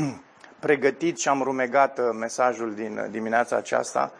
pregătit 0.60 1.18
și 1.18 1.28
am 1.28 1.42
rumegat 1.42 1.98
uh, 1.98 2.04
mesajul 2.18 2.74
din 2.74 3.06
dimineața 3.10 3.56
aceasta, 3.56 4.12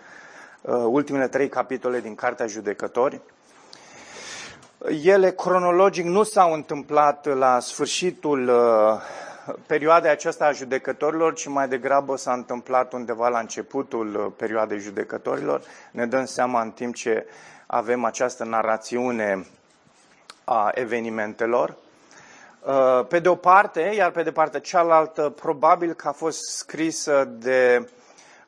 uh, 0.61 0.75
ultimele 0.75 1.29
trei 1.29 1.49
capitole 1.49 2.01
din 2.01 2.15
Cartea 2.15 2.47
Judecători. 2.47 3.21
Ele 5.03 5.31
cronologic 5.31 6.05
nu 6.05 6.23
s-au 6.23 6.53
întâmplat 6.53 7.27
la 7.27 7.61
sfârșitul 7.61 8.49
uh, 8.49 9.01
perioadei 9.67 10.11
aceasta 10.11 10.47
a 10.47 10.53
judecătorilor, 10.53 11.35
ci 11.35 11.47
mai 11.47 11.69
degrabă 11.69 12.17
s-a 12.17 12.33
întâmplat 12.33 12.93
undeva 12.93 13.29
la 13.29 13.39
începutul 13.39 14.35
perioadei 14.37 14.79
judecătorilor. 14.79 15.63
Ne 15.91 16.07
dăm 16.07 16.25
seama 16.25 16.63
în 16.63 16.71
timp 16.71 16.95
ce 16.95 17.27
avem 17.67 18.05
această 18.05 18.45
narațiune 18.45 19.47
a 20.45 20.71
evenimentelor. 20.75 21.77
Uh, 22.65 23.07
pe 23.09 23.19
de 23.19 23.29
o 23.29 23.35
parte, 23.35 23.81
iar 23.81 24.11
pe 24.11 24.23
de 24.23 24.33
partea 24.33 24.61
cealaltă, 24.61 25.29
probabil 25.29 25.93
că 25.93 26.09
a 26.09 26.13
fost 26.13 26.57
scrisă 26.57 27.25
de 27.25 27.89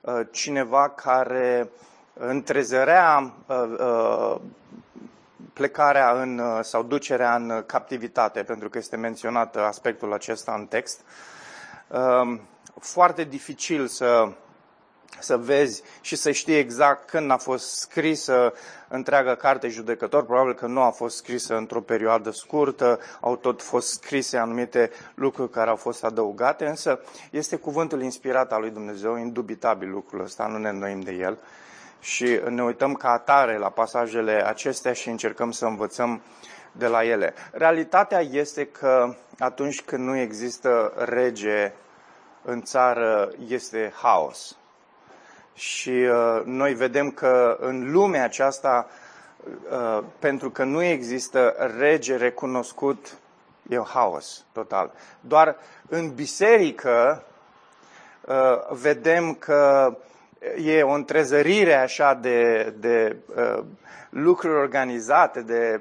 uh, 0.01 0.21
cineva 0.31 0.89
care 0.89 1.69
întrezărea 2.15 3.33
uh, 3.47 4.37
plecarea 5.53 6.21
în, 6.21 6.43
sau 6.63 6.83
ducerea 6.83 7.35
în 7.35 7.63
captivitate, 7.67 8.43
pentru 8.43 8.69
că 8.69 8.79
este 8.79 8.97
menționat 8.97 9.57
aspectul 9.57 10.13
acesta 10.13 10.55
în 10.55 10.67
text. 10.67 11.01
Foarte 12.81 13.25
dificil 13.25 13.87
să 13.87 14.29
să 15.19 15.37
vezi 15.37 15.83
și 16.01 16.17
să 16.17 16.31
știi 16.31 16.59
exact 16.59 17.09
când 17.11 17.31
a 17.31 17.37
fost 17.37 17.79
scrisă 17.79 18.53
întreaga 18.89 19.35
carte 19.35 19.69
judecător. 19.69 20.25
Probabil 20.25 20.55
că 20.55 20.67
nu 20.67 20.81
a 20.81 20.91
fost 20.91 21.17
scrisă 21.17 21.57
într-o 21.57 21.81
perioadă 21.81 22.31
scurtă, 22.31 23.01
au 23.21 23.37
tot 23.37 23.63
fost 23.63 23.89
scrise 23.89 24.37
anumite 24.37 24.91
lucruri 25.15 25.51
care 25.51 25.71
au 25.71 25.77
fost 25.77 26.05
adăugate, 26.05 26.67
însă 26.67 27.01
este 27.31 27.57
cuvântul 27.57 28.03
inspirat 28.03 28.53
al 28.53 28.61
lui 28.61 28.71
Dumnezeu, 28.71 29.17
indubitabil 29.17 29.91
lucrul 29.91 30.21
ăsta, 30.21 30.47
nu 30.47 30.59
ne 30.59 30.69
înnoim 30.69 31.01
de 31.01 31.13
el. 31.13 31.39
Și 32.01 32.41
ne 32.49 32.63
uităm 32.63 32.95
ca 32.95 33.11
atare 33.11 33.59
la 33.59 33.71
pasajele 33.71 34.47
acestea 34.47 34.93
și 34.93 35.09
încercăm 35.09 35.51
să 35.51 35.65
învățăm 35.65 36.23
de 36.73 36.87
la 36.87 37.05
ele. 37.05 37.35
Realitatea 37.53 38.21
este 38.21 38.67
că 38.67 39.15
atunci 39.39 39.83
când 39.83 40.05
nu 40.05 40.17
există 40.17 40.93
rege 40.97 41.73
în 42.43 42.63
țară, 42.63 43.31
este 43.49 43.93
haos 43.97 44.57
și 45.55 45.91
uh, 45.91 46.43
noi 46.45 46.75
vedem 46.75 47.11
că 47.11 47.57
în 47.61 47.93
lumea 47.93 48.25
aceasta, 48.25 48.89
uh, 49.71 50.05
pentru 50.19 50.51
că 50.51 50.65
nu 50.65 50.83
există 50.83 51.73
rege 51.79 52.17
recunoscut, 52.17 53.17
e 53.69 53.79
un 53.79 53.85
haos 53.85 54.45
total. 54.53 54.93
Doar 55.21 55.57
în 55.89 56.15
biserică 56.15 57.25
uh, 58.21 58.35
vedem 58.71 59.35
că 59.35 59.97
e 60.65 60.83
o 60.83 60.93
întrezărire 60.93 61.75
așa 61.75 62.15
de, 62.15 62.73
de 62.79 63.17
uh, 63.37 63.65
lucruri 64.11 64.59
organizate, 64.59 65.41
de, 65.41 65.81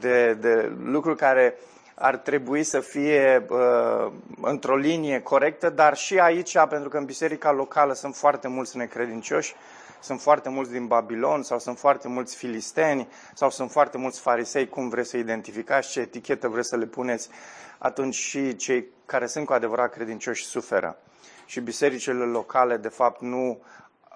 de, 0.00 0.34
de 0.34 0.72
lucruri 0.84 1.16
care 1.16 1.54
uh, 1.56 1.70
ar 1.94 2.16
trebui 2.16 2.62
să 2.62 2.80
fie 2.80 3.46
uh, 3.48 4.12
într-o 4.42 4.76
linie 4.76 5.20
corectă, 5.20 5.70
dar 5.70 5.96
și 5.96 6.18
aici, 6.18 6.58
pentru 6.68 6.88
că 6.88 6.96
în 6.96 7.04
biserica 7.04 7.52
locală 7.52 7.92
sunt 7.92 8.16
foarte 8.16 8.48
mulți 8.48 8.76
necredincioși, 8.76 9.54
sunt 10.00 10.20
foarte 10.20 10.48
mulți 10.48 10.70
din 10.70 10.86
Babilon 10.86 11.42
sau 11.42 11.58
sunt 11.58 11.78
foarte 11.78 12.08
mulți 12.08 12.36
filisteni 12.36 13.08
sau 13.34 13.50
sunt 13.50 13.70
foarte 13.70 13.98
mulți 13.98 14.20
farisei, 14.20 14.68
cum 14.68 14.88
vreți 14.88 15.08
să 15.08 15.16
identificați, 15.16 15.90
ce 15.90 16.00
etichetă 16.00 16.48
vreți 16.48 16.68
să 16.68 16.76
le 16.76 16.86
puneți, 16.86 17.28
atunci 17.78 18.14
și 18.14 18.56
cei 18.56 18.86
care 19.06 19.26
sunt 19.26 19.46
cu 19.46 19.52
adevărat 19.52 19.92
credincioși 19.92 20.44
suferă. 20.44 20.96
Și 21.46 21.60
bisericile 21.60 22.24
locale, 22.24 22.76
de 22.76 22.88
fapt, 22.88 23.20
nu 23.20 23.60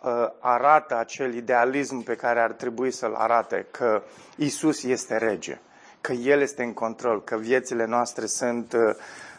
uh, 0.02 0.26
arată 0.40 0.96
acel 0.96 1.34
idealism 1.34 2.02
pe 2.02 2.14
care 2.16 2.40
ar 2.40 2.52
trebui 2.52 2.90
să-l 2.90 3.14
arate, 3.14 3.66
că 3.70 4.02
Isus 4.36 4.82
este 4.82 5.16
rege 5.16 5.58
că 6.06 6.12
El 6.12 6.40
este 6.40 6.62
în 6.62 6.72
control, 6.72 7.22
că 7.22 7.36
viețile 7.36 7.84
noastre 7.86 8.26
sunt 8.26 8.72
uh, 8.72 8.94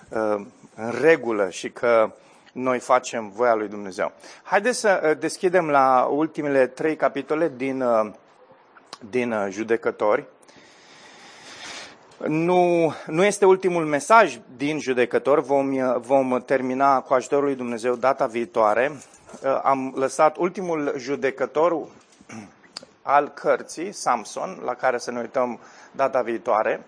uh, 0.09 0.45
în 0.75 0.91
regulă 1.01 1.49
și 1.49 1.69
că 1.69 2.11
noi 2.51 2.79
facem 2.79 3.29
voia 3.29 3.55
lui 3.55 3.67
Dumnezeu. 3.67 4.11
Haideți 4.43 4.79
să 4.79 5.01
uh, 5.03 5.17
deschidem 5.19 5.69
la 5.69 6.07
ultimele 6.11 6.67
trei 6.67 6.95
capitole 6.95 7.51
din, 7.55 7.81
uh, 7.81 8.11
din 9.09 9.31
uh, 9.31 9.47
judecători. 9.49 10.25
Nu, 12.27 12.93
nu 13.05 13.23
este 13.23 13.45
ultimul 13.45 13.85
mesaj 13.85 14.39
din 14.57 14.79
judecător, 14.79 15.41
vom, 15.41 15.75
uh, 15.75 15.95
vom 15.99 16.41
termina 16.45 17.01
cu 17.01 17.13
ajutorul 17.13 17.45
lui 17.45 17.55
Dumnezeu 17.55 17.95
data 17.95 18.25
viitoare. 18.25 18.91
Am 19.63 19.93
lăsat 19.95 20.37
ultimul 20.37 20.93
judecător 20.97 21.87
al 23.01 23.27
cărții, 23.27 23.91
Samson, 23.91 24.61
la 24.65 24.73
care 24.73 24.97
să 24.97 25.11
ne 25.11 25.19
uităm 25.19 25.59
data 25.97 26.21
viitoare. 26.21 26.85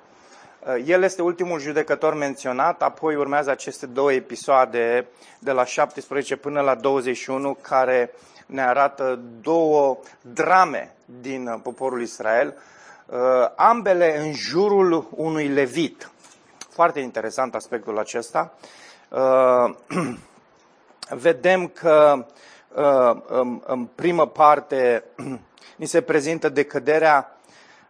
Uh, 0.59 0.83
el 0.85 1.03
este 1.03 1.21
ultimul 1.21 1.59
judecător 1.59 2.13
menționat, 2.13 2.81
apoi 2.81 3.15
urmează 3.15 3.49
aceste 3.49 3.85
două 3.85 4.13
episoade 4.13 5.07
de 5.39 5.51
la 5.51 5.65
17 5.65 6.35
până 6.35 6.61
la 6.61 6.75
21 6.75 7.57
care 7.61 8.11
ne 8.45 8.61
arată 8.61 9.19
două 9.41 9.97
drame 10.21 10.95
din 11.21 11.47
uh, 11.47 11.59
poporul 11.63 12.01
Israel, 12.01 12.57
uh, 13.05 13.17
ambele 13.55 14.19
în 14.19 14.33
jurul 14.33 15.07
unui 15.15 15.47
levit. 15.47 16.11
Foarte 16.69 16.99
interesant 16.99 17.55
aspectul 17.55 17.99
acesta. 17.99 18.53
Vedem 21.09 21.67
că 21.67 22.25
în 23.65 23.87
primă 23.95 24.27
parte 24.27 25.03
ni 25.81 25.85
se 25.85 26.01
prezintă 26.01 26.49
decăderea 26.49 27.38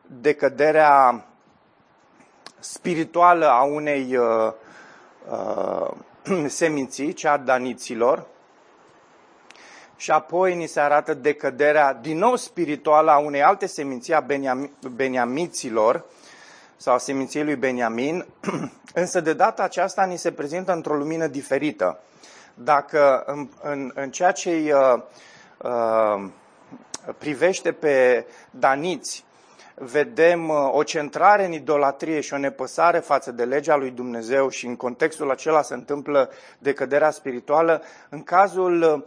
decăderea 0.10 1.26
spirituală 2.60 3.50
a 3.50 3.64
unei 3.64 4.18
uh, 4.18 4.52
uh, 5.32 6.48
seminții, 6.48 7.14
cea 7.14 7.32
a 7.32 7.38
daniților, 7.38 8.26
și 9.96 10.12
apoi 10.12 10.56
ni 10.56 10.68
se 10.68 10.80
arată 10.80 11.14
decăderea 11.14 11.94
din 11.94 12.18
nou 12.18 12.36
spirituală 12.36 13.12
a 13.12 13.18
unei 13.18 13.44
alte 13.44 13.66
seminții, 13.66 14.14
a 14.14 14.26
Beniam- 14.26 14.72
Beniamiților, 14.92 16.06
sau 16.78 16.94
a 16.94 16.98
seminției 16.98 17.44
lui 17.44 17.56
Beniamin, 17.56 18.26
însă 18.94 19.22
de 19.22 19.34
data 19.34 19.64
aceasta 19.64 20.06
ni 20.06 20.18
se 20.18 20.32
prezintă 20.32 20.72
într-o 20.72 20.96
lumină 20.96 21.28
diferită. 21.28 22.00
Dacă 22.54 23.24
în, 23.26 23.50
în, 23.62 23.92
în 23.96 24.12
ceea 24.12 24.32
ce 24.32 24.50
îi 24.50 24.72
uh, 24.72 25.02
uh, 25.58 26.30
privește 27.18 27.72
pe 27.72 28.26
daniți, 28.52 29.26
vedem 29.80 30.50
uh, 30.50 30.56
o 30.72 30.84
centrare 30.84 31.46
în 31.46 31.52
idolatrie 31.52 32.20
și 32.20 32.34
o 32.34 32.38
nepăsare 32.38 33.00
față 33.00 33.32
de 33.32 33.44
legea 33.44 33.76
lui 33.76 33.90
Dumnezeu 33.90 34.50
și 34.50 34.66
în 34.66 34.76
contextul 34.76 35.32
acela 35.32 35.62
se 35.62 35.74
întâmplă 35.74 36.30
decăderea 36.58 37.12
spirituală, 37.12 37.82
în 38.10 38.24
cazul, 38.24 38.82
uh, 38.82 39.02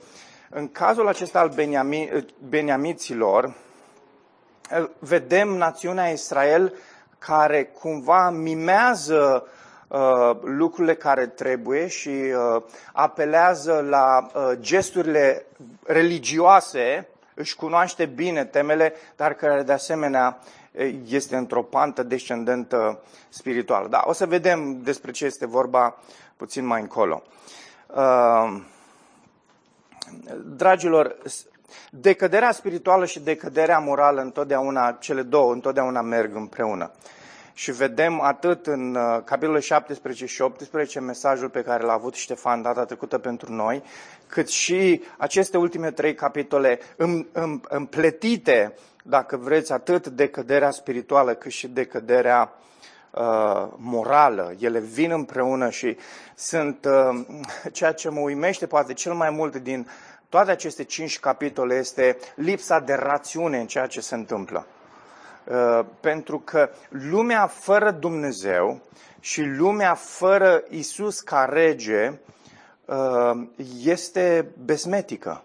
în 0.50 0.68
cazul 0.72 1.08
acesta 1.08 1.38
al 1.40 1.48
Beniami, 1.48 2.10
uh, 2.14 2.24
beniamiților, 2.48 3.54
vedem 4.98 5.48
națiunea 5.48 6.08
Israel 6.08 6.74
care 7.18 7.64
cumva 7.64 8.30
mimează 8.30 9.46
uh, 9.88 10.36
lucrurile 10.42 10.94
care 10.94 11.26
trebuie 11.26 11.86
și 11.86 12.08
uh, 12.08 12.62
apelează 12.92 13.86
la 13.88 14.30
uh, 14.34 14.58
gesturile 14.58 15.46
religioase, 15.86 17.08
își 17.34 17.56
cunoaște 17.56 18.06
bine 18.06 18.44
temele, 18.44 18.94
dar 19.16 19.34
care 19.34 19.62
de 19.62 19.72
asemenea 19.72 20.38
este 21.08 21.36
într-o 21.36 21.62
pantă 21.62 22.02
descendentă 22.02 23.02
spirituală. 23.28 23.88
Da, 23.88 24.02
o 24.06 24.12
să 24.12 24.26
vedem 24.26 24.82
despre 24.82 25.10
ce 25.10 25.24
este 25.24 25.46
vorba 25.46 25.96
puțin 26.36 26.66
mai 26.66 26.80
încolo. 26.80 27.22
Uh, 27.86 28.60
dragilor, 30.56 31.16
decăderea 31.90 32.52
spirituală 32.52 33.06
și 33.06 33.20
decăderea 33.20 33.78
morală 33.78 34.20
întotdeauna, 34.20 34.92
cele 35.00 35.22
două 35.22 35.52
întotdeauna 35.52 36.00
merg 36.00 36.34
împreună. 36.36 36.90
Și 37.54 37.72
vedem 37.72 38.20
atât 38.20 38.66
în 38.66 38.94
uh, 38.94 39.22
capitolul 39.24 39.60
17 39.60 40.26
și 40.26 40.42
18 40.42 41.00
mesajul 41.00 41.48
pe 41.48 41.62
care 41.62 41.82
l-a 41.84 41.92
avut 41.92 42.14
Ștefan 42.14 42.62
data 42.62 42.84
trecută 42.84 43.18
pentru 43.18 43.52
noi, 43.52 43.82
cât 44.26 44.48
și 44.48 45.02
aceste 45.18 45.56
ultime 45.56 45.90
trei 45.90 46.14
capitole 46.14 46.78
împletite 47.68 48.74
dacă 49.02 49.36
vreți, 49.36 49.72
atât 49.72 50.06
decăderea 50.06 50.70
spirituală 50.70 51.34
cât 51.34 51.50
și 51.50 51.68
decăderea 51.68 52.52
uh, 53.10 53.66
morală. 53.76 54.54
Ele 54.58 54.78
vin 54.78 55.10
împreună 55.10 55.70
și 55.70 55.96
sunt 56.34 56.84
uh, 56.84 57.26
ceea 57.72 57.92
ce 57.92 58.08
mă 58.08 58.20
uimește 58.20 58.66
poate 58.66 58.92
cel 58.92 59.12
mai 59.12 59.30
mult 59.30 59.56
din 59.56 59.88
toate 60.28 60.50
aceste 60.50 60.84
cinci 60.84 61.18
capitole 61.18 61.74
este 61.74 62.16
lipsa 62.34 62.80
de 62.80 62.94
rațiune 62.94 63.58
în 63.60 63.66
ceea 63.66 63.86
ce 63.86 64.00
se 64.00 64.14
întâmplă. 64.14 64.66
Uh, 65.44 65.84
pentru 66.00 66.38
că 66.38 66.70
lumea 66.88 67.46
fără 67.46 67.90
Dumnezeu 67.90 68.80
și 69.20 69.42
lumea 69.42 69.94
fără 69.94 70.62
Isus 70.68 71.20
ca 71.20 71.44
rege 71.44 72.12
uh, 72.84 73.46
este 73.82 74.46
besmetică. 74.64 75.42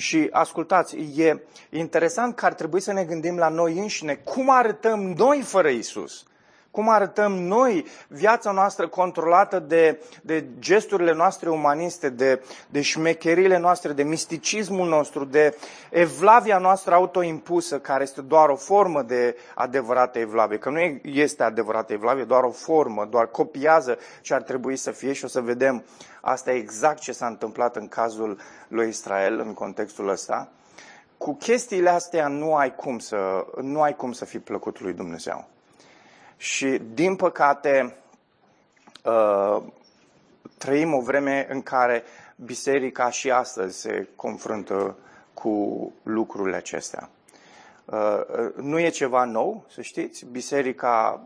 Și 0.00 0.28
ascultați, 0.30 0.96
e 0.96 1.42
interesant 1.70 2.34
că 2.34 2.44
ar 2.44 2.54
trebui 2.54 2.80
să 2.80 2.92
ne 2.92 3.04
gândim 3.04 3.36
la 3.36 3.48
noi 3.48 3.78
înșine, 3.78 4.14
cum 4.14 4.50
arătăm 4.50 5.00
noi 5.00 5.40
fără 5.42 5.68
Isus. 5.68 6.24
Cum 6.70 6.88
arătăm 6.88 7.32
noi 7.32 7.86
viața 8.08 8.50
noastră 8.50 8.88
controlată 8.88 9.58
de, 9.58 10.02
de 10.22 10.44
gesturile 10.58 11.12
noastre 11.12 11.50
umaniste, 11.50 12.08
de, 12.08 12.42
de 12.68 12.80
șmecherile 12.80 13.58
noastre, 13.58 13.92
de 13.92 14.02
misticismul 14.02 14.88
nostru, 14.88 15.24
de 15.24 15.56
evlavia 15.90 16.58
noastră 16.58 16.94
autoimpusă, 16.94 17.78
care 17.78 18.02
este 18.02 18.20
doar 18.20 18.48
o 18.48 18.56
formă 18.56 19.02
de 19.02 19.36
adevărată 19.54 20.18
evlavie. 20.18 20.58
Că 20.58 20.70
nu 20.70 20.80
este 21.02 21.42
adevărată 21.42 21.92
evlavie, 21.92 22.24
doar 22.24 22.42
o 22.42 22.50
formă, 22.50 23.06
doar 23.10 23.26
copiază 23.26 23.98
ce 24.20 24.34
ar 24.34 24.42
trebui 24.42 24.76
să 24.76 24.90
fie 24.90 25.12
și 25.12 25.24
o 25.24 25.28
să 25.28 25.40
vedem 25.40 25.84
asta 26.20 26.52
e 26.52 26.56
exact 26.56 26.98
ce 26.98 27.12
s-a 27.12 27.26
întâmplat 27.26 27.76
în 27.76 27.88
cazul 27.88 28.38
lui 28.68 28.88
Israel 28.88 29.38
în 29.38 29.54
contextul 29.54 30.08
ăsta. 30.08 30.48
Cu 31.18 31.34
chestiile 31.34 31.90
astea 31.90 32.28
nu 32.28 32.54
ai 32.54 32.74
cum 32.74 32.98
să, 32.98 33.46
nu 33.60 33.82
ai 33.82 33.96
cum 33.96 34.12
să 34.12 34.24
fii 34.24 34.38
plăcut 34.38 34.80
lui 34.80 34.92
Dumnezeu. 34.92 35.48
Și, 36.40 36.80
din 36.94 37.16
păcate, 37.16 37.96
uh, 39.04 39.62
trăim 40.58 40.94
o 40.94 41.00
vreme 41.00 41.46
în 41.50 41.62
care 41.62 42.02
biserica 42.36 43.10
și 43.10 43.30
astăzi 43.30 43.80
se 43.80 44.08
confruntă 44.16 44.96
cu 45.34 45.92
lucrurile 46.02 46.56
acestea. 46.56 47.10
Uh, 47.84 48.54
nu 48.56 48.78
e 48.78 48.88
ceva 48.88 49.24
nou, 49.24 49.64
să 49.68 49.82
știți. 49.82 50.26
Biserica 50.26 51.22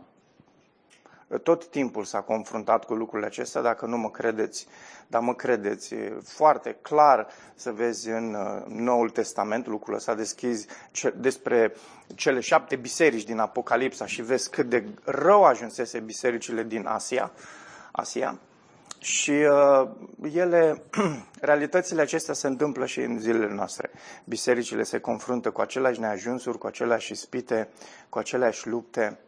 tot 1.43 1.65
timpul 1.69 2.03
s-a 2.03 2.21
confruntat 2.21 2.85
cu 2.85 2.93
lucrurile 2.93 3.27
acestea, 3.27 3.61
dacă 3.61 3.85
nu 3.85 3.97
mă 3.97 4.09
credeți, 4.09 4.67
dar 5.07 5.21
mă 5.21 5.33
credeți, 5.33 5.93
e 5.93 6.17
foarte 6.23 6.77
clar 6.81 7.27
să 7.55 7.71
vezi 7.71 8.09
în 8.09 8.33
uh, 8.33 8.63
Noul 8.67 9.09
Testament 9.09 9.67
lucrul 9.67 9.95
ăsta, 9.95 10.15
deschizi 10.15 10.67
despre 11.15 11.75
cele 12.15 12.39
șapte 12.39 12.75
biserici 12.75 13.23
din 13.23 13.39
Apocalipsa 13.39 14.05
și 14.05 14.21
vezi 14.21 14.49
cât 14.49 14.69
de 14.69 14.85
rău 15.03 15.43
ajunsese 15.43 15.99
bisericile 15.99 16.63
din 16.63 16.85
Asia, 16.85 17.31
Asia. 17.91 18.39
Și 18.99 19.31
uh, 19.31 19.89
ele, 20.33 20.81
realitățile 21.41 22.01
acestea 22.01 22.33
se 22.33 22.47
întâmplă 22.47 22.85
și 22.85 22.99
în 22.99 23.19
zilele 23.19 23.53
noastre. 23.53 23.91
Bisericile 24.23 24.83
se 24.83 24.99
confruntă 24.99 25.51
cu 25.51 25.61
aceleași 25.61 25.99
neajunsuri, 25.99 26.57
cu 26.57 26.67
aceleași 26.67 27.11
ispite, 27.11 27.69
cu 28.09 28.17
aceleași 28.17 28.67
lupte, 28.67 29.19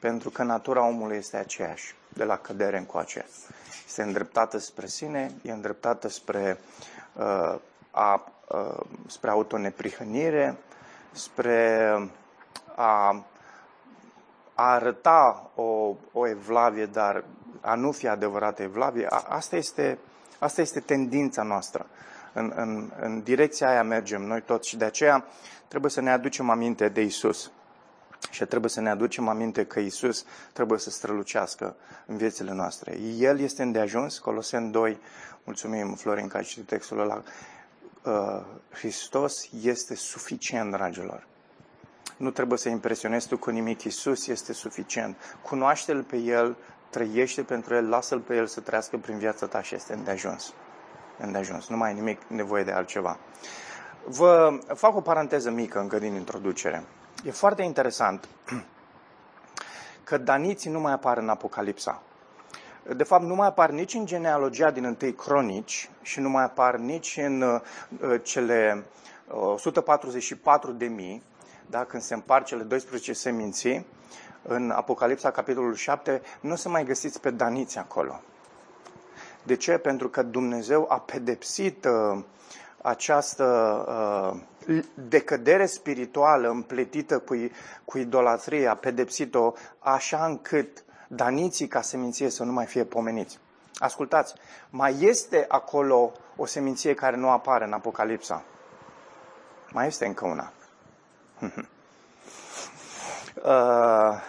pentru 0.00 0.30
că 0.30 0.42
natura 0.42 0.86
omului 0.86 1.16
este 1.16 1.36
aceeași, 1.36 1.94
de 2.08 2.24
la 2.24 2.36
cădere 2.36 2.78
încoace. 2.78 3.26
Este 3.86 4.02
îndreptată 4.02 4.58
spre 4.58 4.86
sine, 4.86 5.30
e 5.42 5.52
îndreptată 5.52 6.08
spre, 6.08 6.60
uh, 7.12 7.54
a, 7.90 8.32
uh, 8.48 8.80
spre 9.06 9.30
autoneprihănire, 9.30 10.56
spre 11.12 11.90
a, 12.74 13.24
a 14.54 14.72
arăta 14.72 15.50
o, 15.54 15.94
o 16.12 16.28
evlavie, 16.28 16.86
dar 16.86 17.24
a 17.60 17.74
nu 17.74 17.92
fi 17.92 18.08
adevărată 18.08 18.62
evlavie. 18.62 19.06
A, 19.10 19.24
asta, 19.28 19.56
este, 19.56 19.98
asta 20.38 20.60
este 20.60 20.80
tendința 20.80 21.42
noastră. 21.42 21.86
În, 22.32 22.52
în, 22.56 22.92
în 23.00 23.22
direcția 23.22 23.68
aia 23.68 23.82
mergem 23.82 24.22
noi 24.22 24.42
toți 24.42 24.68
și 24.68 24.76
de 24.76 24.84
aceea 24.84 25.24
trebuie 25.68 25.90
să 25.90 26.00
ne 26.00 26.10
aducem 26.10 26.50
aminte 26.50 26.88
de 26.88 27.00
Isus. 27.00 27.50
Și 28.30 28.44
trebuie 28.44 28.70
să 28.70 28.80
ne 28.80 28.90
aducem 28.90 29.28
aminte 29.28 29.64
că 29.64 29.80
Isus 29.80 30.24
trebuie 30.52 30.78
să 30.78 30.90
strălucească 30.90 31.76
în 32.06 32.16
viețile 32.16 32.52
noastre. 32.52 32.98
El 33.18 33.40
este 33.40 33.62
îndeajuns, 33.62 34.18
Coloseni 34.18 34.70
2, 34.72 34.98
mulțumim 35.44 35.94
Florin 35.94 36.28
că 36.28 36.36
ai 36.36 36.42
citit 36.42 36.66
textul 36.66 37.00
ăla, 37.00 37.22
uh, 38.02 38.44
Hristos 38.70 39.48
este 39.62 39.94
suficient, 39.94 40.70
dragilor. 40.72 41.26
Nu 42.16 42.30
trebuie 42.30 42.58
să 42.58 42.68
impresionezi 42.68 43.28
tu 43.28 43.38
cu 43.38 43.50
nimic. 43.50 43.82
Isus 43.82 44.26
este 44.26 44.52
suficient. 44.52 45.16
Cunoaște-L 45.42 46.02
pe 46.02 46.16
El, 46.16 46.56
trăiește 46.90 47.42
pentru 47.42 47.74
El, 47.74 47.88
lasă-L 47.88 48.18
pe 48.20 48.36
El 48.36 48.46
să 48.46 48.60
trăiască 48.60 48.96
prin 48.96 49.18
viața 49.18 49.46
ta 49.46 49.62
și 49.62 49.74
este 49.74 49.92
îndeajuns. 49.92 50.52
Îndeajuns. 51.18 51.68
Nu 51.68 51.76
mai 51.76 51.88
ai 51.88 51.94
nimic 51.94 52.20
nevoie 52.26 52.64
de 52.64 52.70
altceva. 52.70 53.18
Vă 54.04 54.58
fac 54.74 54.96
o 54.96 55.00
paranteză 55.00 55.50
mică 55.50 55.80
încă 55.80 55.98
din 55.98 56.14
introducere. 56.14 56.84
E 57.24 57.30
foarte 57.30 57.62
interesant 57.62 58.28
că 60.04 60.18
daniții 60.18 60.70
nu 60.70 60.80
mai 60.80 60.92
apar 60.92 61.18
în 61.18 61.28
Apocalipsa. 61.28 62.02
De 62.96 63.04
fapt, 63.04 63.24
nu 63.24 63.34
mai 63.34 63.46
apar 63.46 63.70
nici 63.70 63.94
în 63.94 64.06
genealogia 64.06 64.70
din 64.70 64.84
întâi 64.84 65.14
cronici 65.14 65.90
și 66.02 66.20
nu 66.20 66.28
mai 66.28 66.44
apar 66.44 66.76
nici 66.76 67.18
în 67.22 67.42
uh, 67.42 67.60
cele 68.22 68.84
144 69.28 70.70
uh, 70.70 70.76
de 70.78 70.86
mii, 70.86 71.22
da, 71.66 71.84
când 71.84 72.02
se 72.02 72.14
împar 72.14 72.44
cele 72.44 72.62
12 72.62 73.12
seminții, 73.12 73.86
în 74.42 74.70
Apocalipsa, 74.70 75.30
capitolul 75.30 75.74
7, 75.74 76.22
nu 76.40 76.54
se 76.54 76.68
mai 76.68 76.84
găsiți 76.84 77.20
pe 77.20 77.30
daniți 77.30 77.78
acolo. 77.78 78.20
De 79.42 79.56
ce? 79.56 79.78
Pentru 79.78 80.08
că 80.08 80.22
Dumnezeu 80.22 80.86
a 80.88 81.00
pedepsit 81.00 81.84
uh, 81.84 82.24
această 82.82 83.44
uh, 84.66 84.82
decădere 84.94 85.66
spirituală 85.66 86.48
împletită 86.48 87.18
cu, 87.18 87.34
cu 87.84 87.98
idolatrie, 87.98 88.66
a 88.66 88.74
pedepsit-o 88.74 89.52
așa 89.78 90.24
încât 90.24 90.84
daniții 91.08 91.68
ca 91.68 91.80
seminție 91.80 92.28
să 92.30 92.44
nu 92.44 92.52
mai 92.52 92.66
fie 92.66 92.84
pomeniți. 92.84 93.38
Ascultați, 93.78 94.34
mai 94.70 94.96
este 95.00 95.44
acolo 95.48 96.12
o 96.36 96.46
seminție 96.46 96.94
care 96.94 97.16
nu 97.16 97.30
apare 97.30 97.64
în 97.64 97.72
Apocalipsa. 97.72 98.42
Mai 99.72 99.86
este 99.86 100.06
încă 100.06 100.26
una. 100.26 100.52
uh, 103.34 104.22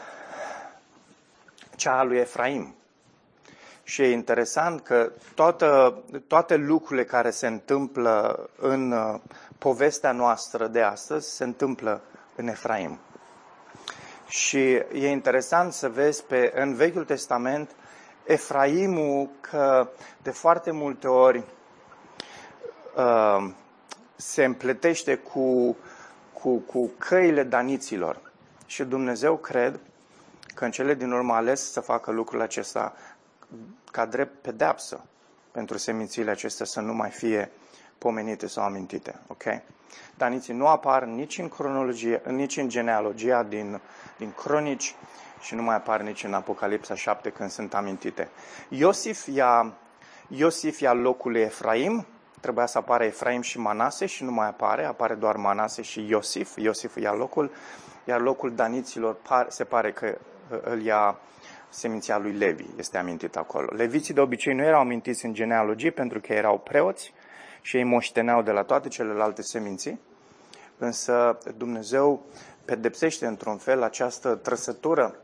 cea 1.75 1.97
a 1.99 2.03
lui 2.03 2.17
Efraim. 2.17 2.75
Și 3.89 4.01
e 4.01 4.11
interesant 4.11 4.81
că 4.81 5.11
toată, 5.35 6.01
toate 6.27 6.55
lucrurile 6.55 7.05
care 7.05 7.29
se 7.29 7.47
întâmplă 7.47 8.49
în 8.59 8.91
uh, 8.91 9.19
povestea 9.57 10.11
noastră 10.11 10.67
de 10.67 10.81
astăzi 10.81 11.35
se 11.35 11.43
întâmplă 11.43 12.01
în 12.35 12.47
Efraim. 12.47 12.99
Și 14.27 14.73
e 14.73 15.09
interesant 15.09 15.73
să 15.73 15.89
vezi 15.89 16.23
pe, 16.23 16.51
în 16.55 16.73
Vechiul 16.73 17.05
Testament 17.05 17.69
Efraimul 18.25 19.29
că 19.41 19.89
de 20.21 20.31
foarte 20.31 20.71
multe 20.71 21.07
ori 21.07 21.43
uh, 22.95 23.49
se 24.15 24.43
împletește 24.43 25.15
cu, 25.15 25.77
cu, 26.33 26.57
cu 26.57 26.91
căile 26.97 27.43
daniților. 27.43 28.21
Și 28.65 28.83
Dumnezeu 28.83 29.37
cred 29.37 29.79
că 30.55 30.65
în 30.65 30.71
cele 30.71 30.93
din 30.93 31.11
urmă 31.11 31.33
ales 31.33 31.71
să 31.71 31.79
facă 31.79 32.11
lucrul 32.11 32.41
acesta 32.41 32.93
ca 33.91 34.05
drept 34.05 34.41
pedeapsă 34.41 35.03
pentru 35.51 35.77
semințiile 35.77 36.31
acestea 36.31 36.65
să 36.65 36.79
nu 36.79 36.93
mai 36.93 37.09
fie 37.09 37.51
pomenite 37.97 38.47
sau 38.47 38.63
amintite. 38.63 39.19
Ok? 39.27 39.43
Daniții 40.17 40.53
nu 40.53 40.67
apar 40.67 41.03
nici 41.03 41.37
în 41.37 41.49
cronologie, 41.49 42.21
nici 42.25 42.57
în 42.57 42.69
genealogia 42.69 43.43
din, 43.43 43.81
din 44.17 44.31
cronici 44.31 44.95
și 45.41 45.55
nu 45.55 45.61
mai 45.61 45.75
apar 45.75 46.01
nici 46.01 46.23
în 46.23 46.33
Apocalipsa 46.33 46.95
7 46.95 47.29
când 47.29 47.49
sunt 47.49 47.73
amintite. 47.73 48.29
Iosif 48.69 49.27
ia, 49.27 49.73
Iosif 50.27 50.79
ia 50.79 50.93
locul 50.93 51.31
lui 51.31 51.41
Efraim, 51.41 52.05
trebuia 52.39 52.65
să 52.65 52.77
apară 52.77 53.03
Efraim 53.03 53.41
și 53.41 53.59
Manase 53.59 54.05
și 54.05 54.23
nu 54.23 54.31
mai 54.31 54.47
apare, 54.47 54.85
apare 54.85 55.13
doar 55.13 55.35
Manase 55.35 55.81
și 55.81 56.05
Iosif, 56.07 56.57
Iosif 56.57 56.95
ia 56.95 57.13
locul, 57.13 57.51
iar 58.05 58.21
locul 58.21 58.55
daniților 58.55 59.15
par, 59.15 59.45
se 59.49 59.63
pare 59.63 59.91
că 59.91 60.17
îl 60.63 60.81
ia 60.81 61.17
seminția 61.69 62.17
lui 62.17 62.31
Levi, 62.31 62.65
este 62.77 62.97
amintit 62.97 63.35
acolo. 63.35 63.67
Leviții 63.75 64.13
de 64.13 64.19
obicei 64.19 64.53
nu 64.53 64.63
erau 64.63 64.79
amintiți 64.79 65.25
în 65.25 65.33
genealogie 65.33 65.91
pentru 65.91 66.19
că 66.19 66.33
erau 66.33 66.57
preoți 66.57 67.13
și 67.61 67.77
ei 67.77 67.83
moșteneau 67.83 68.41
de 68.41 68.51
la 68.51 68.63
toate 68.63 68.87
celelalte 68.87 69.41
seminții, 69.41 69.99
însă 70.77 71.37
Dumnezeu 71.57 72.25
pedepsește 72.65 73.25
într-un 73.25 73.57
fel 73.57 73.83
această 73.83 74.35
trăsătură, 74.35 75.15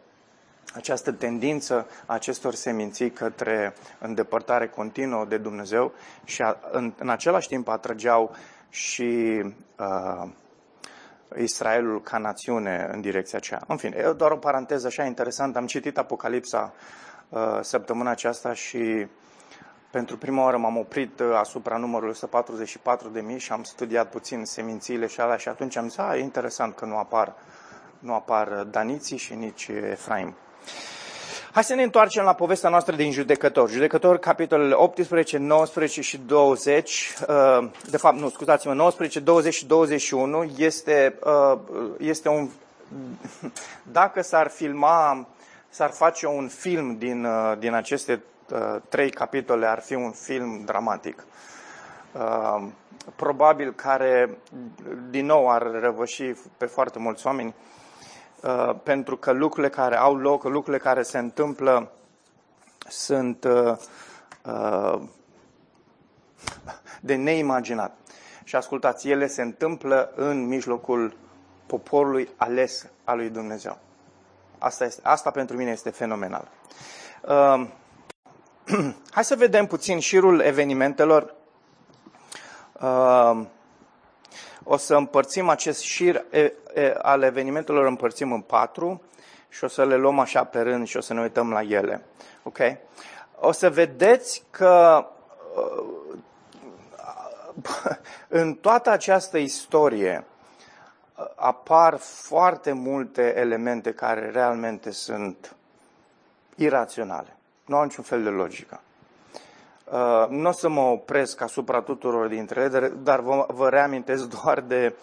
această 0.73 1.11
tendință 1.11 1.87
a 2.05 2.13
acestor 2.13 2.53
seminții 2.53 3.11
către 3.11 3.73
îndepărtare 3.99 4.67
continuă 4.67 5.25
de 5.25 5.37
Dumnezeu 5.37 5.93
și 6.23 6.41
a, 6.41 6.57
în, 6.71 6.93
în 6.97 7.09
același 7.09 7.47
timp 7.47 7.67
atrăgeau 7.67 8.35
și 8.69 9.41
uh, 9.79 10.29
Israelul 11.37 12.01
ca 12.01 12.17
națiune 12.17 12.89
în 12.91 13.01
direcția 13.01 13.37
aceea. 13.37 13.61
În 13.67 13.77
fine, 13.77 13.95
e 13.97 14.13
doar 14.13 14.31
o 14.31 14.37
paranteză 14.37 14.87
așa 14.87 15.03
interesantă. 15.03 15.57
Am 15.57 15.65
citit 15.65 15.97
Apocalipsa 15.97 16.73
uh, 17.29 17.59
săptămâna 17.61 18.09
aceasta 18.09 18.53
și 18.53 19.07
pentru 19.91 20.17
prima 20.17 20.43
oară 20.43 20.57
m-am 20.57 20.77
oprit 20.77 21.19
uh, 21.19 21.35
asupra 21.35 21.77
numărului 21.77 22.11
144 22.11 23.09
de 23.09 23.21
mii 23.21 23.39
și 23.39 23.51
am 23.51 23.63
studiat 23.63 24.09
puțin 24.09 24.45
semințiile 24.45 25.07
și 25.07 25.19
alea 25.19 25.37
și 25.37 25.47
atunci 25.47 25.75
am 25.75 25.87
zis, 25.87 25.97
a, 25.97 26.17
e 26.17 26.19
interesant 26.19 26.75
că 26.75 26.85
nu 26.85 26.97
apar, 26.97 27.33
nu 27.99 28.13
apar 28.13 28.47
daniții 28.63 29.17
și 29.17 29.33
nici 29.33 29.67
Efraim. 29.67 30.35
Hai 31.55 31.63
să 31.63 31.75
ne 31.75 31.83
întoarcem 31.83 32.23
la 32.23 32.33
povestea 32.33 32.69
noastră 32.69 32.95
din 32.95 33.11
judecător. 33.11 33.69
Judecător, 33.69 34.17
capitolele 34.17 34.73
18, 34.73 35.37
19 35.37 36.01
și 36.01 36.17
20, 36.17 37.13
uh, 37.27 37.69
de 37.89 37.97
fapt, 37.97 38.17
nu, 38.17 38.29
scuzați-mă, 38.29 38.73
19, 38.73 39.19
20 39.19 39.53
și 39.53 39.65
21 39.65 40.51
este, 40.57 41.19
uh, 41.23 41.59
este 41.97 42.29
un... 42.29 42.49
Dacă 43.99 44.21
s-ar 44.21 44.47
filma, 44.47 45.27
s-ar 45.69 45.89
face 45.89 46.27
un 46.27 46.47
film 46.47 46.97
din, 46.97 47.25
uh, 47.25 47.57
din 47.59 47.73
aceste 47.73 48.23
trei 48.89 49.09
capitole, 49.09 49.65
ar 49.65 49.81
fi 49.81 49.93
un 49.93 50.11
film 50.11 50.61
dramatic. 50.65 51.25
Probabil 53.15 53.73
care, 53.73 54.37
din 55.09 55.25
nou, 55.25 55.49
ar 55.49 55.71
răvăși 55.81 56.23
pe 56.57 56.65
foarte 56.65 56.99
mulți 56.99 57.27
oameni 57.27 57.53
Uh, 58.45 58.75
pentru 58.83 59.17
că 59.17 59.31
lucrurile 59.31 59.69
care 59.73 59.97
au 59.97 60.15
loc, 60.15 60.43
lucrurile 60.43 60.83
care 60.83 61.01
se 61.01 61.17
întâmplă 61.17 61.91
sunt 62.87 63.43
uh, 63.43 63.77
uh, 64.45 65.01
de 67.01 67.15
neimaginat. 67.15 67.97
Și 68.43 68.55
ascultați, 68.55 69.09
ele 69.09 69.27
se 69.27 69.41
întâmplă 69.41 70.11
în 70.15 70.47
mijlocul 70.47 71.17
poporului 71.65 72.29
ales 72.35 72.87
al 73.03 73.17
lui 73.17 73.29
Dumnezeu. 73.29 73.77
Asta, 74.57 74.85
este, 74.85 75.01
asta 75.03 75.31
pentru 75.31 75.57
mine 75.57 75.71
este 75.71 75.89
fenomenal. 75.89 76.47
Uh, 77.21 77.67
hai 79.15 79.23
să 79.23 79.35
vedem 79.35 79.65
puțin 79.65 79.99
șirul 79.99 80.39
evenimentelor. 80.39 81.33
Uh, 82.81 83.41
o 84.67 84.77
să 84.77 84.95
împărțim 84.95 85.49
acest 85.49 85.81
șir 85.81 86.25
al 87.01 87.21
evenimentelor, 87.21 87.85
împărțim 87.85 88.31
în 88.31 88.41
patru 88.41 89.01
și 89.49 89.63
o 89.63 89.67
să 89.67 89.85
le 89.85 89.95
luăm 89.95 90.19
așa 90.19 90.43
pe 90.43 90.61
rând 90.61 90.87
și 90.87 90.97
o 90.97 91.01
să 91.01 91.13
ne 91.13 91.21
uităm 91.21 91.51
la 91.51 91.61
ele. 91.61 92.03
Ok? 92.43 92.57
O 93.39 93.51
să 93.51 93.69
vedeți 93.69 94.43
că 94.49 95.05
uh, 95.55 96.17
în 98.27 98.53
toată 98.53 98.89
această 98.89 99.37
istorie 99.37 100.25
uh, 101.15 101.25
apar 101.35 101.95
foarte 101.97 102.71
multe 102.71 103.37
elemente 103.37 103.93
care 103.93 104.29
realmente 104.29 104.91
sunt 104.91 105.55
iraționale. 106.55 107.35
Nu 107.65 107.75
au 107.75 107.83
niciun 107.83 108.03
fel 108.03 108.23
de 108.23 108.29
logică. 108.29 108.79
Uh, 109.91 110.25
nu 110.29 110.49
o 110.49 110.51
să 110.51 110.69
mă 110.69 110.81
opresc 110.81 111.41
asupra 111.41 111.81
tuturor 111.81 112.27
dintre 112.27 112.61
ele, 112.61 112.87
dar 112.87 113.19
vă, 113.19 113.45
vă 113.47 113.69
reamintesc 113.69 114.29
doar 114.41 114.61
de, 114.61 114.95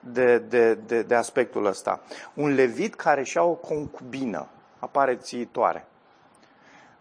de, 0.00 0.38
de, 0.38 0.74
de, 0.74 1.02
de 1.02 1.14
aspectul 1.14 1.66
ăsta. 1.66 2.00
Un 2.34 2.54
levit 2.54 2.94
care 2.94 3.22
și-a 3.22 3.42
o 3.42 3.54
concubină 3.54 4.46
apare 4.78 5.16
țiitoare. 5.16 5.86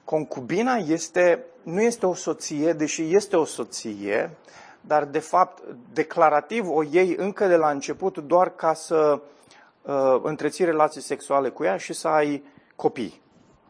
Concubina 0.03 0.75
este, 0.75 1.43
nu 1.63 1.81
este 1.81 2.05
o 2.05 2.13
soție, 2.13 2.73
deși 2.73 3.15
este 3.15 3.35
o 3.35 3.45
soție, 3.45 4.37
dar 4.81 5.05
de 5.05 5.19
fapt 5.19 5.63
declarativ 5.93 6.69
o 6.69 6.83
iei 6.83 7.15
încă 7.17 7.47
de 7.47 7.55
la 7.55 7.69
început 7.69 8.17
doar 8.17 8.55
ca 8.55 8.73
să 8.73 9.21
uh, 9.81 10.19
întreții 10.23 10.65
relații 10.65 11.01
sexuale 11.01 11.49
cu 11.49 11.63
ea 11.63 11.77
și 11.77 11.93
să 11.93 12.07
ai 12.07 12.43
copii. 12.75 13.21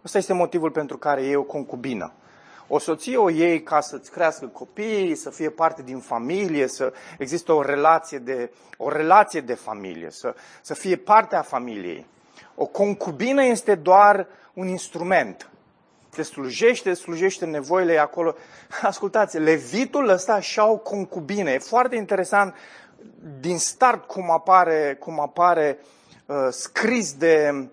Ăsta 0.04 0.18
este 0.18 0.34
motivul 0.34 0.72
pentru 0.72 0.98
care 0.98 1.26
e 1.26 1.36
o 1.36 1.44
concubină. 1.44 2.14
O 2.68 2.80
soție 2.80 3.18
o 3.18 3.30
iei 3.30 3.64
ca 3.64 3.82
să-ți 3.82 4.12
crească 4.12 4.46
copiii, 4.46 5.16
să 5.16 5.30
fie 5.30 5.50
parte 5.50 5.82
din 5.82 6.00
familie, 6.00 6.68
să 6.68 6.94
există 7.18 7.52
o 7.52 7.62
relație 7.62 8.18
de, 8.18 8.52
o 8.78 8.90
relație 8.90 9.42
de 9.42 9.54
familie, 9.54 10.10
să, 10.10 10.36
să 10.62 10.74
fie 10.74 10.96
parte 10.96 11.36
a 11.36 11.42
familiei. 11.42 12.06
O 12.56 12.66
concubină 12.66 13.44
este 13.44 13.76
doar 13.76 14.28
un 14.54 14.68
instrument. 14.68 15.50
Te 16.10 16.22
slujește, 16.22 16.94
slujește 16.94 17.46
nevoile 17.46 17.92
ei 17.92 18.00
acolo. 18.00 18.36
Ascultați, 18.82 19.38
levitul 19.38 20.10
ăsta 20.10 20.40
și 20.40 20.60
o 20.60 20.78
concubină. 20.78 21.50
E 21.50 21.58
foarte 21.58 21.96
interesant 21.96 22.56
din 23.40 23.58
start 23.58 24.08
cum 24.08 24.32
apare, 24.32 24.98
cum 25.00 25.20
apare 25.20 25.80
uh, 26.26 26.48
scris 26.50 27.14
de 27.14 27.70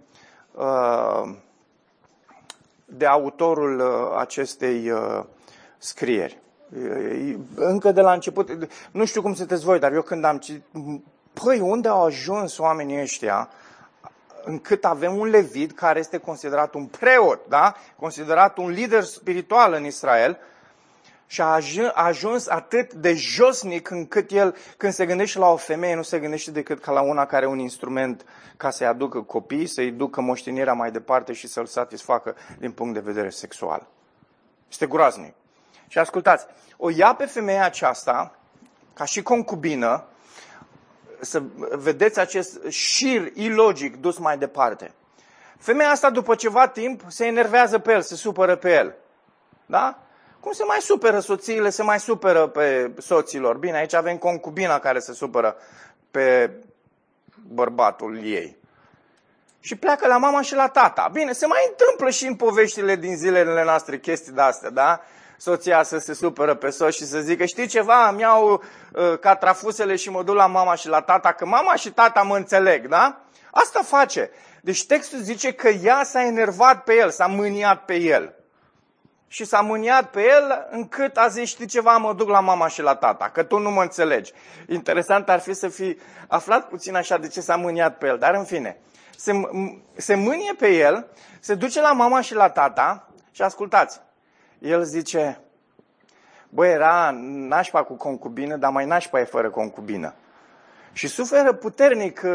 uh, 0.52 1.34
de 2.96 3.06
autorul 3.06 3.80
uh, 3.80 4.16
acestei 4.18 4.90
uh, 4.90 5.24
scrieri. 5.78 6.42
Încă 7.54 7.92
de 7.92 8.00
la 8.00 8.12
început, 8.12 8.68
nu 8.90 9.04
știu 9.04 9.22
cum 9.22 9.34
sunteți 9.34 9.64
voi, 9.64 9.78
dar 9.78 9.92
eu 9.92 10.02
când 10.02 10.24
am 10.24 10.38
citit, 10.38 10.64
păi 11.44 11.60
unde 11.60 11.88
au 11.88 12.04
ajuns 12.04 12.58
oamenii 12.58 13.00
ăștia 13.00 13.48
încât 14.44 14.84
avem 14.84 15.18
un 15.18 15.28
levit 15.28 15.72
care 15.72 15.98
este 15.98 16.18
considerat 16.18 16.74
un 16.74 16.86
preot, 16.86 17.40
da? 17.48 17.74
considerat 17.96 18.58
un 18.58 18.70
lider 18.70 19.02
spiritual 19.02 19.72
în 19.72 19.84
Israel, 19.84 20.38
și 21.26 21.40
a 21.40 21.60
ajuns 21.94 22.46
atât 22.46 22.92
de 22.92 23.14
josnic 23.14 23.90
încât 23.90 24.30
el, 24.30 24.56
când 24.76 24.92
se 24.92 25.06
gândește 25.06 25.38
la 25.38 25.48
o 25.48 25.56
femeie, 25.56 25.94
nu 25.94 26.02
se 26.02 26.18
gândește 26.18 26.50
decât 26.50 26.80
ca 26.80 26.92
la 26.92 27.00
una 27.00 27.26
care 27.26 27.36
are 27.36 27.46
un 27.46 27.58
instrument 27.58 28.24
ca 28.56 28.70
să-i 28.70 28.86
aducă 28.86 29.20
copii, 29.20 29.66
să-i 29.66 29.90
ducă 29.90 30.20
moștenirea 30.20 30.72
mai 30.72 30.90
departe 30.90 31.32
și 31.32 31.46
să-l 31.46 31.66
satisfacă 31.66 32.36
din 32.58 32.72
punct 32.72 32.94
de 32.94 33.00
vedere 33.00 33.30
sexual. 33.30 33.86
Este 34.68 34.86
groaznic. 34.86 35.34
Și 35.88 35.98
ascultați, 35.98 36.46
o 36.76 36.90
ia 36.90 37.14
pe 37.14 37.24
femeia 37.24 37.64
aceasta, 37.64 38.38
ca 38.94 39.04
și 39.04 39.22
concubină, 39.22 40.04
să 41.20 41.42
vedeți 41.70 42.20
acest 42.20 42.68
șir 42.68 43.32
ilogic 43.34 43.96
dus 43.96 44.18
mai 44.18 44.38
departe. 44.38 44.92
Femeia 45.58 45.90
asta, 45.90 46.10
după 46.10 46.34
ceva 46.34 46.68
timp, 46.68 47.02
se 47.06 47.26
enervează 47.26 47.78
pe 47.78 47.92
el, 47.92 48.02
se 48.02 48.14
supără 48.14 48.56
pe 48.56 48.74
el. 48.74 48.94
Da? 49.66 50.03
Cum 50.44 50.52
se 50.52 50.64
mai 50.64 50.78
superă 50.80 51.20
soțiile, 51.20 51.70
se 51.70 51.82
mai 51.82 52.00
superă 52.00 52.46
pe 52.46 52.90
soților? 52.98 53.56
Bine, 53.56 53.76
aici 53.76 53.94
avem 53.94 54.16
concubina 54.16 54.78
care 54.78 54.98
se 54.98 55.12
supără 55.12 55.56
pe 56.10 56.50
bărbatul 57.48 58.24
ei. 58.24 58.56
Și 59.60 59.76
pleacă 59.76 60.06
la 60.06 60.16
mama 60.16 60.42
și 60.42 60.54
la 60.54 60.68
tata. 60.68 61.08
Bine, 61.12 61.32
se 61.32 61.46
mai 61.46 61.58
întâmplă 61.68 62.10
și 62.10 62.26
în 62.26 62.34
poveștile 62.34 62.96
din 62.96 63.16
zilele 63.16 63.64
noastre 63.64 63.98
chestii 63.98 64.32
de-astea, 64.32 64.70
da? 64.70 65.00
Soția 65.36 65.82
să 65.82 65.98
se 65.98 66.14
supără 66.14 66.54
pe 66.54 66.70
soț 66.70 66.94
și 66.94 67.04
să 67.04 67.20
zică, 67.20 67.44
știi 67.44 67.66
ceva, 67.66 68.08
îmi 68.08 68.20
iau 68.20 68.62
uh, 68.92 69.18
catrafusele 69.18 69.96
și 69.96 70.10
mă 70.10 70.22
duc 70.22 70.34
la 70.34 70.46
mama 70.46 70.74
și 70.74 70.88
la 70.88 71.00
tata, 71.00 71.32
că 71.32 71.46
mama 71.46 71.74
și 71.74 71.90
tata 71.90 72.22
mă 72.22 72.36
înțeleg, 72.36 72.88
da? 72.88 73.20
Asta 73.50 73.82
face. 73.82 74.30
Deci 74.60 74.86
textul 74.86 75.18
zice 75.18 75.52
că 75.52 75.68
ea 75.68 76.02
s-a 76.02 76.24
enervat 76.24 76.84
pe 76.84 76.94
el, 76.94 77.10
s-a 77.10 77.26
mâniat 77.26 77.84
pe 77.84 77.94
el 77.94 78.34
și 79.28 79.44
s-a 79.44 79.60
mâniat 79.60 80.10
pe 80.10 80.20
el 80.20 80.68
încât 80.70 81.16
a 81.16 81.28
zis, 81.28 81.48
știi 81.48 81.66
ceva, 81.66 81.96
mă 81.96 82.14
duc 82.14 82.28
la 82.28 82.40
mama 82.40 82.68
și 82.68 82.82
la 82.82 82.94
tata, 82.94 83.30
că 83.32 83.42
tu 83.42 83.58
nu 83.58 83.70
mă 83.70 83.82
înțelegi. 83.82 84.32
Interesant 84.68 85.28
ar 85.28 85.40
fi 85.40 85.52
să 85.52 85.68
fi 85.68 85.98
aflat 86.28 86.68
puțin 86.68 86.94
așa 86.94 87.18
de 87.18 87.28
ce 87.28 87.40
s-a 87.40 87.56
mâniat 87.56 87.98
pe 87.98 88.06
el, 88.06 88.18
dar 88.18 88.34
în 88.34 88.44
fine. 88.44 88.78
Se, 89.16 89.32
se 89.96 90.14
mânie 90.14 90.52
pe 90.58 90.68
el, 90.68 91.06
se 91.40 91.54
duce 91.54 91.80
la 91.80 91.92
mama 91.92 92.20
și 92.20 92.34
la 92.34 92.48
tata 92.48 93.08
și 93.30 93.42
ascultați. 93.42 94.00
El 94.58 94.82
zice, 94.82 95.40
băi, 96.48 96.70
era 96.70 97.10
nașpa 97.24 97.82
cu 97.82 97.94
concubină, 97.94 98.56
dar 98.56 98.70
mai 98.70 98.84
nașpa 98.84 99.20
e 99.20 99.24
fără 99.24 99.50
concubină. 99.50 100.14
Și 100.92 101.06
suferă 101.06 101.52
puternic 101.52 102.22
uh, 102.24 102.32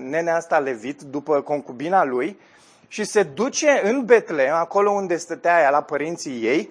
nenea 0.00 0.36
asta 0.36 0.58
levit 0.58 1.00
după 1.00 1.40
concubina 1.40 2.04
lui 2.04 2.40
și 2.90 3.04
se 3.04 3.22
duce 3.22 3.80
în 3.84 4.04
Betlehem, 4.04 4.54
acolo 4.54 4.90
unde 4.90 5.16
stătea 5.16 5.60
ea 5.60 5.70
la 5.70 5.82
părinții 5.82 6.44
ei, 6.44 6.70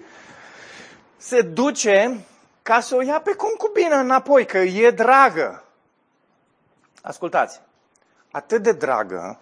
se 1.16 1.42
duce 1.42 2.24
ca 2.62 2.80
să 2.80 2.94
o 2.94 3.00
ia 3.00 3.20
pe 3.20 3.34
concubină 3.34 3.94
înapoi, 3.96 4.46
că 4.46 4.58
e 4.58 4.90
dragă. 4.90 5.64
Ascultați, 7.02 7.60
atât 8.30 8.62
de 8.62 8.72
dragă 8.72 9.38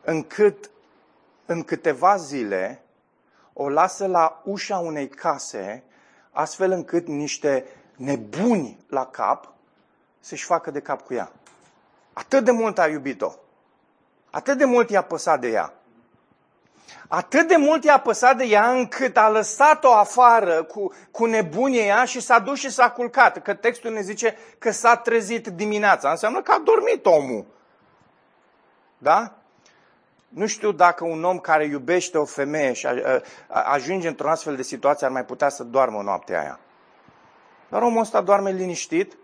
încât 0.00 0.70
în 1.46 1.62
câteva 1.62 2.16
zile 2.16 2.82
o 3.52 3.68
lasă 3.68 4.06
la 4.06 4.40
ușa 4.44 4.78
unei 4.78 5.08
case, 5.08 5.82
astfel 6.30 6.70
încât 6.70 7.06
niște 7.06 7.66
nebuni 7.96 8.84
la 8.88 9.06
cap 9.06 9.52
să-și 10.20 10.44
facă 10.44 10.70
de 10.70 10.80
cap 10.80 11.02
cu 11.02 11.14
ea. 11.14 11.32
Atât 12.12 12.44
de 12.44 12.50
mult 12.50 12.78
a 12.78 12.88
iubit-o. 12.88 13.32
Atât 14.34 14.58
de 14.58 14.64
mult 14.64 14.90
i-a 14.90 15.02
păsat 15.02 15.40
de 15.40 15.48
ea. 15.48 15.72
Atât 17.08 17.48
de 17.48 17.56
mult 17.56 17.84
i-a 17.84 17.98
păsat 17.98 18.36
de 18.36 18.44
ea 18.44 18.70
încât 18.70 19.16
a 19.16 19.28
lăsat-o 19.28 19.92
afară 19.92 20.62
cu, 20.62 20.92
cu 21.10 21.24
nebunie 21.24 21.84
ea 21.84 22.04
și 22.04 22.20
s-a 22.20 22.38
dus 22.38 22.58
și 22.58 22.70
s-a 22.70 22.90
culcat. 22.90 23.42
Că 23.42 23.54
textul 23.54 23.92
ne 23.92 24.00
zice 24.00 24.36
că 24.58 24.70
s-a 24.70 24.96
trezit 24.96 25.46
dimineața. 25.46 26.10
Înseamnă 26.10 26.42
că 26.42 26.52
a 26.52 26.58
dormit 26.64 27.06
omul. 27.06 27.46
Da? 28.98 29.32
Nu 30.28 30.46
știu 30.46 30.72
dacă 30.72 31.04
un 31.04 31.24
om 31.24 31.38
care 31.38 31.64
iubește 31.64 32.18
o 32.18 32.24
femeie 32.24 32.72
și 32.72 32.88
ajunge 33.48 34.08
într-o 34.08 34.30
astfel 34.30 34.56
de 34.56 34.62
situație 34.62 35.06
ar 35.06 35.12
mai 35.12 35.24
putea 35.24 35.48
să 35.48 35.64
doarmă 35.64 36.02
noaptea 36.02 36.40
aia. 36.40 36.58
Dar 37.68 37.82
omul 37.82 38.00
ăsta 38.00 38.20
doarme 38.20 38.50
liniștit 38.50 39.16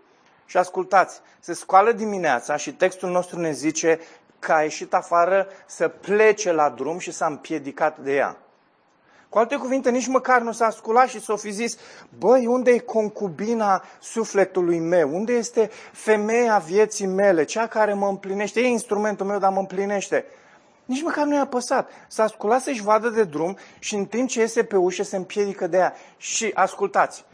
și 0.45 0.57
ascultați, 0.57 1.21
se 1.39 1.53
scoală 1.53 1.91
dimineața 1.91 2.55
și 2.55 2.73
textul 2.73 3.09
nostru 3.09 3.39
ne 3.39 3.51
zice 3.51 3.99
că 4.41 4.51
a 4.51 4.61
ieșit 4.61 4.93
afară 4.93 5.47
să 5.65 5.87
plece 5.87 6.51
la 6.51 6.69
drum 6.69 6.97
și 6.97 7.11
s-a 7.11 7.25
împiedicat 7.25 7.97
de 7.97 8.15
ea. 8.15 8.37
Cu 9.29 9.37
alte 9.37 9.55
cuvinte, 9.55 9.89
nici 9.89 10.07
măcar 10.07 10.41
nu 10.41 10.51
s-a 10.51 10.69
sculat 10.69 11.07
și 11.07 11.21
s-a 11.21 11.35
fi 11.35 11.51
zis, 11.51 11.77
băi, 12.17 12.45
unde 12.45 12.71
e 12.71 12.77
concubina 12.77 13.83
sufletului 13.99 14.79
meu? 14.79 15.15
Unde 15.15 15.33
este 15.33 15.69
femeia 15.91 16.57
vieții 16.57 17.05
mele? 17.05 17.43
Cea 17.43 17.67
care 17.67 17.93
mă 17.93 18.07
împlinește? 18.07 18.59
E 18.59 18.67
instrumentul 18.67 19.25
meu, 19.25 19.39
dar 19.39 19.51
mă 19.51 19.59
împlinește. 19.59 20.25
Nici 20.85 21.03
măcar 21.03 21.25
nu 21.25 21.35
i-a 21.35 21.45
păsat. 21.45 21.89
S-a 22.07 22.27
sculat 22.27 22.61
să-și 22.61 22.81
vadă 22.81 23.09
de 23.09 23.23
drum 23.23 23.57
și 23.79 23.95
în 23.95 24.05
timp 24.05 24.29
ce 24.29 24.39
iese 24.39 24.63
pe 24.63 24.77
ușă 24.77 25.03
se 25.03 25.15
împiedică 25.15 25.67
de 25.67 25.77
ea. 25.77 25.93
Și 26.17 26.51
ascultați, 26.53 27.25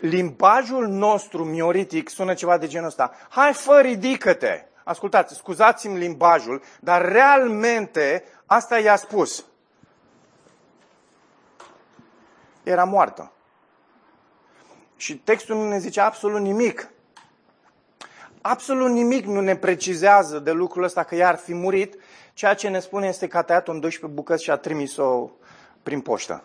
limbajul 0.00 0.86
nostru 0.88 1.44
mioritic 1.44 2.08
sună 2.08 2.34
ceva 2.34 2.58
de 2.58 2.66
genul 2.66 2.86
ăsta. 2.86 3.12
Hai, 3.28 3.52
fă, 3.52 3.80
ridică-te! 3.80 4.64
Ascultați, 4.90 5.34
scuzați-mi 5.34 5.98
limbajul, 5.98 6.62
dar 6.80 7.12
realmente 7.12 8.24
asta 8.46 8.78
i-a 8.78 8.96
spus. 8.96 9.44
Era 12.62 12.84
moartă. 12.84 13.32
Și 14.96 15.18
textul 15.18 15.56
nu 15.56 15.68
ne 15.68 15.78
zice 15.78 16.00
absolut 16.00 16.40
nimic. 16.40 16.90
Absolut 18.40 18.90
nimic 18.90 19.24
nu 19.24 19.40
ne 19.40 19.56
precizează 19.56 20.38
de 20.38 20.52
lucrul 20.52 20.84
ăsta 20.84 21.02
că 21.02 21.14
ea 21.14 21.28
ar 21.28 21.36
fi 21.36 21.54
murit. 21.54 21.96
Ceea 22.34 22.54
ce 22.54 22.68
ne 22.68 22.80
spune 22.80 23.06
este 23.06 23.26
că 23.26 23.36
a 23.36 23.42
tăiat-o 23.42 23.72
în 23.72 23.80
12 23.80 24.18
bucăți 24.18 24.42
și 24.42 24.50
a 24.50 24.56
trimis-o 24.56 25.30
prin 25.82 26.00
poștă 26.00 26.44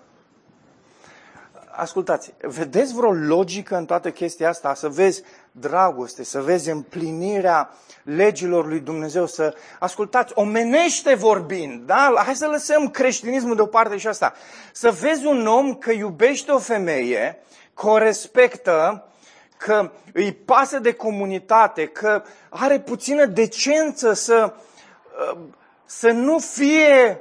ascultați, 1.75 2.33
vedeți 2.41 2.93
vreo 2.93 3.11
logică 3.11 3.75
în 3.75 3.85
toată 3.85 4.11
chestia 4.11 4.49
asta? 4.49 4.73
Să 4.73 4.89
vezi 4.89 5.23
dragoste, 5.51 6.23
să 6.23 6.41
vezi 6.41 6.69
împlinirea 6.69 7.69
legilor 8.03 8.67
lui 8.67 8.79
Dumnezeu, 8.79 9.25
să 9.25 9.55
ascultați, 9.79 10.33
omenește 10.35 11.15
vorbind, 11.15 11.85
da? 11.85 12.13
Hai 12.15 12.35
să 12.35 12.47
lăsăm 12.47 12.89
creștinismul 12.89 13.55
deoparte 13.55 13.97
și 13.97 14.07
asta. 14.07 14.33
Să 14.71 14.91
vezi 14.91 15.25
un 15.25 15.47
om 15.47 15.75
că 15.75 15.91
iubește 15.91 16.51
o 16.51 16.59
femeie, 16.59 17.39
că 17.73 17.87
o 17.87 17.97
respectă, 17.97 19.07
că 19.57 19.91
îi 20.13 20.33
pasă 20.33 20.79
de 20.79 20.93
comunitate, 20.93 21.85
că 21.85 22.23
are 22.49 22.79
puțină 22.79 23.25
decență 23.25 24.13
să, 24.13 24.53
să 25.85 26.11
nu 26.11 26.39
fie 26.39 27.19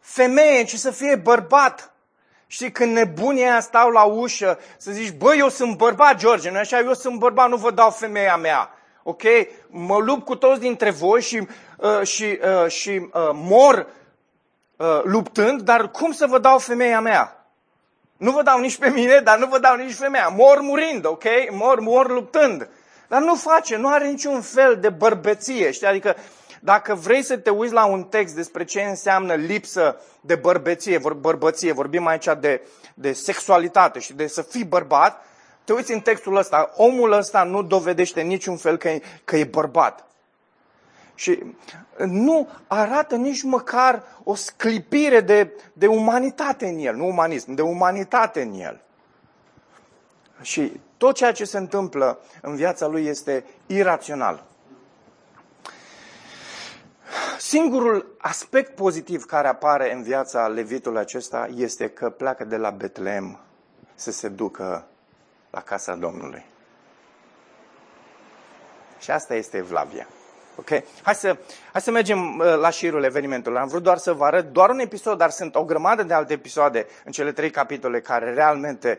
femeie, 0.00 0.64
ci 0.64 0.74
să 0.74 0.90
fie 0.90 1.16
bărbat 1.16 1.91
Știi, 2.52 2.72
când 2.72 2.92
nebunii 2.92 3.42
aia 3.42 3.60
stau 3.60 3.90
la 3.90 4.02
ușă, 4.02 4.58
să 4.76 4.90
zici, 4.90 5.12
băi, 5.12 5.38
eu 5.38 5.48
sunt 5.48 5.76
bărbat, 5.76 6.16
George, 6.16 6.50
nu 6.50 6.58
așa? 6.58 6.78
Eu 6.78 6.94
sunt 6.94 7.18
bărbat, 7.18 7.48
nu 7.48 7.56
vă 7.56 7.70
dau 7.70 7.90
femeia 7.90 8.36
mea. 8.36 8.70
Ok? 9.02 9.22
Mă 9.66 9.96
lupt 9.96 10.24
cu 10.24 10.36
toți 10.36 10.60
dintre 10.60 10.90
voi 10.90 11.20
și, 11.20 11.46
uh, 11.76 12.06
și, 12.06 12.38
uh, 12.64 12.70
și 12.70 12.90
uh, 12.90 13.30
mor 13.32 13.86
uh, 14.76 15.00
luptând, 15.02 15.60
dar 15.60 15.90
cum 15.90 16.12
să 16.12 16.26
vă 16.26 16.38
dau 16.38 16.58
femeia 16.58 17.00
mea? 17.00 17.46
Nu 18.16 18.30
vă 18.30 18.42
dau 18.42 18.58
nici 18.58 18.76
pe 18.76 18.88
mine, 18.88 19.18
dar 19.18 19.38
nu 19.38 19.46
vă 19.46 19.58
dau 19.58 19.76
nici 19.76 19.94
femeia. 19.94 20.28
Mor 20.28 20.60
murind, 20.60 21.06
ok? 21.06 21.24
Mor, 21.50 21.80
mor 21.80 22.10
luptând. 22.10 22.68
Dar 23.08 23.20
nu 23.20 23.34
face, 23.34 23.76
nu 23.76 23.88
are 23.88 24.06
niciun 24.06 24.40
fel 24.40 24.78
de 24.80 24.88
bărbăție, 24.88 25.70
știi? 25.70 25.86
Adică 25.86 26.16
dacă 26.64 26.94
vrei 26.94 27.22
să 27.22 27.36
te 27.36 27.50
uiți 27.50 27.72
la 27.72 27.84
un 27.84 28.04
text 28.04 28.34
despre 28.34 28.64
ce 28.64 28.82
înseamnă 28.82 29.34
lipsă 29.34 29.96
de 30.20 30.34
bărbăție, 30.34 31.00
bărbăție, 31.20 31.72
vorbim 31.72 32.06
aici 32.06 32.28
de, 32.40 32.62
de 32.94 33.12
sexualitate 33.12 33.98
și 33.98 34.12
de 34.12 34.26
să 34.26 34.42
fii 34.42 34.64
bărbat, 34.64 35.24
te 35.64 35.72
uiți 35.72 35.92
în 35.92 36.00
textul 36.00 36.36
ăsta, 36.36 36.70
omul 36.76 37.12
ăsta 37.12 37.42
nu 37.42 37.62
dovedește 37.62 38.20
niciun 38.20 38.56
fel 38.56 38.76
că 38.76 38.88
e, 38.88 39.02
că 39.24 39.36
e 39.36 39.44
bărbat. 39.44 40.06
Și 41.14 41.42
nu 41.96 42.48
arată 42.66 43.16
nici 43.16 43.42
măcar 43.42 44.02
o 44.24 44.34
sclipire 44.34 45.20
de, 45.20 45.52
de 45.72 45.86
umanitate 45.86 46.66
în 46.66 46.78
el, 46.78 46.94
nu 46.94 47.06
umanism, 47.06 47.54
de 47.54 47.62
umanitate 47.62 48.42
în 48.42 48.60
el. 48.60 48.80
Și 50.40 50.80
tot 50.96 51.14
ceea 51.14 51.32
ce 51.32 51.44
se 51.44 51.58
întâmplă 51.58 52.20
în 52.40 52.56
viața 52.56 52.86
lui 52.86 53.06
este 53.06 53.44
irațional. 53.66 54.50
Singurul 57.44 58.14
aspect 58.18 58.74
pozitiv 58.74 59.24
care 59.24 59.48
apare 59.48 59.92
în 59.92 60.02
viața 60.02 60.48
levitului 60.48 61.00
acesta 61.00 61.48
este 61.56 61.88
că 61.88 62.10
pleacă 62.10 62.44
de 62.44 62.56
la 62.56 62.70
Betlehem 62.70 63.40
să 63.94 64.10
se 64.10 64.28
ducă 64.28 64.86
la 65.50 65.60
casa 65.60 65.94
Domnului. 65.94 66.44
Și 68.98 69.10
asta 69.10 69.34
este 69.34 69.56
Evlavia. 69.56 70.06
Ok? 70.56 70.68
Hai 71.02 71.14
să, 71.14 71.36
hai 71.72 71.80
să 71.80 71.90
mergem 71.90 72.38
uh, 72.38 72.56
la 72.56 72.70
șirul 72.70 73.04
evenimentului. 73.04 73.58
Am 73.58 73.68
vrut 73.68 73.82
doar 73.82 73.96
să 73.98 74.12
vă 74.12 74.24
arăt 74.24 74.52
doar 74.52 74.70
un 74.70 74.78
episod, 74.78 75.18
dar 75.18 75.30
sunt 75.30 75.54
o 75.54 75.64
grămadă 75.64 76.02
de 76.02 76.14
alte 76.14 76.32
episoade 76.32 76.86
în 77.04 77.12
cele 77.12 77.32
trei 77.32 77.50
capitole 77.50 78.00
care 78.00 78.34
realmente 78.34 78.98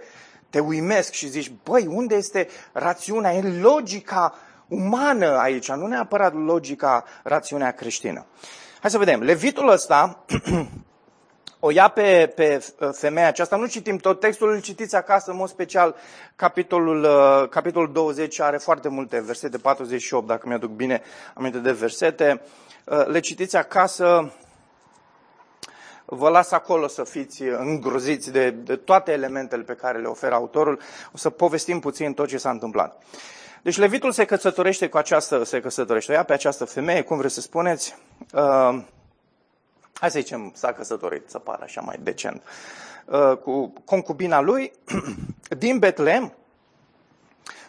te 0.50 0.60
uimesc 0.60 1.12
și 1.12 1.28
zici, 1.28 1.52
băi, 1.64 1.86
unde 1.88 2.16
este 2.16 2.48
rațiunea, 2.72 3.34
e 3.34 3.60
logica 3.62 4.36
umană 4.74 5.38
aici, 5.38 5.72
nu 5.72 5.88
neapărat 5.88 6.34
logica, 6.34 7.04
rațiunea 7.24 7.72
creștină. 7.72 8.26
Hai 8.82 8.92
să 8.92 8.98
vedem. 8.98 9.22
Levitul 9.22 9.68
ăsta 9.68 10.26
o 11.66 11.72
ia 11.72 11.88
pe, 11.88 12.32
pe 12.36 12.66
uh, 12.80 12.90
femeia 12.92 13.28
aceasta. 13.28 13.56
Nu 13.56 13.66
citim 13.66 13.98
tot 13.98 14.20
textul, 14.20 14.52
îl 14.52 14.62
citiți 14.62 14.96
acasă, 14.96 15.32
în 15.32 15.38
mod 15.38 15.50
special 15.50 15.96
capitolul, 16.36 17.04
uh, 17.04 17.50
capitolul 17.50 17.92
20 17.92 18.40
are 18.40 18.58
foarte 18.58 18.88
multe 18.88 19.22
versete, 19.22 19.58
48 19.58 20.28
dacă 20.28 20.48
mi-aduc 20.48 20.70
bine 20.70 21.02
aminte 21.34 21.58
de 21.58 21.72
versete. 21.72 22.42
Uh, 22.86 23.06
le 23.06 23.20
citiți 23.20 23.56
acasă, 23.56 24.32
vă 26.06 26.30
las 26.30 26.52
acolo 26.52 26.88
să 26.88 27.04
fiți 27.04 27.42
îngroziți 27.42 28.32
de, 28.32 28.50
de 28.50 28.76
toate 28.76 29.12
elementele 29.12 29.64
pe 29.64 29.74
care 29.74 30.00
le 30.00 30.08
oferă 30.08 30.34
autorul. 30.34 30.80
O 31.14 31.18
să 31.18 31.30
povestim 31.30 31.80
puțin 31.80 32.14
tot 32.14 32.28
ce 32.28 32.38
s-a 32.38 32.50
întâmplat. 32.50 33.04
Deci 33.64 33.78
levitul 33.78 34.12
se 34.12 34.26
căsătorește 34.26 34.90
cu 34.90 34.98
această, 34.98 35.44
se 35.44 35.62
căsătorește, 35.62 36.14
ea 36.14 36.24
pe 36.24 36.34
această 36.34 36.66
femeie, 36.66 37.02
cum 37.02 37.18
vreți 37.18 37.34
să 37.34 37.42
spuneți, 37.42 37.96
uh, 38.34 38.82
hai 39.94 40.12
să 40.12 40.20
zicem, 40.20 40.52
s-a 40.56 40.74
căsătorit, 40.74 41.30
să 41.30 41.40
pară 41.40 41.64
așa 41.64 41.82
mai 41.82 42.00
decent, 42.02 42.44
uh, 43.06 43.38
cu 43.38 43.74
concubina 43.86 44.42
lui 44.42 44.72
din 45.58 45.80
Betlehem, 45.80 46.34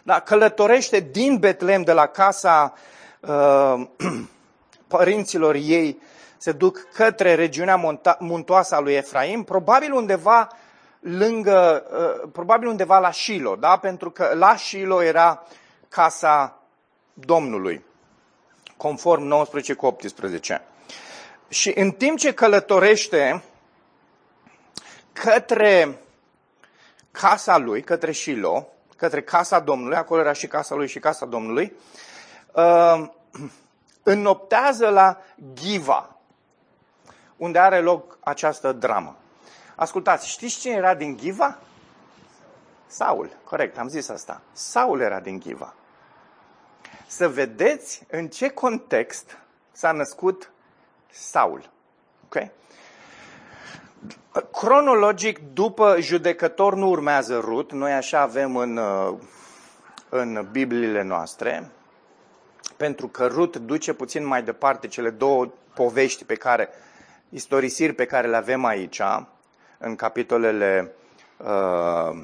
da, 0.03 0.19
călătorește 0.19 0.99
din 0.99 1.37
Betlehem, 1.37 1.81
de 1.81 1.91
la 1.91 2.05
casa 2.05 2.73
uh, 3.19 3.87
părinților 4.87 5.55
ei, 5.55 6.01
se 6.37 6.51
duc 6.51 6.87
către 6.93 7.35
regiunea 7.35 7.77
monta- 7.77 8.17
muntoasă 8.19 8.75
a 8.75 8.79
lui 8.79 8.93
Efraim, 8.93 9.43
probabil 9.43 9.93
undeva 9.93 10.47
lângă, 10.99 11.85
uh, 11.91 12.29
probabil 12.33 12.67
undeva 12.67 12.99
la 12.99 13.11
Shilo, 13.11 13.55
da? 13.55 13.77
pentru 13.77 14.11
că 14.11 14.31
la 14.33 14.55
Shilo 14.55 15.03
era 15.03 15.43
casa 15.89 16.59
Domnului, 17.13 17.85
conform 18.77 19.23
19 19.23 19.73
cu 19.73 19.85
18. 19.85 20.61
Și 21.47 21.71
în 21.75 21.91
timp 21.91 22.17
ce 22.17 22.33
călătorește 22.33 23.43
către 25.13 25.99
casa 27.11 27.57
lui, 27.57 27.81
către 27.81 28.11
Shilo, 28.11 28.67
către 28.97 29.21
casa 29.21 29.59
Domnului, 29.59 29.97
acolo 29.97 30.21
era 30.21 30.33
și 30.33 30.47
casa 30.47 30.75
lui 30.75 30.87
și 30.87 30.99
casa 30.99 31.25
Domnului, 31.25 31.73
uh, 32.51 33.07
înnoptează 34.03 34.89
la 34.89 35.21
Giva, 35.53 36.15
unde 37.37 37.59
are 37.59 37.79
loc 37.79 38.17
această 38.19 38.71
dramă. 38.71 39.17
Ascultați, 39.75 40.27
știți 40.27 40.59
cine 40.59 40.73
era 40.73 40.95
din 40.95 41.17
Giva? 41.17 41.57
Saul, 42.95 43.29
corect, 43.43 43.77
am 43.77 43.87
zis 43.87 44.09
asta. 44.09 44.41
Saul 44.51 44.99
era 44.99 45.19
din 45.19 45.39
Giva 45.39 45.73
să 47.07 47.29
vedeți 47.29 48.05
în 48.09 48.27
ce 48.27 48.49
context 48.49 49.37
s-a 49.71 49.91
născut 49.91 50.51
Saul. 51.11 51.69
Okay? 52.25 52.51
Cronologic, 54.51 55.39
după 55.53 55.97
judecător 55.99 56.75
nu 56.75 56.89
urmează 56.89 57.39
Rut, 57.39 57.71
noi 57.71 57.93
așa 57.93 58.19
avem 58.19 58.55
în, 58.55 58.77
uh, 58.77 59.13
în 60.09 60.47
Bibliile 60.51 61.03
noastre, 61.03 61.71
pentru 62.77 63.07
că 63.07 63.25
Rut 63.27 63.57
duce 63.57 63.93
puțin 63.93 64.25
mai 64.25 64.43
departe 64.43 64.87
cele 64.87 65.09
două 65.09 65.47
povești 65.73 66.23
pe 66.23 66.35
care, 66.35 66.69
istorisiri 67.29 67.93
pe 67.93 68.05
care 68.05 68.27
le 68.27 68.35
avem 68.35 68.65
aici, 68.65 69.01
în 69.77 69.95
capitolele 69.95 70.91
uh, 71.37 72.23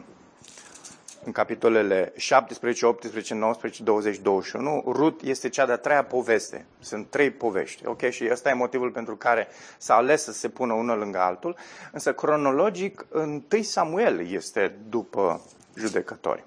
în 1.23 1.31
capitolele 1.31 2.13
17, 2.15 2.85
18, 2.85 3.33
19, 3.33 3.83
20, 3.83 4.19
21, 4.19 4.83
Rut 4.87 5.21
este 5.21 5.49
cea 5.49 5.65
de-a 5.65 5.77
treia 5.77 6.03
poveste. 6.03 6.65
Sunt 6.79 7.09
trei 7.09 7.31
povești, 7.31 7.85
ok? 7.85 8.09
Și 8.09 8.27
ăsta 8.31 8.49
e 8.49 8.53
motivul 8.53 8.91
pentru 8.91 9.15
care 9.15 9.47
s-a 9.77 9.95
ales 9.95 10.23
să 10.23 10.31
se 10.31 10.49
pună 10.49 10.73
unul 10.73 10.97
lângă 10.97 11.19
altul. 11.19 11.55
Însă, 11.91 12.13
cronologic, 12.13 13.05
întâi 13.09 13.63
Samuel 13.63 14.31
este 14.31 14.75
după 14.89 15.41
judecători. 15.75 16.43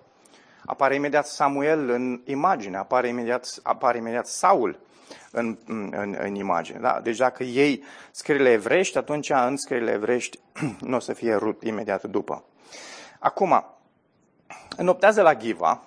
Apare 0.66 0.94
imediat 0.94 1.26
Samuel 1.26 1.90
în 1.90 2.20
imagine, 2.24 2.76
apare 2.76 3.08
imediat, 3.08 3.54
apare 3.62 3.98
imediat 3.98 4.26
Saul 4.26 4.78
în, 5.30 5.58
în, 5.66 6.16
în 6.18 6.34
imagine. 6.34 6.78
Da? 6.78 7.00
Deci 7.02 7.16
dacă 7.16 7.42
iei 7.42 7.84
scrierile 8.10 8.50
evrești, 8.50 8.98
atunci 8.98 9.30
în 9.30 9.56
scrierile 9.56 9.92
evrești 9.92 10.38
nu 10.80 10.96
o 10.96 10.98
să 10.98 11.12
fie 11.12 11.34
Rut 11.34 11.62
imediat 11.62 12.04
după. 12.04 12.44
Acum, 13.18 13.73
înoptează 14.76 15.22
la 15.22 15.35
Giva, 15.35 15.83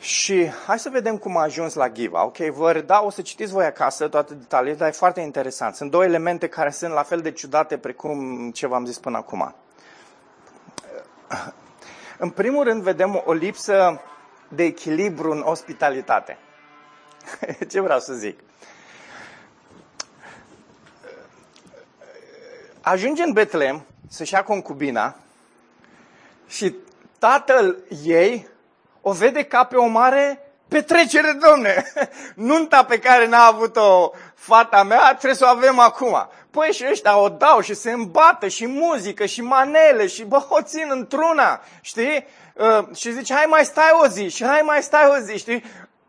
și 0.00 0.50
hai 0.66 0.78
să 0.78 0.88
vedem 0.88 1.16
cum 1.16 1.36
a 1.36 1.42
ajuns 1.42 1.74
la 1.74 1.88
Giva. 1.88 2.24
Ok, 2.24 2.36
vă 2.36 2.72
redau, 2.72 3.06
o 3.06 3.10
să 3.10 3.22
citiți 3.22 3.52
voi 3.52 3.64
acasă 3.64 4.08
toate 4.08 4.34
detaliile, 4.34 4.76
dar 4.76 4.88
e 4.88 4.92
foarte 4.92 5.20
interesant. 5.20 5.74
Sunt 5.74 5.90
două 5.90 6.04
elemente 6.04 6.48
care 6.48 6.70
sunt 6.70 6.92
la 6.92 7.02
fel 7.02 7.20
de 7.20 7.32
ciudate 7.32 7.78
precum 7.78 8.50
ce 8.50 8.66
v-am 8.66 8.84
zis 8.84 8.98
până 8.98 9.16
acum. 9.16 9.54
În 12.18 12.30
primul 12.30 12.64
rând, 12.64 12.82
vedem 12.82 13.22
o 13.24 13.32
lipsă 13.32 14.00
de 14.48 14.62
echilibru 14.62 15.30
în 15.30 15.42
ospitalitate. 15.44 16.38
ce 17.70 17.80
vreau 17.80 18.00
să 18.00 18.12
zic? 18.12 18.40
Ajunge 22.80 23.22
în 23.22 23.32
Betlehem 23.32 23.84
să-și 24.08 24.34
ia 24.34 24.42
concubina 24.42 25.16
și 26.50 26.74
tatăl 27.18 27.76
ei 28.04 28.48
o 29.00 29.12
vede 29.12 29.42
ca 29.42 29.64
pe 29.64 29.76
o 29.76 29.86
mare 29.86 30.50
petrecere, 30.68 31.38
domne. 31.48 31.92
Nunta 32.34 32.84
pe 32.84 32.98
care 32.98 33.26
n-a 33.26 33.46
avut-o 33.46 34.10
fata 34.34 34.82
mea, 34.82 35.08
trebuie 35.08 35.34
să 35.34 35.44
o 35.44 35.56
avem 35.56 35.78
acum. 35.78 36.28
Păi 36.50 36.72
și 36.72 36.86
ăștia 36.90 37.18
o 37.18 37.28
dau 37.28 37.60
și 37.60 37.74
se 37.74 37.90
îmbată 37.90 38.48
și 38.48 38.66
muzică 38.66 39.26
și 39.26 39.42
manele 39.42 40.06
și 40.06 40.24
bă, 40.24 40.46
o 40.48 40.62
țin 40.62 40.86
într-una, 40.90 41.60
știi? 41.80 42.26
Uh, 42.54 42.96
și 42.96 43.12
zice, 43.12 43.34
hai 43.34 43.46
mai 43.48 43.64
stai 43.64 43.90
o 44.02 44.06
zi 44.06 44.28
și 44.28 44.44
hai 44.44 44.60
mai 44.64 44.82
stai 44.82 45.08
o 45.08 45.18
zi, 45.18 45.38
știi? 45.38 45.64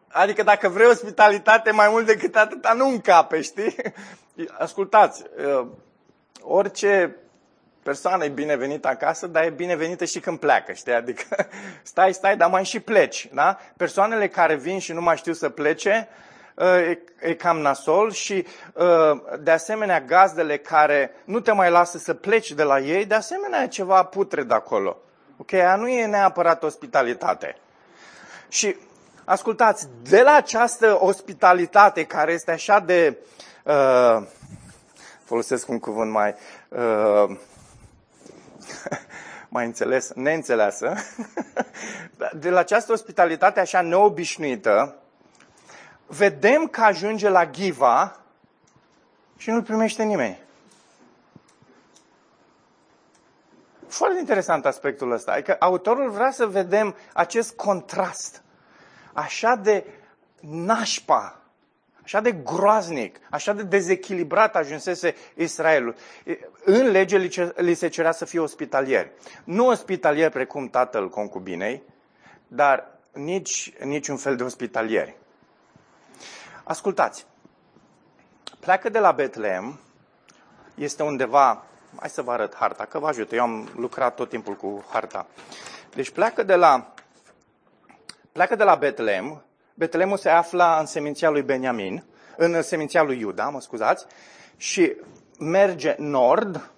Adică 0.08 0.43
dacă 0.43 0.69
vrei 0.69 0.88
ospitalitate 0.88 1.71
mai 1.71 1.88
mult 1.89 2.06
decât 2.06 2.36
atâta, 2.36 2.73
nu 2.73 2.88
încape, 2.88 3.41
știi? 3.41 3.75
Ascultați, 4.58 5.23
uh, 5.45 5.67
orice 6.41 7.15
persoană 7.84 8.24
e 8.24 8.30
binevenită 8.30 8.88
acasă, 8.88 9.28
dar 9.28 9.44
e 9.44 9.50
binevenită 9.50 10.06
și 10.06 10.20
când 10.20 10.39
pleacă, 10.39 10.72
știi? 10.72 10.94
Adică 10.94 11.24
stai, 11.84 12.13
stai, 12.13 12.38
dar 12.38 12.50
mai 12.50 12.65
și 12.65 12.80
pleci, 12.80 13.30
da? 13.34 13.58
Persoanele 13.78 14.28
care 14.28 14.56
vin 14.56 14.80
și 14.80 14.94
nu 14.94 15.02
mai 15.02 15.17
știu 15.17 15.34
să 15.34 15.50
plece, 15.50 16.08
uh, 16.56 16.65
e, 16.65 17.02
e 17.20 17.34
cam 17.34 17.58
nasol 17.58 18.12
și 18.12 18.46
uh, 18.74 19.22
de 19.39 19.52
asemenea 19.52 20.02
gazdele 20.02 20.58
care 20.58 21.12
nu 21.24 21.39
te 21.39 21.52
mai 21.52 21.70
lasă 21.70 21.98
să 21.98 22.13
pleci 22.13 22.52
de 22.52 22.63
la 22.63 22.80
ei, 22.80 23.06
de 23.06 23.15
asemenea 23.15 23.63
e 23.63 23.67
ceva 23.67 24.04
putre 24.04 24.44
de 24.44 24.54
acolo. 24.54 24.98
Ok? 25.38 25.54
Aia 25.54 25.76
nu 25.76 25.88
e 25.88 26.06
neapărat 26.06 26.63
ospitalitate. 26.63 27.56
Și 28.48 28.76
ascultați, 29.26 29.88
de 30.10 30.22
la 30.22 30.34
această 30.34 30.98
ospitalitate 31.00 32.04
care 32.04 32.32
este 32.32 32.52
așa 32.52 32.80
de, 32.80 33.17
uh, 33.63 34.22
folosesc 35.24 35.70
un 35.70 35.80
cuvânt 35.80 36.12
mai, 36.12 36.36
uh, 36.70 37.38
mai 39.50 39.65
înțeles, 39.65 40.12
neînțeleasă, 40.13 40.93
de 42.34 42.50
la 42.50 42.60
această 42.60 42.91
ospitalitate 42.91 43.60
așa 43.60 43.82
neobișnuită, 43.82 44.95
vedem 46.08 46.67
că 46.67 46.82
ajunge 46.82 47.30
la 47.30 47.45
Giva 47.45 48.19
și 49.38 49.50
nu-l 49.50 49.63
primește 49.63 50.04
nimeni. 50.04 50.39
Foarte 53.88 54.19
interesant 54.19 54.65
aspectul 54.65 55.12
ăsta. 55.12 55.32
Adică 55.32 55.56
autorul 55.60 56.10
vrea 56.10 56.32
să 56.32 56.45
vedem 56.45 56.95
acest 57.13 57.56
contrast. 57.56 58.43
Așa 59.13 59.56
de 59.56 59.86
nașpa 60.39 61.40
Așa 62.12 62.24
de 62.24 62.32
groaznic, 62.32 63.19
așa 63.30 63.54
de 63.54 63.63
dezechilibrat 63.63 64.56
ajunsese 64.56 65.15
Israelul. 65.36 65.95
În 66.63 66.88
lege 66.88 67.17
li 67.56 67.74
se 67.74 67.88
cerea 67.88 68.12
să 68.12 68.26
fie 68.26 68.39
ospitalieri. 68.39 69.12
Nu 69.43 69.67
ospitalieri 69.67 70.32
precum 70.32 70.67
tatăl 70.67 71.10
concubinei, 71.10 71.84
dar 72.47 72.88
nici 73.12 73.74
niciun 73.84 74.17
fel 74.17 74.36
de 74.36 74.43
ospitalieri. 74.43 75.17
Ascultați, 76.63 77.26
pleacă 78.60 78.89
de 78.89 79.00
la 79.00 79.12
Betlehem, 79.12 79.80
este 80.76 81.04
undeva, 81.04 81.63
hai 82.00 82.10
să 82.10 82.21
vă 82.21 82.32
arăt 82.32 82.56
harta, 82.56 82.86
că 82.86 83.00
vă 83.00 83.08
ajută, 83.08 83.36
eu 83.36 83.41
am 83.41 83.69
lucrat 83.76 84.15
tot 84.15 84.30
timpul 84.30 84.56
cu 84.56 84.86
harta. 84.89 85.28
Deci 85.93 86.10
pleacă 86.10 86.43
de 86.43 86.56
la, 86.56 86.93
pleacă 88.32 88.56
de 88.56 88.63
la 88.63 88.76
Betlehem, 88.76 89.43
Betlemul 89.73 90.17
se 90.17 90.29
afla 90.29 90.77
în 90.79 90.86
seminția 90.86 91.29
lui 91.29 91.41
Beniamin, 91.41 92.03
în 92.38 92.62
seminția 92.62 93.03
lui 93.03 93.19
Iuda, 93.19 93.49
mă 93.49 93.62
scuzați, 93.62 94.05
și 94.57 94.95
merge 95.39 95.95
nord 95.97 96.71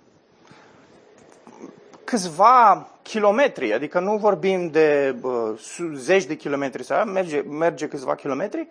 câțiva 2.03 2.87
kilometri, 3.01 3.73
adică 3.73 3.99
nu 3.99 4.17
vorbim 4.17 4.69
de 4.69 5.15
uh, 5.21 5.89
zeci 5.93 6.25
de 6.25 6.35
kilometri, 6.35 6.83
sau 6.83 7.05
merge, 7.05 7.41
merge 7.41 7.87
câțiva 7.87 8.15
kilometri 8.15 8.67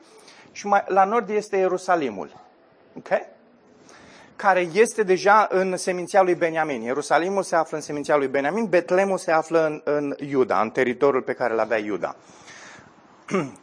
și 0.53 0.67
mai, 0.67 0.85
la 0.87 1.05
nord 1.05 1.29
este 1.29 1.57
Ierusalimul, 1.57 2.41
okay? 2.97 3.27
care 4.37 4.69
este 4.73 5.03
deja 5.03 5.49
în 5.51 5.77
seminția 5.77 6.23
lui 6.23 6.35
Beniamin. 6.35 6.83
Ierusalimul 6.83 7.43
se 7.43 7.57
află 7.57 7.77
în 7.77 7.83
seminția 7.83 8.17
lui 8.17 8.29
Beniamin, 8.29 8.67
Betlemul 8.67 9.19
se 9.19 9.31
află 9.31 9.67
în, 9.67 9.81
în 9.85 10.15
Iuda, 10.29 10.61
în 10.61 10.71
teritoriul 10.71 11.23
pe 11.23 11.33
care 11.33 11.53
îl 11.53 11.59
avea 11.59 11.79
Iuda. 11.79 12.17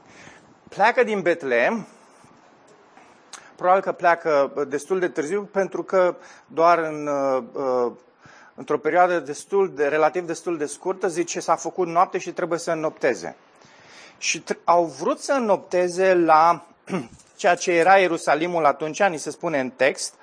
pleacă 0.69 1.03
din 1.03 1.21
Betlehem, 1.21 1.87
probabil 3.55 3.81
că 3.81 3.91
pleacă 3.91 4.65
destul 4.67 4.99
de 4.99 5.07
târziu, 5.07 5.43
pentru 5.51 5.83
că 5.83 6.15
doar 6.47 6.77
în, 6.77 7.07
uh, 7.07 7.43
uh, 7.53 7.91
într-o 8.55 8.77
perioadă 8.77 9.19
destul 9.19 9.73
de, 9.73 9.87
relativ 9.87 10.25
destul 10.25 10.57
de 10.57 10.65
scurtă, 10.65 11.07
zice, 11.07 11.39
s-a 11.39 11.55
făcut 11.55 11.87
noapte 11.87 12.17
și 12.17 12.31
trebuie 12.31 12.59
să 12.59 12.71
înnopteze. 12.71 13.35
Și 14.17 14.43
t- 14.43 14.63
au 14.63 14.85
vrut 14.85 15.19
să 15.19 15.33
înnopteze 15.33 16.13
la 16.13 16.65
ceea 17.37 17.55
ce 17.55 17.71
era 17.71 17.97
Ierusalimul 17.97 18.65
atunci, 18.65 19.03
ni 19.03 19.17
se 19.17 19.31
spune 19.31 19.59
în 19.59 19.69
text, 19.69 20.13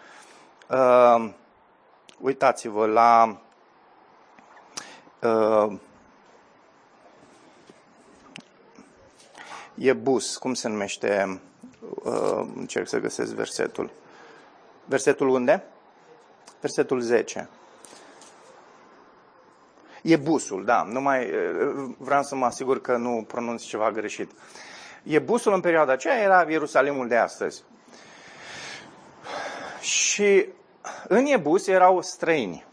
uh, 0.68 1.30
uitați-vă, 2.20 2.86
la 2.86 3.38
uh, 5.22 5.72
e 9.78 9.92
bus, 9.92 10.36
cum 10.36 10.54
se 10.54 10.68
numește? 10.68 11.40
Uh, 12.02 12.46
încerc 12.54 12.88
să 12.88 12.98
găsesc 12.98 13.32
versetul. 13.32 13.90
Versetul 14.84 15.28
unde? 15.28 15.64
Versetul 16.60 17.00
10. 17.00 17.48
E 20.02 20.16
busul, 20.16 20.64
da, 20.64 20.82
nu 20.82 21.00
mai 21.00 21.30
uh, 21.30 21.94
vreau 21.98 22.22
să 22.22 22.34
mă 22.34 22.44
asigur 22.44 22.80
că 22.80 22.96
nu 22.96 23.24
pronunț 23.28 23.62
ceva 23.62 23.90
greșit. 23.90 24.30
E 25.02 25.18
busul 25.18 25.52
în 25.52 25.60
perioada 25.60 25.92
aceea 25.92 26.18
era 26.18 26.46
Ierusalimul 26.48 27.08
de 27.08 27.16
astăzi. 27.16 27.62
Și 29.80 30.48
în 31.08 31.24
Iebus 31.24 31.66
erau 31.66 32.02
străini. 32.02 32.64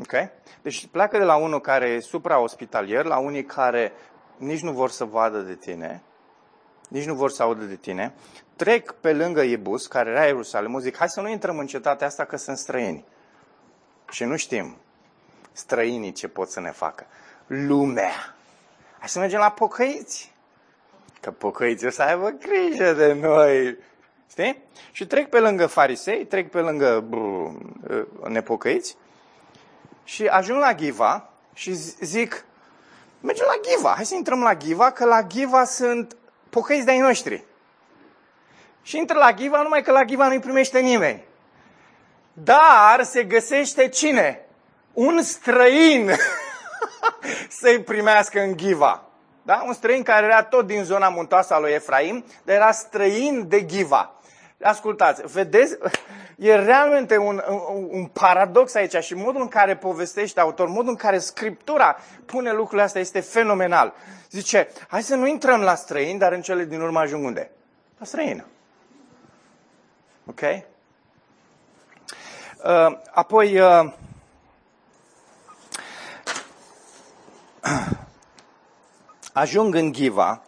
Ok? 0.00 0.12
Deci 0.62 0.86
pleacă 0.86 1.18
de 1.18 1.24
la 1.24 1.36
unul 1.36 1.60
care 1.60 1.86
e 1.88 2.00
supra-ospitalier, 2.00 3.04
la 3.04 3.18
unii 3.18 3.44
care 3.44 3.92
nici 4.36 4.60
nu 4.60 4.72
vor 4.72 4.90
să 4.90 5.04
vadă 5.04 5.38
de 5.38 5.54
tine, 5.54 6.02
nici 6.88 7.06
nu 7.06 7.14
vor 7.14 7.30
să 7.30 7.42
audă 7.42 7.64
de 7.64 7.76
tine, 7.76 8.14
trec 8.56 8.92
pe 8.92 9.12
lângă 9.12 9.42
Iebus, 9.42 9.86
care 9.86 10.10
era 10.10 10.24
Ierusalimul, 10.24 10.80
zic, 10.80 10.96
hai 10.96 11.08
să 11.08 11.20
nu 11.20 11.28
intrăm 11.28 11.58
în 11.58 11.66
cetatea 11.66 12.06
asta 12.06 12.24
că 12.24 12.36
sunt 12.36 12.58
străini. 12.58 13.04
Și 14.10 14.24
nu 14.24 14.36
știm 14.36 14.76
străinii 15.52 16.12
ce 16.12 16.28
pot 16.28 16.50
să 16.50 16.60
ne 16.60 16.70
facă. 16.70 17.06
Lumea. 17.46 18.34
Hai 18.98 19.08
să 19.08 19.18
mergem 19.18 19.38
la 19.38 19.50
pocăiți. 19.50 20.32
Că 21.20 21.30
pocăiții 21.30 21.86
o 21.86 21.90
să 21.90 22.02
aibă 22.02 22.28
grijă 22.28 22.92
de 22.92 23.12
noi. 23.12 23.78
Știi? 24.30 24.62
Și 24.92 25.06
trec 25.06 25.28
pe 25.28 25.38
lângă 25.38 25.66
farisei, 25.66 26.26
trec 26.26 26.50
pe 26.50 26.60
lângă 26.60 27.00
bă, 27.00 27.50
nepocăiți 28.28 28.96
și 30.04 30.26
ajung 30.26 30.58
la 30.58 30.74
Ghiva 30.74 31.30
și 31.52 31.72
zic, 32.04 32.44
mergem 33.24 33.46
la 33.48 33.70
Ghiva. 33.70 33.92
Hai 33.94 34.04
să 34.04 34.14
intrăm 34.14 34.42
la 34.42 34.54
Ghiva, 34.54 34.90
că 34.90 35.04
la 35.04 35.22
Ghiva 35.22 35.64
sunt 35.64 36.16
pocăiți 36.50 36.84
de-ai 36.84 36.98
noștri. 36.98 37.44
Și 38.82 38.96
intră 38.96 39.18
la 39.18 39.32
Ghiva, 39.32 39.62
numai 39.62 39.82
că 39.82 39.90
la 39.90 40.04
Ghiva 40.04 40.28
nu-i 40.28 40.38
primește 40.38 40.78
nimeni. 40.78 41.24
Dar 42.32 43.02
se 43.02 43.22
găsește 43.24 43.88
cine? 43.88 44.46
Un 44.92 45.22
străin 45.22 46.10
să-i 47.60 47.82
primească 47.82 48.40
în 48.40 48.56
Ghiva. 48.56 49.02
Da? 49.42 49.62
Un 49.66 49.72
străin 49.72 50.02
care 50.02 50.26
era 50.26 50.42
tot 50.42 50.66
din 50.66 50.84
zona 50.84 51.08
muntoasă 51.08 51.54
a 51.54 51.58
lui 51.58 51.72
Efraim, 51.72 52.24
dar 52.42 52.56
era 52.56 52.70
străin 52.70 53.48
de 53.48 53.60
Ghiva. 53.60 54.14
Ascultați, 54.62 55.22
vedeți, 55.32 55.76
E 56.36 56.54
realmente 56.54 57.16
un, 57.16 57.42
un, 57.48 57.88
un 57.90 58.06
paradox 58.06 58.74
aici 58.74 58.96
și 58.96 59.14
modul 59.14 59.40
în 59.40 59.48
care 59.48 59.76
povestește 59.76 60.40
autor, 60.40 60.68
modul 60.68 60.88
în 60.88 60.96
care 60.96 61.18
Scriptura 61.18 61.96
pune 62.26 62.52
lucrurile 62.52 62.82
astea 62.82 63.00
este 63.00 63.20
fenomenal. 63.20 63.94
Zice, 64.30 64.68
hai 64.88 65.02
să 65.02 65.14
nu 65.14 65.26
intrăm 65.26 65.60
la 65.60 65.74
străini, 65.74 66.18
dar 66.18 66.32
în 66.32 66.42
cele 66.42 66.64
din 66.64 66.80
urmă 66.80 66.98
ajung 66.98 67.24
unde? 67.24 67.50
La 67.98 68.04
străină. 68.04 68.44
Ok? 70.26 70.40
Uh, 70.40 70.62
apoi, 73.10 73.60
uh, 73.60 73.92
ajung 79.32 79.74
în 79.74 79.92
Ghiva, 79.92 80.42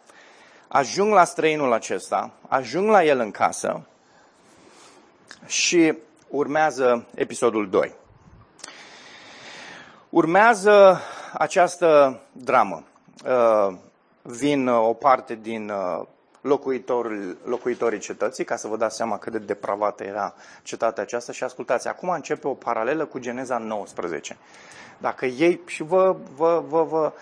ajung 0.69 1.13
la 1.13 1.25
străinul 1.25 1.73
acesta, 1.73 2.31
ajung 2.49 2.89
la 2.89 3.05
el 3.05 3.19
în 3.19 3.31
casă 3.31 3.87
și 5.47 5.99
urmează 6.29 7.07
episodul 7.15 7.71
2. 7.71 7.95
Urmează 10.09 11.01
această 11.33 12.21
dramă. 12.33 12.83
Uh, 13.25 13.77
vin 14.23 14.69
o 14.69 14.93
parte 14.93 15.39
din 15.43 15.69
uh, 15.71 16.07
locuitorii, 16.41 17.37
locuitorii 17.45 17.99
cetății, 17.99 18.45
ca 18.45 18.57
să 18.57 18.69
vă 18.69 18.77
dați 18.77 18.97
seama 18.97 19.19
cât 19.19 19.33
de 19.33 19.39
depravată 19.39 20.05
era 20.05 20.35
cetatea 20.63 21.03
aceasta 21.03 21.33
și 21.33 21.45
ascultați, 21.45 21.89
acum 21.89 22.09
începe 22.09 22.47
o 22.49 22.55
paralelă 22.55 23.05
cu 23.05 23.19
Geneza 23.19 23.59
19. 23.59 24.37
Dacă 24.99 25.27
ei, 25.27 25.61
și 25.67 25.83
vă, 25.83 26.17
vă, 26.37 26.63
vă, 26.69 26.83
vă, 26.83 27.13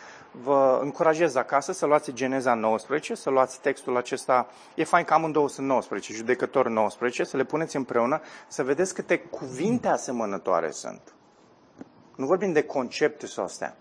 vă 0.42 0.78
încurajez 0.82 1.34
acasă 1.34 1.72
să 1.72 1.86
luați 1.86 2.12
Geneza 2.12 2.54
19, 2.54 3.14
să 3.14 3.30
luați 3.30 3.60
textul 3.60 3.96
acesta, 3.96 4.46
e 4.74 4.84
fain 4.84 5.04
că 5.04 5.14
amândouă 5.14 5.48
sunt 5.48 5.66
19, 5.66 6.12
judecători 6.12 6.70
19, 6.70 7.24
să 7.24 7.36
le 7.36 7.44
puneți 7.44 7.76
împreună, 7.76 8.20
să 8.48 8.62
vedeți 8.62 8.94
câte 8.94 9.18
cuvinte 9.18 9.88
asemănătoare 9.88 10.70
sunt. 10.70 11.14
Nu 12.16 12.26
vorbim 12.26 12.52
de 12.52 12.62
concepte 12.62 13.26
sau 13.26 13.44
astea. 13.44 13.76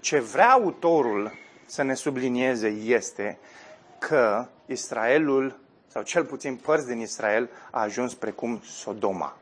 Ce 0.00 0.18
vrea 0.18 0.50
autorul 0.50 1.32
să 1.66 1.82
ne 1.82 1.94
sublinieze 1.94 2.68
este 2.68 3.38
că 3.98 4.46
Israelul, 4.66 5.58
sau 5.86 6.02
cel 6.02 6.24
puțin 6.24 6.56
părți 6.56 6.86
din 6.86 7.00
Israel, 7.00 7.50
a 7.70 7.80
ajuns 7.80 8.14
precum 8.14 8.60
Sodoma. 8.64 9.36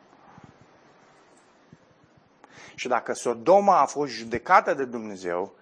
Și 2.74 2.88
dacă 2.88 3.12
Sodoma 3.12 3.80
a 3.80 3.84
fost 3.84 4.12
judecată 4.12 4.74
de 4.74 4.84
Dumnezeu, 4.84 5.54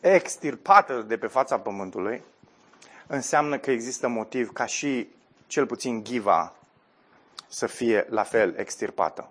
extirpată 0.00 1.04
de 1.06 1.16
pe 1.16 1.26
fața 1.26 1.58
pământului, 1.58 2.22
înseamnă 3.06 3.58
că 3.58 3.70
există 3.70 4.08
motiv 4.08 4.52
ca 4.52 4.66
și 4.66 5.08
cel 5.46 5.66
puțin 5.66 6.04
Giva 6.04 6.52
să 7.48 7.66
fie 7.66 8.06
la 8.08 8.22
fel 8.22 8.54
extirpată. 8.56 9.30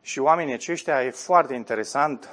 Și 0.00 0.18
oamenii 0.18 0.54
aceștia 0.54 1.04
e 1.04 1.10
foarte 1.10 1.54
interesant 1.54 2.28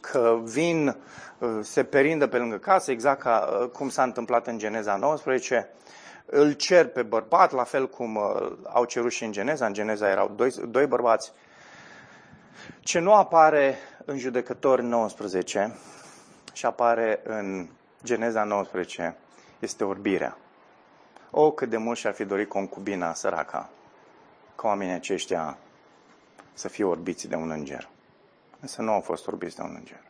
că 0.00 0.38
vin, 0.44 0.96
uh, 1.38 1.58
se 1.62 1.84
perindă 1.84 2.26
pe 2.26 2.36
lângă 2.36 2.56
casă, 2.56 2.90
exact 2.90 3.20
ca 3.20 3.58
uh, 3.62 3.68
cum 3.68 3.88
s-a 3.88 4.02
întâmplat 4.02 4.46
în 4.46 4.58
Geneza 4.58 4.96
19, 4.96 5.68
îl 6.26 6.52
cer 6.52 6.86
pe 6.86 7.02
bărbat, 7.02 7.52
la 7.52 7.64
fel 7.64 7.88
cum 7.88 8.16
uh, 8.16 8.52
au 8.62 8.84
cerut 8.84 9.12
și 9.12 9.24
în 9.24 9.32
Geneza. 9.32 9.66
În 9.66 9.72
Geneza 9.72 10.10
erau 10.10 10.32
doi, 10.36 10.50
doi 10.68 10.86
bărbați. 10.86 11.32
Ce 12.80 12.98
nu 12.98 13.14
apare 13.14 13.78
în 14.04 14.18
Judecători 14.18 14.82
19 14.82 15.74
și 16.52 16.66
apare 16.66 17.20
în 17.24 17.68
Geneza 18.04 18.44
19 18.44 19.16
este 19.58 19.84
orbirea. 19.84 20.36
O, 21.30 21.50
cât 21.50 21.68
de 21.70 21.76
mult 21.76 21.98
și-ar 21.98 22.14
fi 22.14 22.24
dorit 22.24 22.48
concubina 22.48 23.14
săraca, 23.14 23.70
ca 24.54 24.68
oamenii 24.68 24.94
aceștia 24.94 25.58
să 26.52 26.68
fie 26.68 26.84
orbiți 26.84 27.28
de 27.28 27.34
un 27.34 27.50
înger. 27.50 27.88
Însă 28.60 28.82
nu 28.82 28.92
au 28.92 29.00
fost 29.00 29.26
orbiți 29.26 29.56
de 29.56 29.62
un 29.62 29.74
înger. 29.78 30.00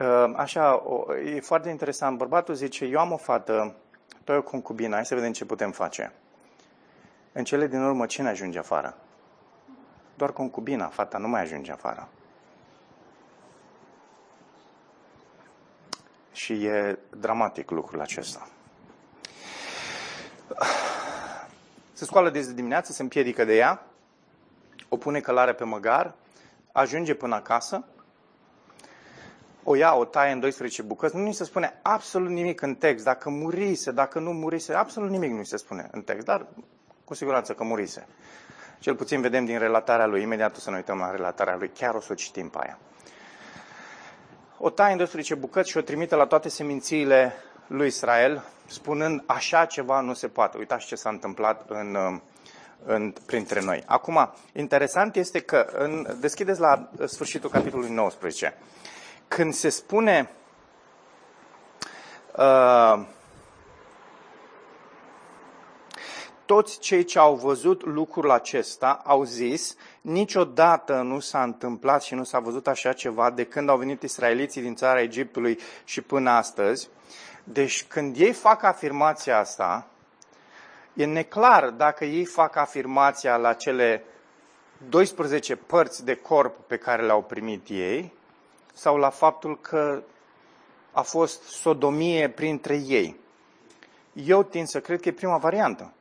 Ă, 0.00 0.32
așa, 0.36 0.82
e 1.34 1.40
foarte 1.40 1.68
interesant. 1.68 2.18
Bărbatul 2.18 2.54
zice, 2.54 2.84
eu 2.84 2.98
am 2.98 3.12
o 3.12 3.16
fată, 3.16 3.74
tu 4.24 4.32
o 4.32 4.42
concubină, 4.42 4.94
hai 4.94 5.06
să 5.06 5.14
vedem 5.14 5.32
ce 5.32 5.44
putem 5.44 5.70
face. 5.70 6.12
În 7.32 7.44
cele 7.44 7.66
din 7.66 7.82
urmă, 7.82 8.06
cine 8.06 8.28
ajunge 8.28 8.58
afară? 8.58 8.96
Doar 10.14 10.32
concubina, 10.32 10.86
fata 10.86 11.18
nu 11.18 11.28
mai 11.28 11.40
ajunge 11.40 11.72
afară. 11.72 12.08
Și 16.42 16.64
e 16.64 16.98
dramatic 17.16 17.70
lucrul 17.70 18.00
acesta. 18.00 18.48
Se 21.92 22.04
scoală 22.04 22.30
de 22.30 22.52
dimineață, 22.52 22.92
se 22.92 23.02
împiedică 23.02 23.44
de 23.44 23.56
ea, 23.56 23.86
o 24.88 24.96
pune 24.96 25.20
călare 25.20 25.52
pe 25.52 25.64
măgar, 25.64 26.14
ajunge 26.72 27.14
până 27.14 27.34
acasă, 27.34 27.84
o 29.62 29.74
ia, 29.74 29.94
o 29.94 30.04
taie 30.04 30.32
în 30.32 30.40
12 30.40 30.82
bucăți, 30.82 31.16
nu 31.16 31.22
ni 31.22 31.34
se 31.34 31.44
spune 31.44 31.78
absolut 31.82 32.30
nimic 32.30 32.60
în 32.60 32.74
text, 32.74 33.04
dacă 33.04 33.30
murise, 33.30 33.90
dacă 33.90 34.18
nu 34.18 34.32
murise, 34.32 34.74
absolut 34.74 35.10
nimic 35.10 35.30
nu 35.30 35.42
se 35.42 35.56
spune 35.56 35.88
în 35.92 36.02
text, 36.02 36.26
dar 36.26 36.46
cu 37.04 37.14
siguranță 37.14 37.54
că 37.54 37.64
murise. 37.64 38.06
Cel 38.78 38.94
puțin 38.94 39.20
vedem 39.20 39.44
din 39.44 39.58
relatarea 39.58 40.06
lui, 40.06 40.22
imediat 40.22 40.56
o 40.56 40.60
să 40.60 40.70
ne 40.70 40.76
uităm 40.76 40.98
la 40.98 41.10
relatarea 41.10 41.56
lui, 41.56 41.70
chiar 41.74 41.94
o 41.94 42.00
să 42.00 42.08
o 42.12 42.14
citim 42.14 42.48
pe 42.48 42.58
aia. 42.60 42.78
O 44.64 44.70
taie 44.70 44.92
în 44.92 44.96
12 44.96 45.34
bucăți 45.34 45.70
și 45.70 45.76
o 45.76 45.80
trimite 45.80 46.14
la 46.14 46.26
toate 46.26 46.48
semințiile 46.48 47.34
lui 47.66 47.86
Israel, 47.86 48.44
spunând 48.66 49.22
așa 49.26 49.64
ceva 49.64 50.00
nu 50.00 50.14
se 50.14 50.28
poate. 50.28 50.58
Uitați 50.58 50.86
ce 50.86 50.94
s-a 50.94 51.08
întâmplat 51.08 51.64
în, 51.68 52.20
în, 52.84 53.14
printre 53.26 53.60
noi. 53.60 53.82
Acum, 53.86 54.32
interesant 54.52 55.16
este 55.16 55.40
că, 55.40 55.68
în, 55.72 56.16
deschideți 56.20 56.60
la 56.60 56.90
sfârșitul 57.04 57.50
capitolului 57.50 57.90
19, 57.90 58.54
când 59.28 59.52
se 59.52 59.68
spune 59.68 60.30
uh, 62.36 63.04
toți 66.44 66.78
cei 66.78 67.04
ce 67.04 67.18
au 67.18 67.34
văzut 67.34 67.84
lucrul 67.84 68.30
acesta 68.30 69.02
au 69.04 69.24
zis, 69.24 69.76
niciodată 70.02 70.94
nu 70.94 71.20
s-a 71.20 71.42
întâmplat 71.42 72.02
și 72.02 72.14
nu 72.14 72.24
s-a 72.24 72.38
văzut 72.38 72.66
așa 72.66 72.92
ceva 72.92 73.30
de 73.30 73.44
când 73.44 73.68
au 73.68 73.76
venit 73.76 74.02
israeliții 74.02 74.60
din 74.60 74.74
țara 74.74 75.00
Egiptului 75.00 75.58
și 75.84 76.00
până 76.00 76.30
astăzi. 76.30 76.88
Deci 77.44 77.84
când 77.84 78.16
ei 78.16 78.32
fac 78.32 78.62
afirmația 78.62 79.38
asta, 79.38 79.86
e 80.94 81.04
neclar 81.04 81.70
dacă 81.70 82.04
ei 82.04 82.24
fac 82.24 82.56
afirmația 82.56 83.36
la 83.36 83.52
cele 83.52 84.04
12 84.88 85.56
părți 85.56 86.04
de 86.04 86.14
corp 86.14 86.66
pe 86.66 86.76
care 86.76 87.02
le-au 87.02 87.22
primit 87.22 87.68
ei 87.68 88.12
sau 88.74 88.96
la 88.96 89.10
faptul 89.10 89.60
că 89.60 90.02
a 90.92 91.02
fost 91.02 91.42
sodomie 91.42 92.28
printre 92.28 92.76
ei. 92.86 93.20
Eu 94.12 94.42
tind 94.42 94.66
să 94.66 94.80
cred 94.80 95.00
că 95.00 95.08
e 95.08 95.12
prima 95.12 95.36
variantă. 95.36 95.92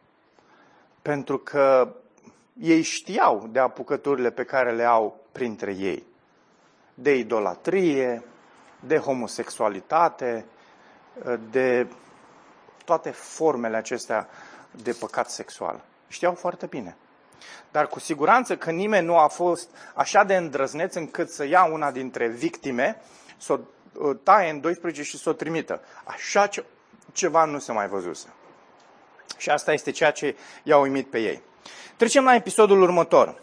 Pentru 1.02 1.38
că 1.38 1.94
ei 2.60 2.82
știau 2.82 3.48
de 3.52 3.60
apucăturile 3.60 4.32
pe 4.32 4.44
care 4.44 4.72
le 4.72 4.84
au 4.84 5.26
printre 5.32 5.74
ei. 5.74 6.06
De 6.94 7.16
idolatrie, 7.16 8.24
de 8.80 8.98
homosexualitate, 8.98 10.46
de 11.50 11.88
toate 12.86 13.10
formele 13.10 13.78
acestea 13.78 14.30
de 14.72 14.92
păcat 14.92 15.30
sexual. 15.30 15.84
Știau 16.08 16.34
foarte 16.34 16.66
bine. 16.66 16.96
Dar 17.72 17.88
cu 17.88 18.00
siguranță 18.00 18.58
că 18.58 18.72
nimeni 18.72 19.06
nu 19.06 19.18
a 19.18 19.28
fost 19.28 19.70
așa 19.94 20.24
de 20.24 20.36
îndrăzneț 20.36 20.96
încât 20.96 21.30
să 21.30 21.46
ia 21.46 21.64
una 21.64 21.92
dintre 21.92 22.28
victime, 22.28 23.02
să 23.38 23.60
o 23.98 24.14
taie 24.14 24.50
în 24.50 24.62
12 24.62 25.04
și 25.04 25.18
să 25.18 25.30
o 25.30 25.34
trimită. 25.34 25.82
Așa 26.04 26.48
ce, 26.48 26.66
ceva 27.12 27.46
nu 27.46 27.60
se 27.60 27.72
mai 27.72 27.88
văzuse. 27.88 28.28
Și 29.38 29.50
asta 29.50 29.74
este 29.74 29.92
ceea 29.92 30.12
ce 30.12 30.36
i-a 30.64 30.78
uimit 30.78 31.10
pe 31.10 31.20
ei. 31.20 31.42
Trecem 32.02 32.24
la 32.24 32.36
episodul 32.36 32.82
următor. 32.82 33.42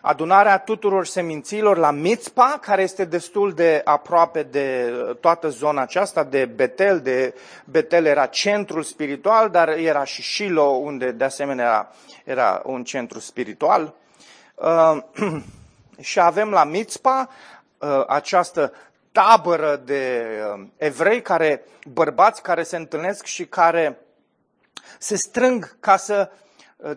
Adunarea 0.00 0.58
tuturor 0.58 1.06
seminților 1.06 1.76
la 1.76 1.90
Mitzpa, 1.90 2.58
care 2.60 2.82
este 2.82 3.04
destul 3.04 3.52
de 3.52 3.80
aproape 3.84 4.42
de 4.42 4.92
toată 5.20 5.48
zona 5.48 5.82
aceasta, 5.82 6.24
de 6.24 6.44
Betel. 6.44 7.00
De 7.00 7.34
Betel 7.64 8.04
era 8.04 8.26
centrul 8.26 8.82
spiritual, 8.82 9.50
dar 9.50 9.68
era 9.68 10.04
și 10.04 10.22
Shilo, 10.22 10.62
unde 10.62 11.10
de 11.10 11.24
asemenea 11.24 11.92
era 12.24 12.62
un 12.64 12.84
centru 12.84 13.18
spiritual. 13.18 13.94
Uh, 14.54 14.96
și 16.00 16.20
avem 16.20 16.50
la 16.50 16.64
Mitzpa 16.64 17.28
uh, 17.78 18.04
această 18.06 18.72
tabără 19.12 19.80
de 19.84 20.26
uh, 20.54 20.66
evrei, 20.76 21.22
care, 21.22 21.64
bărbați 21.92 22.42
care 22.42 22.62
se 22.62 22.76
întâlnesc 22.76 23.24
și 23.24 23.46
care 23.46 23.98
se 24.98 25.16
strâng 25.16 25.76
ca 25.80 25.96
să 25.96 26.30
uh, 26.30 26.46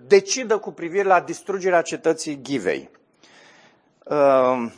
decidă 0.01 0.57
cu 0.57 0.71
privire 0.71 1.03
la 1.07 1.19
distrugerea 1.19 1.81
cetății 1.81 2.41
Ghivei. 2.41 2.89
Uh, 4.03 4.71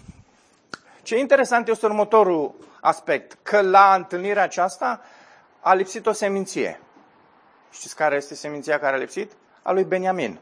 ce 1.02 1.18
interesant 1.18 1.68
este 1.68 1.86
următorul 1.86 2.56
aspect, 2.82 3.38
că 3.42 3.62
la 3.62 3.94
întâlnirea 3.96 4.44
aceasta 4.44 5.02
a 5.60 5.74
lipsit 5.74 6.06
o 6.06 6.12
seminție. 6.12 6.80
Știți 7.72 7.96
care 7.96 8.16
este 8.16 8.36
seminția 8.36 8.80
care 8.80 8.96
a 8.96 9.00
lipsit? 9.00 9.32
a 9.64 9.72
lui 9.72 9.84
Beniamin. 9.84 10.40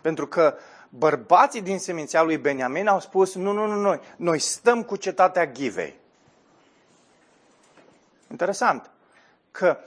Pentru 0.00 0.26
că 0.26 0.56
bărbații 0.88 1.62
din 1.62 1.78
seminția 1.78 2.22
lui 2.22 2.36
Beniamin 2.36 2.86
au 2.86 3.00
spus, 3.00 3.34
nu, 3.34 3.52
nu, 3.52 3.66
nu, 3.66 3.80
noi, 3.80 4.00
noi 4.16 4.38
stăm 4.38 4.82
cu 4.82 4.96
cetatea 4.96 5.46
Ghivei. 5.46 5.98
Interesant 8.30 8.90
că 9.50 9.78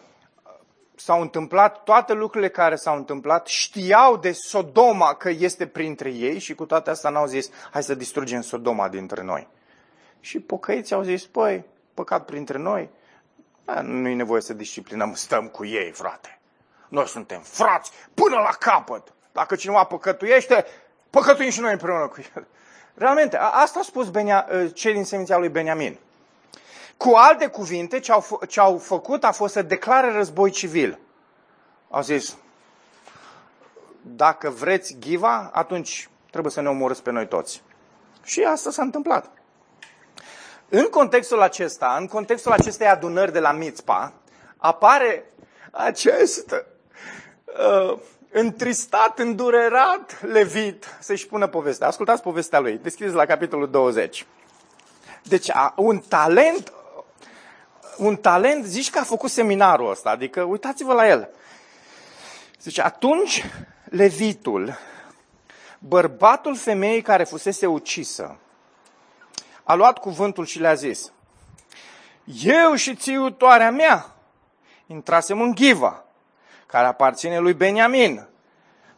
s-au 1.03 1.21
întâmplat 1.21 1.83
toate 1.83 2.13
lucrurile 2.13 2.49
care 2.49 2.75
s-au 2.75 2.95
întâmplat, 2.95 3.47
știau 3.47 4.17
de 4.17 4.31
Sodoma 4.31 5.13
că 5.13 5.29
este 5.29 5.67
printre 5.67 6.09
ei 6.09 6.39
și 6.39 6.55
cu 6.55 6.65
toate 6.65 6.89
astea 6.89 7.09
n-au 7.09 7.25
zis, 7.25 7.49
hai 7.71 7.83
să 7.83 7.95
distrugem 7.95 8.41
Sodoma 8.41 8.89
dintre 8.89 9.23
noi. 9.23 9.47
Și 10.19 10.39
pocăiții 10.39 10.95
au 10.95 11.01
zis, 11.01 11.25
păi, 11.25 11.65
păcat 11.93 12.25
printre 12.25 12.57
noi, 12.57 12.89
da, 13.65 13.81
nu 13.81 14.07
e 14.07 14.13
nevoie 14.13 14.41
să 14.41 14.53
disciplinăm, 14.53 15.13
stăm 15.13 15.47
cu 15.47 15.65
ei, 15.65 15.91
frate. 15.91 16.39
Noi 16.87 17.07
suntem 17.07 17.41
frați 17.41 17.91
până 18.13 18.35
la 18.35 18.51
capăt. 18.59 19.13
Dacă 19.31 19.55
cineva 19.55 19.83
păcătuiește, 19.83 20.65
păcătuim 21.09 21.49
și 21.49 21.59
noi 21.59 21.71
împreună 21.71 22.07
cu 22.07 22.21
el. 22.35 22.47
Realmente, 22.93 23.37
asta 23.37 23.79
a 23.79 23.83
spus 23.83 24.09
Benia, 24.09 24.47
cei 24.73 24.93
din 24.93 25.03
seminția 25.03 25.37
lui 25.37 25.49
Beniamin. 25.49 25.99
Cu 27.01 27.13
alte 27.15 27.47
cuvinte, 27.47 27.99
ce 27.99 28.11
au, 28.11 28.39
ce 28.47 28.59
au 28.59 28.77
făcut 28.77 29.23
a 29.23 29.31
fost 29.31 29.53
să 29.53 29.61
declare 29.61 30.11
război 30.11 30.51
civil. 30.51 30.99
Au 31.89 32.01
zis, 32.01 32.37
dacă 34.01 34.49
vreți 34.49 34.97
Ghiva, 34.99 35.49
atunci 35.53 36.09
trebuie 36.29 36.51
să 36.51 36.61
ne 36.61 36.69
omorâți 36.69 37.03
pe 37.03 37.11
noi 37.11 37.27
toți. 37.27 37.63
Și 38.23 38.43
asta 38.43 38.69
s-a 38.69 38.81
întâmplat. 38.81 39.31
În 40.69 40.85
contextul 40.85 41.41
acesta, 41.41 41.95
în 41.99 42.07
contextul 42.07 42.51
acestei 42.51 42.87
adunări 42.87 43.31
de 43.31 43.39
la 43.39 43.51
Mitzpa, 43.51 44.13
apare 44.57 45.25
acest 45.71 46.51
uh, 46.51 47.97
întristat, 48.31 49.19
îndurerat 49.19 50.23
levit 50.23 50.97
să-și 50.99 51.27
pună 51.27 51.47
povestea. 51.47 51.87
Ascultați 51.87 52.21
povestea 52.21 52.59
lui. 52.59 52.77
Deschideți 52.77 53.15
la 53.15 53.25
capitolul 53.25 53.69
20. 53.69 54.25
Deci, 55.23 55.51
un 55.75 55.99
talent 55.99 56.73
un 57.97 58.15
talent, 58.15 58.65
zici 58.65 58.89
că 58.89 58.99
a 58.99 59.03
făcut 59.03 59.29
seminarul 59.29 59.89
ăsta, 59.89 60.09
adică 60.09 60.41
uitați-vă 60.41 60.93
la 60.93 61.07
el. 61.07 61.29
Zice, 62.61 62.81
atunci 62.81 63.45
levitul, 63.83 64.77
bărbatul 65.79 66.55
femeii 66.55 67.01
care 67.01 67.23
fusese 67.23 67.65
ucisă, 67.65 68.37
a 69.63 69.73
luat 69.73 69.97
cuvântul 69.97 70.45
și 70.45 70.59
le-a 70.59 70.73
zis, 70.73 71.11
eu 72.43 72.75
și 72.75 72.95
țiutoarea 72.95 73.71
mea 73.71 74.15
intrasem 74.87 75.41
în 75.41 75.51
Ghiva, 75.51 76.03
care 76.65 76.87
aparține 76.87 77.39
lui 77.39 77.53
Beniamin, 77.53 78.27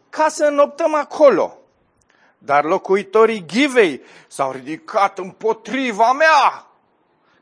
ca 0.10 0.27
să 0.29 0.45
înoptăm 0.45 0.95
acolo. 0.95 1.58
Dar 2.38 2.63
locuitorii 2.63 3.45
Ghivei 3.45 4.01
s-au 4.27 4.51
ridicat 4.51 5.17
împotriva 5.17 6.12
mea 6.12 6.67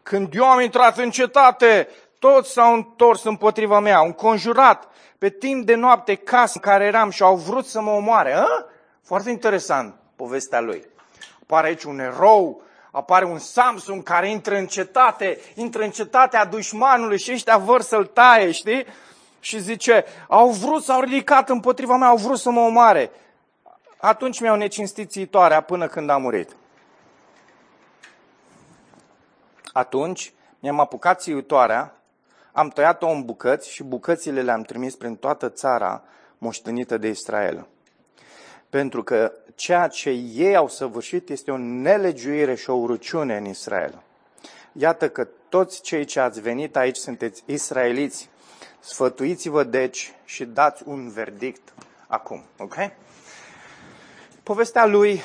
când 0.03 0.33
eu 0.33 0.45
am 0.45 0.59
intrat 0.59 0.97
în 0.97 1.09
cetate, 1.09 1.87
toți 2.19 2.51
s-au 2.51 2.73
întors 2.73 3.23
împotriva 3.23 3.79
mea, 3.79 3.97
au 3.97 4.13
conjurat 4.13 4.87
pe 5.17 5.29
timp 5.29 5.65
de 5.65 5.75
noapte 5.75 6.15
casă 6.15 6.51
în 6.55 6.61
care 6.61 6.85
eram 6.85 7.09
și 7.09 7.23
au 7.23 7.35
vrut 7.35 7.65
să 7.65 7.81
mă 7.81 7.91
omoare. 7.91 8.33
A? 8.33 8.65
Foarte 9.03 9.29
interesant 9.29 9.95
povestea 10.15 10.59
lui. 10.59 10.85
Apare 11.41 11.67
aici 11.67 11.83
un 11.83 11.99
erou, 11.99 12.61
apare 12.91 13.25
un 13.25 13.37
Samson 13.37 14.01
care 14.01 14.29
intră 14.29 14.55
în 14.55 14.67
cetate, 14.67 15.39
intră 15.55 15.83
în 15.83 15.89
cetatea 15.89 16.45
dușmanului 16.45 17.19
și 17.19 17.31
ăștia 17.31 17.57
vor 17.57 17.81
să-l 17.81 18.05
taie, 18.05 18.51
știi? 18.51 18.85
Și 19.39 19.59
zice, 19.59 20.05
au 20.27 20.49
vrut, 20.49 20.83
s-au 20.83 21.01
ridicat 21.01 21.49
împotriva 21.49 21.97
mea, 21.97 22.07
au 22.07 22.17
vrut 22.17 22.39
să 22.39 22.49
mă 22.49 22.59
omoare. 22.59 23.11
Atunci 23.97 24.39
mi-au 24.39 24.55
necinstit 24.55 25.09
țitoarea 25.09 25.61
până 25.61 25.87
când 25.87 26.09
a 26.09 26.17
murit. 26.17 26.55
Atunci 29.71 30.33
mi-am 30.59 30.79
apucat 30.79 31.21
țiutoarea, 31.21 32.01
am 32.51 32.69
tăiat-o 32.69 33.07
în 33.07 33.25
bucăți 33.25 33.71
și 33.71 33.83
bucățile 33.83 34.41
le-am 34.41 34.61
trimis 34.61 34.95
prin 34.95 35.15
toată 35.15 35.49
țara 35.49 36.03
moștenită 36.37 36.97
de 36.97 37.07
Israel. 37.07 37.67
Pentru 38.69 39.03
că 39.03 39.33
ceea 39.55 39.87
ce 39.87 40.09
ei 40.09 40.55
au 40.55 40.67
săvârșit 40.67 41.29
este 41.29 41.51
o 41.51 41.57
nelegiuire 41.57 42.55
și 42.55 42.69
o 42.69 42.73
urăciune 42.73 43.37
în 43.37 43.45
Israel. 43.45 44.03
Iată 44.71 45.09
că 45.09 45.27
toți 45.49 45.81
cei 45.81 46.05
ce 46.05 46.19
ați 46.19 46.41
venit 46.41 46.75
aici 46.75 46.95
sunteți 46.95 47.43
israeliți. 47.45 48.29
Sfătuiți-vă 48.79 49.63
deci 49.63 50.13
și 50.25 50.45
dați 50.45 50.83
un 50.85 51.09
verdict 51.09 51.73
acum. 52.07 52.43
Ok? 52.57 52.75
Povestea 54.43 54.85
lui 54.85 55.21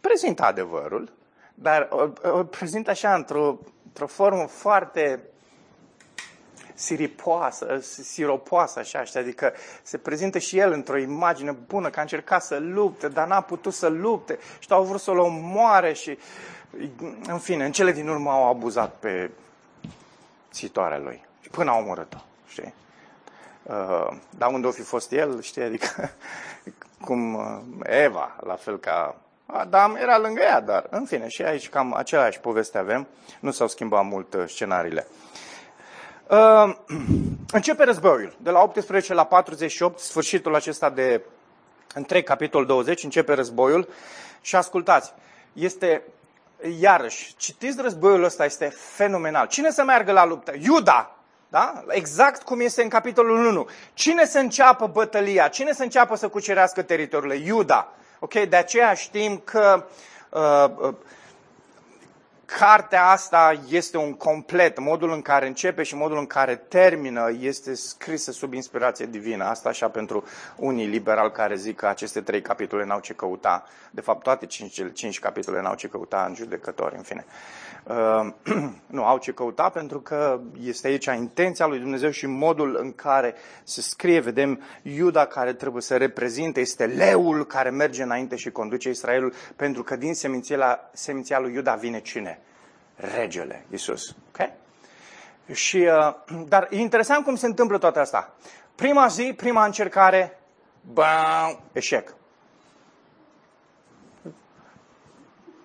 prezintă 0.00 0.42
adevărul, 0.42 1.12
dar 1.60 1.88
o, 1.90 2.28
o 2.38 2.44
prezint 2.44 2.88
așa 2.88 3.14
într-o, 3.14 3.58
într-o 3.86 4.06
formă 4.06 4.46
foarte 4.46 5.20
siripoasă, 6.74 7.78
siropoasă, 7.80 8.78
așa, 8.78 9.04
știi? 9.04 9.20
adică 9.20 9.52
se 9.82 9.98
prezintă 9.98 10.38
și 10.38 10.58
el 10.58 10.72
într-o 10.72 10.98
imagine 10.98 11.50
bună, 11.50 11.90
că 11.90 11.98
a 11.98 12.02
încercat 12.02 12.42
să 12.42 12.58
lupte, 12.58 13.08
dar 13.08 13.26
n-a 13.26 13.40
putut 13.40 13.74
să 13.74 13.88
lupte 13.88 14.38
și 14.58 14.72
au 14.72 14.84
vrut 14.84 15.00
să-l 15.00 15.18
omoare 15.18 15.92
și, 15.92 16.18
în 17.26 17.38
fine, 17.38 17.64
în 17.64 17.72
cele 17.72 17.92
din 17.92 18.08
urmă 18.08 18.30
au 18.30 18.48
abuzat 18.48 18.94
pe 18.94 19.30
situarea 20.50 20.98
lui 20.98 21.24
și 21.40 21.48
până 21.48 21.70
au 21.70 21.80
omorât-o, 21.80 22.18
știi? 22.48 22.74
Uh, 23.62 24.16
dar 24.30 24.52
unde 24.52 24.66
o 24.66 24.70
fi 24.70 24.82
fost 24.82 25.12
el, 25.12 25.40
știi, 25.40 25.62
adică 25.62 26.10
cum 27.06 27.34
uh, 27.34 27.60
Eva, 27.82 28.36
la 28.40 28.54
fel 28.54 28.78
ca 28.78 29.16
Adam 29.52 29.96
era 29.96 30.18
lângă 30.18 30.42
ea, 30.42 30.60
dar 30.60 30.86
în 30.90 31.04
fine, 31.04 31.28
și 31.28 31.42
aici 31.42 31.68
cam 31.68 31.94
același 31.94 32.40
poveste 32.40 32.78
avem. 32.78 33.06
Nu 33.40 33.50
s-au 33.50 33.68
schimbat 33.68 34.04
mult 34.04 34.34
uh, 34.34 34.44
scenariile. 34.46 35.06
Uh, 36.26 36.74
începe 37.52 37.84
războiul. 37.84 38.36
De 38.40 38.50
la 38.50 38.60
18 38.60 39.14
la 39.14 39.24
48, 39.24 39.98
sfârșitul 39.98 40.54
acesta 40.54 40.90
de 40.90 41.22
întreg 41.94 42.24
capitol 42.24 42.66
20, 42.66 43.02
începe 43.04 43.34
războiul. 43.34 43.88
Și 44.40 44.56
ascultați, 44.56 45.12
este, 45.52 46.02
iarăși, 46.80 47.34
citiți 47.36 47.82
războiul 47.82 48.24
ăsta, 48.24 48.44
este 48.44 48.68
fenomenal. 48.68 49.46
Cine 49.46 49.70
să 49.70 49.84
meargă 49.84 50.12
la 50.12 50.24
luptă? 50.24 50.52
Iuda! 50.60 51.16
Da? 51.48 51.84
Exact 51.88 52.42
cum 52.42 52.60
este 52.60 52.82
în 52.82 52.88
capitolul 52.88 53.46
1. 53.46 53.68
Cine 53.94 54.24
să 54.24 54.38
înceapă 54.38 54.86
bătălia? 54.86 55.48
Cine 55.48 55.72
să 55.72 55.82
înceapă 55.82 56.16
să 56.16 56.28
cucerească 56.28 56.82
teritoriile? 56.82 57.46
Iuda. 57.46 57.92
Ok? 58.18 58.32
De 58.32 58.56
aceea 58.56 58.94
știm 58.94 59.42
că 59.44 59.86
uh, 60.30 60.88
uh, 60.88 60.94
cartea 62.58 63.06
asta 63.06 63.60
este 63.68 63.96
un 63.96 64.14
complet. 64.14 64.78
Modul 64.78 65.12
în 65.12 65.22
care 65.22 65.46
începe 65.46 65.82
și 65.82 65.94
modul 65.94 66.18
în 66.18 66.26
care 66.26 66.56
termină 66.56 67.30
este 67.40 67.74
scrisă 67.74 68.32
sub 68.32 68.52
inspirație 68.52 69.06
divină. 69.06 69.44
Asta 69.44 69.68
așa 69.68 69.88
pentru 69.88 70.24
unii 70.56 70.86
liberali 70.86 71.32
care 71.32 71.54
zic 71.54 71.76
că 71.76 71.86
aceste 71.86 72.20
trei 72.20 72.42
capitole 72.42 72.84
n-au 72.84 73.00
ce 73.00 73.12
căuta. 73.12 73.64
De 73.90 74.00
fapt, 74.00 74.22
toate 74.22 74.46
cinci, 74.46 74.82
cinci 74.92 75.18
capitole 75.18 75.60
n-au 75.60 75.74
ce 75.74 75.88
căuta 75.88 76.24
în 76.28 76.34
judecători, 76.34 76.96
în 76.96 77.02
fine. 77.02 77.24
Uh, 77.26 77.67
nu 78.86 79.04
au 79.04 79.18
ce 79.18 79.32
căuta 79.32 79.68
pentru 79.68 80.00
că 80.00 80.40
este 80.62 80.86
aici 80.86 81.04
intenția 81.04 81.66
lui 81.66 81.78
Dumnezeu 81.78 82.10
și 82.10 82.26
modul 82.26 82.76
în 82.80 82.92
care 82.92 83.34
se 83.64 83.80
scrie, 83.80 84.20
vedem 84.20 84.60
Iuda 84.82 85.26
care 85.26 85.52
trebuie 85.52 85.82
să 85.82 85.96
reprezinte, 85.96 86.60
este 86.60 86.86
leul 86.86 87.46
care 87.46 87.70
merge 87.70 88.02
înainte 88.02 88.36
și 88.36 88.50
conduce 88.50 88.88
Israelul, 88.88 89.32
pentru 89.56 89.82
că 89.82 89.96
din 89.96 90.14
seminția, 90.14 90.80
seminția 90.92 91.38
lui 91.38 91.52
Iuda 91.54 91.74
vine 91.74 92.00
cine? 92.00 92.40
Regele, 92.96 93.64
Isus. 93.70 94.14
Okay? 94.28 94.52
Și, 95.52 95.76
uh, 95.76 96.14
dar 96.52 96.68
e 96.70 96.76
interesant 96.76 97.24
cum 97.24 97.36
se 97.36 97.46
întâmplă 97.46 97.78
toate 97.78 97.98
asta. 97.98 98.34
Prima 98.74 99.06
zi, 99.06 99.34
prima 99.36 99.64
încercare, 99.64 100.38
bam, 100.92 101.60
eșec. 101.72 102.14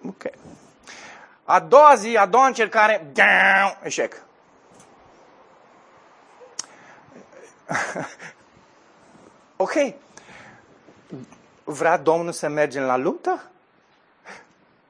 Ok. 0.08 0.24
A 1.46 1.60
doua 1.60 1.96
zi, 1.96 2.18
a 2.18 2.26
doua 2.26 2.46
încercare, 2.46 3.12
eșec. 3.84 4.24
ok. 9.58 9.74
Vrea 11.64 11.98
Domnul 11.98 12.32
să 12.32 12.48
mergem 12.48 12.84
la 12.84 12.98
luptă? 12.98 13.44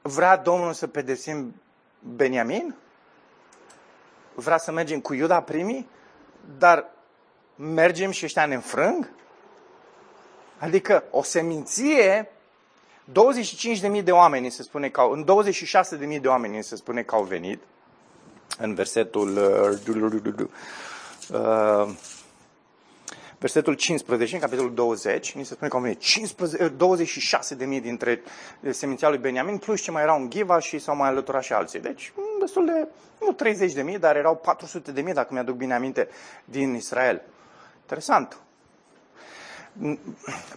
Vrea 0.02 0.36
Domnul 0.36 0.72
să 0.72 0.86
pedesim 0.86 1.54
Beniamin? 1.98 2.74
Vrea 4.34 4.58
să 4.58 4.72
mergem 4.72 5.00
cu 5.00 5.14
Iuda 5.14 5.42
primii? 5.42 5.88
Dar 6.58 6.86
mergem 7.56 8.10
și 8.10 8.24
ăștia 8.24 8.46
ne 8.46 8.54
înfrâng? 8.54 9.08
Adică 10.58 11.04
o 11.10 11.22
seminție 11.22 12.33
25.000 13.12 14.04
de 14.04 14.12
oameni 14.12 14.50
se 14.50 14.62
spune 14.62 14.88
că 14.88 15.00
au, 15.00 15.10
în 15.10 15.24
26.000 16.14 16.20
de 16.20 16.28
oameni 16.28 16.62
se 16.62 16.76
spune 16.76 17.02
că 17.02 17.14
au 17.14 17.22
venit 17.22 17.62
în 18.58 18.74
versetul 18.74 19.36
uh, 19.36 20.48
uh, 21.32 21.88
versetul 23.38 23.74
15, 23.74 24.34
în 24.34 24.40
capitolul 24.40 24.74
20, 24.74 25.32
ni 25.32 25.44
se 25.44 25.54
spune 25.54 25.70
că 25.70 25.76
au 25.76 25.82
venit 25.82 26.00
15, 26.00 26.68
26 26.68 27.54
de 27.54 27.64
mii 27.64 27.80
dintre 27.80 28.22
seminția 28.70 29.08
lui 29.08 29.18
Beniamin, 29.18 29.58
plus 29.58 29.80
ce 29.80 29.90
mai 29.90 30.02
erau 30.02 30.20
în 30.20 30.28
Ghiva 30.28 30.58
și 30.58 30.78
s-au 30.78 30.96
mai 30.96 31.08
alăturat 31.08 31.42
și 31.42 31.52
alții. 31.52 31.80
Deci, 31.80 32.12
destul 32.40 32.66
de, 32.66 32.88
nu 33.20 33.32
30 33.32 33.72
de 33.72 33.82
mii, 33.82 33.98
dar 33.98 34.16
erau 34.16 34.36
400 34.36 34.92
de 34.92 35.00
mii, 35.00 35.12
dacă 35.12 35.28
mi-aduc 35.32 35.56
bine 35.56 35.74
aminte, 35.74 36.08
din 36.44 36.74
Israel. 36.74 37.22
Interesant. 37.80 38.38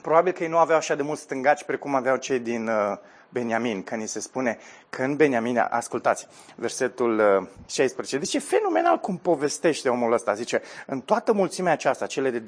Probabil 0.01 0.32
că 0.32 0.43
ei 0.43 0.49
nu 0.49 0.57
aveau 0.57 0.78
așa 0.78 0.95
de 0.95 1.01
mulți 1.01 1.22
stângaci 1.22 1.63
precum 1.63 1.95
aveau 1.95 2.18
cei 2.18 2.39
din 2.39 2.68
uh, 2.68 2.97
Beniamin, 3.30 3.84
că 3.84 3.95
ni 3.95 4.07
se 4.07 4.20
spune 4.20 4.57
că 4.89 5.03
în 5.03 5.15
Beniamin, 5.15 5.57
ascultați, 5.70 6.28
versetul 6.55 7.18
16, 7.65 8.15
uh, 8.15 8.22
deci 8.22 8.34
e 8.34 8.39
fenomenal 8.39 8.97
cum 8.97 9.18
povestește 9.18 9.89
omul 9.89 10.13
ăsta, 10.13 10.34
zice, 10.34 10.61
în 10.86 11.01
toată 11.01 11.34
mulțimea 11.34 11.74
aceasta, 11.74 12.05
cele 12.05 12.30
de 12.30 12.43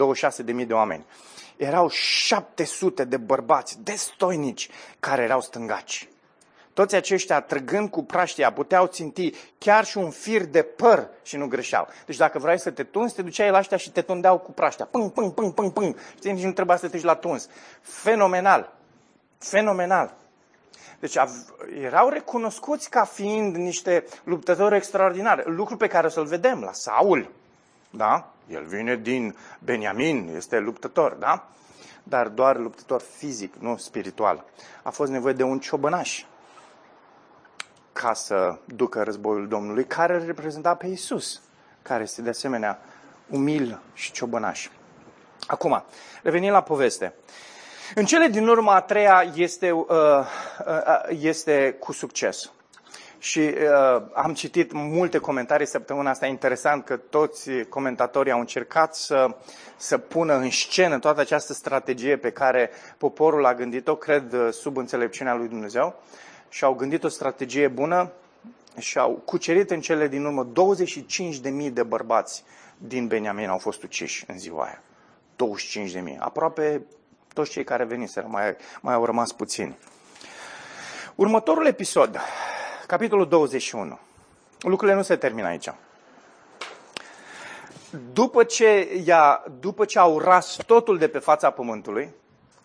26.000 0.61 0.67
de 0.67 0.73
oameni, 0.73 1.05
erau 1.57 1.89
700 1.89 3.03
de 3.03 3.17
bărbați 3.17 3.83
destoinici 3.83 4.69
care 4.99 5.21
erau 5.21 5.41
stângaci. 5.41 6.09
Toți 6.79 6.95
aceștia, 6.95 7.41
trăgând 7.41 7.89
cu 7.89 8.03
praștia, 8.03 8.51
puteau 8.51 8.85
ținti 8.85 9.31
chiar 9.57 9.85
și 9.85 9.97
un 9.97 10.09
fir 10.09 10.45
de 10.45 10.61
păr 10.61 11.09
și 11.23 11.37
nu 11.37 11.47
greșeau. 11.47 11.87
Deci 12.05 12.17
dacă 12.17 12.39
vrei 12.39 12.59
să 12.59 12.71
te 12.71 12.83
tunzi, 12.83 13.15
te 13.15 13.21
duceai 13.21 13.51
la 13.51 13.57
ăștia 13.57 13.77
și 13.77 13.91
te 13.91 14.01
tundeau 14.01 14.37
cu 14.37 14.51
praștia. 14.51 14.85
Pâng, 14.85 15.11
pâng, 15.11 15.33
pâng, 15.33 15.53
pâng, 15.53 15.73
pâng. 15.73 15.95
Știi, 16.17 16.31
nici 16.31 16.43
nu 16.43 16.51
trebuia 16.51 16.77
să 16.77 16.87
te 16.87 16.95
duci 16.95 17.05
la 17.05 17.15
tuns. 17.15 17.49
Fenomenal. 17.81 18.73
Fenomenal. 19.37 20.13
Deci 20.99 21.15
erau 21.81 22.09
recunoscuți 22.09 22.89
ca 22.89 23.03
fiind 23.03 23.55
niște 23.55 24.05
luptători 24.23 24.75
extraordinari. 24.75 25.51
Lucru 25.55 25.77
pe 25.77 25.87
care 25.87 26.07
o 26.07 26.09
să-l 26.09 26.25
vedem 26.25 26.61
la 26.61 26.71
Saul. 26.71 27.31
Da? 27.89 28.33
El 28.47 28.63
vine 28.65 28.95
din 28.95 29.35
Beniamin, 29.59 30.33
este 30.35 30.59
luptător, 30.59 31.13
da? 31.13 31.47
Dar 32.03 32.27
doar 32.27 32.57
luptător 32.57 33.01
fizic, 33.01 33.55
nu 33.55 33.77
spiritual. 33.77 34.45
A 34.83 34.89
fost 34.89 35.11
nevoie 35.11 35.33
de 35.33 35.43
un 35.43 35.59
ciobănaș 35.59 36.23
ca 37.93 38.13
să 38.13 38.57
ducă 38.65 39.03
războiul 39.03 39.47
Domnului, 39.47 39.85
care 39.85 40.15
îl 40.15 40.25
reprezenta 40.25 40.75
pe 40.75 40.87
Isus, 40.87 41.41
care 41.81 42.03
este 42.03 42.21
de 42.21 42.29
asemenea 42.29 42.79
umil 43.29 43.79
și 43.93 44.11
ciobănaș. 44.11 44.69
Acum, 45.47 45.83
revenim 46.23 46.51
la 46.51 46.61
poveste. 46.61 47.13
În 47.95 48.05
cele 48.05 48.27
din 48.27 48.47
urmă, 48.47 48.71
a 48.71 48.81
treia 48.81 49.31
este, 49.35 49.71
uh, 49.71 49.87
uh, 49.89 50.25
este 51.09 51.75
cu 51.79 51.91
succes. 51.91 52.51
Și 53.17 53.39
uh, 53.39 54.01
am 54.13 54.33
citit 54.33 54.71
multe 54.73 55.17
comentarii 55.17 55.65
săptămâna 55.65 56.09
asta. 56.09 56.25
Interesant 56.25 56.85
că 56.85 56.97
toți 56.97 57.49
comentatorii 57.69 58.31
au 58.31 58.39
încercat 58.39 58.95
să, 58.95 59.35
să 59.77 59.97
pună 59.97 60.33
în 60.35 60.49
scenă 60.49 60.99
toată 60.99 61.19
această 61.19 61.53
strategie 61.53 62.17
pe 62.17 62.31
care 62.31 62.69
poporul 62.97 63.45
a 63.45 63.53
gândit-o, 63.53 63.95
cred, 63.95 64.35
sub 64.51 64.77
înțelepciunea 64.77 65.35
lui 65.35 65.47
Dumnezeu. 65.47 66.01
Și 66.49 66.63
au 66.63 66.73
gândit 66.73 67.03
o 67.03 67.07
strategie 67.07 67.67
bună 67.67 68.11
și 68.77 68.97
au 68.97 69.11
cucerit 69.25 69.71
în 69.71 69.81
cele 69.81 70.07
din 70.07 70.25
urmă 70.25 70.47
25.000 70.47 71.71
de 71.71 71.83
bărbați 71.83 72.43
din 72.77 73.07
Beniamin 73.07 73.49
au 73.49 73.57
fost 73.57 73.83
uciși 73.83 74.23
în 74.27 74.39
ziua 74.39 74.63
aia. 74.63 74.81
25.000. 76.13 76.17
Aproape 76.19 76.81
toți 77.33 77.51
cei 77.51 77.63
care 77.63 77.83
veniseră, 77.83 78.27
mai, 78.29 78.55
mai 78.81 78.93
au 78.93 79.05
rămas 79.05 79.31
puțini. 79.31 79.77
Următorul 81.15 81.65
episod, 81.65 82.19
capitolul 82.87 83.27
21. 83.27 83.99
Lucrurile 84.59 84.97
nu 84.97 85.03
se 85.03 85.15
termină 85.15 85.47
aici. 85.47 85.69
După 88.13 88.43
ce, 88.43 89.01
ea, 89.05 89.43
după 89.59 89.85
ce 89.85 89.99
au 89.99 90.19
ras 90.19 90.57
totul 90.65 90.97
de 90.97 91.07
pe 91.07 91.19
fața 91.19 91.49
pământului, 91.49 92.13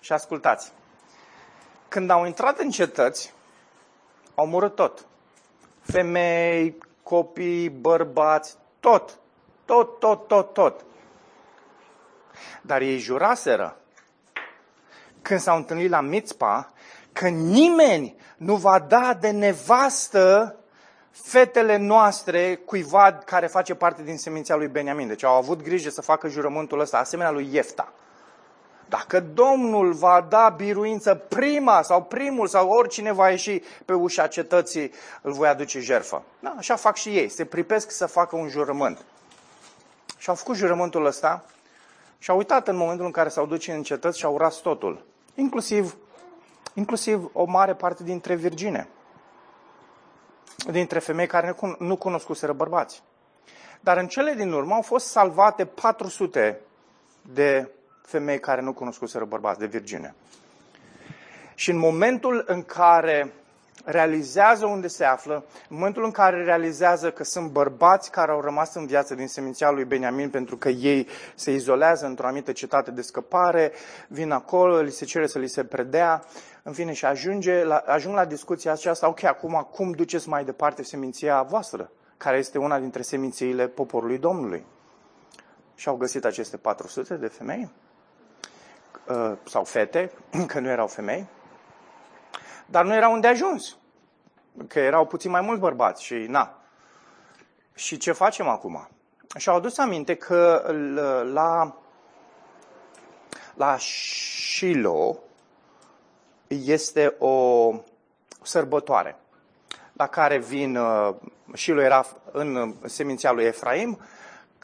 și 0.00 0.12
ascultați, 0.12 0.72
când 1.88 2.10
au 2.10 2.26
intrat 2.26 2.58
în 2.58 2.70
cetăți, 2.70 3.32
au 4.34 4.46
murit 4.46 4.74
tot. 4.74 5.06
Femei, 5.80 6.78
copii, 7.02 7.68
bărbați, 7.68 8.56
tot. 8.80 9.18
Tot, 9.64 9.98
tot, 9.98 10.28
tot, 10.28 10.52
tot. 10.52 10.84
Dar 12.62 12.80
ei 12.80 12.98
juraseră 12.98 13.76
când 15.22 15.40
s-au 15.40 15.56
întâlnit 15.56 15.90
la 15.90 16.00
Mitzpa, 16.00 16.72
că 17.12 17.28
nimeni 17.28 18.16
nu 18.36 18.56
va 18.56 18.78
da 18.78 19.16
de 19.20 19.30
nevastă 19.30 20.56
fetele 21.10 21.76
noastre 21.76 22.54
cuiva 22.54 23.12
care 23.12 23.46
face 23.46 23.74
parte 23.74 24.02
din 24.02 24.18
seminția 24.18 24.56
lui 24.56 24.68
Beniamin. 24.68 25.08
Deci 25.08 25.24
au 25.24 25.34
avut 25.34 25.62
grijă 25.62 25.90
să 25.90 26.02
facă 26.02 26.28
jurământul 26.28 26.80
ăsta, 26.80 26.98
asemenea 26.98 27.32
lui 27.32 27.48
Iefta. 27.52 27.92
Dacă 28.96 29.20
Domnul 29.20 29.92
va 29.92 30.26
da 30.28 30.48
biruință 30.48 31.14
prima 31.14 31.82
sau 31.82 32.02
primul 32.02 32.46
sau 32.46 32.68
oricine 32.68 33.12
va 33.12 33.30
ieși 33.30 33.62
pe 33.84 33.92
ușa 33.92 34.26
cetății, 34.26 34.92
îl 35.22 35.32
voi 35.32 35.48
aduce 35.48 35.80
jerfă. 35.80 36.22
Da, 36.40 36.54
așa 36.58 36.76
fac 36.76 36.96
și 36.96 37.08
ei, 37.08 37.28
se 37.28 37.44
pripesc 37.44 37.90
să 37.90 38.06
facă 38.06 38.36
un 38.36 38.48
jurământ. 38.48 39.04
Și 40.18 40.28
au 40.28 40.34
făcut 40.34 40.56
jurământul 40.56 41.06
ăsta 41.06 41.44
și 42.18 42.30
au 42.30 42.36
uitat 42.36 42.68
în 42.68 42.76
momentul 42.76 43.04
în 43.04 43.10
care 43.10 43.28
s-au 43.28 43.46
dus 43.46 43.66
în 43.66 43.82
cetăți 43.82 44.18
și 44.18 44.24
au 44.24 44.38
ras 44.38 44.56
totul 44.56 45.04
inclusiv, 45.34 45.96
inclusiv 46.74 47.30
o 47.32 47.44
mare 47.44 47.74
parte 47.74 48.02
dintre 48.02 48.34
virgine, 48.34 48.88
dintre 50.70 50.98
femei 50.98 51.26
care 51.26 51.56
nu 51.78 51.96
cunoscuseră 51.96 52.52
bărbați. 52.52 53.02
Dar 53.80 53.96
în 53.96 54.06
cele 54.06 54.32
din 54.32 54.52
urmă 54.52 54.74
au 54.74 54.82
fost 54.82 55.06
salvate 55.06 55.64
400 55.64 56.60
de 57.22 57.68
femei 58.06 58.40
care 58.40 58.60
nu 58.60 58.72
cunoscuseră 58.72 59.24
bărbați, 59.24 59.58
de 59.58 59.66
virgine. 59.66 60.14
Și 61.54 61.70
în 61.70 61.78
momentul 61.78 62.44
în 62.46 62.62
care 62.62 63.32
realizează 63.84 64.66
unde 64.66 64.88
se 64.88 65.04
află, 65.04 65.34
în 65.68 65.76
momentul 65.76 66.04
în 66.04 66.10
care 66.10 66.44
realizează 66.44 67.10
că 67.10 67.24
sunt 67.24 67.50
bărbați 67.50 68.10
care 68.10 68.30
au 68.30 68.40
rămas 68.40 68.74
în 68.74 68.86
viață 68.86 69.14
din 69.14 69.28
seminția 69.28 69.70
lui 69.70 69.84
Beniamin 69.84 70.30
pentru 70.30 70.56
că 70.56 70.68
ei 70.68 71.08
se 71.34 71.52
izolează 71.52 72.06
într-o 72.06 72.26
anumită 72.26 72.52
cetate 72.52 72.90
de 72.90 73.02
scăpare, 73.02 73.72
vin 74.08 74.30
acolo, 74.30 74.80
li 74.80 74.90
se 74.90 75.04
cere 75.04 75.26
să 75.26 75.38
li 75.38 75.48
se 75.48 75.64
predea, 75.64 76.24
în 76.62 76.72
fine, 76.72 76.92
și 76.92 77.04
ajunge 77.04 77.64
la, 77.64 77.76
ajung 77.76 78.14
la 78.14 78.24
discuția 78.24 78.72
aceasta, 78.72 79.08
ok, 79.08 79.22
acum 79.22 79.68
cum 79.72 79.90
duceți 79.90 80.28
mai 80.28 80.44
departe 80.44 80.82
seminția 80.82 81.42
voastră, 81.42 81.90
care 82.16 82.38
este 82.38 82.58
una 82.58 82.78
dintre 82.78 83.02
semințiile 83.02 83.68
poporului 83.68 84.18
Domnului? 84.18 84.64
Și 85.74 85.88
au 85.88 85.96
găsit 85.96 86.24
aceste 86.24 86.56
400 86.56 87.14
de 87.14 87.26
femei, 87.26 87.62
uh, 87.62 87.83
sau 89.44 89.64
fete, 89.64 90.12
că 90.46 90.60
nu 90.60 90.68
erau 90.68 90.86
femei, 90.86 91.26
dar 92.66 92.84
nu 92.84 92.94
era 92.94 93.08
unde 93.08 93.26
ajuns. 93.26 93.76
Că 94.68 94.78
erau 94.78 95.06
puțin 95.06 95.30
mai 95.30 95.40
mulți 95.40 95.60
bărbați 95.60 96.02
și 96.02 96.14
na. 96.14 96.58
Și 97.74 97.96
ce 97.96 98.12
facem 98.12 98.48
acum? 98.48 98.88
Și 99.36 99.48
au 99.48 99.56
adus 99.56 99.78
aminte 99.78 100.14
că 100.14 100.72
la, 101.32 101.76
la 103.54 103.76
Shiloh 103.78 105.16
este 106.46 107.14
o 107.18 107.70
sărbătoare 108.42 109.18
la 109.96 110.06
care 110.06 110.38
vin, 110.38 110.76
uh, 110.76 111.14
Shiloh 111.52 111.84
era 111.84 112.06
în 112.32 112.74
seminția 112.84 113.32
lui 113.32 113.44
Efraim, 113.44 114.00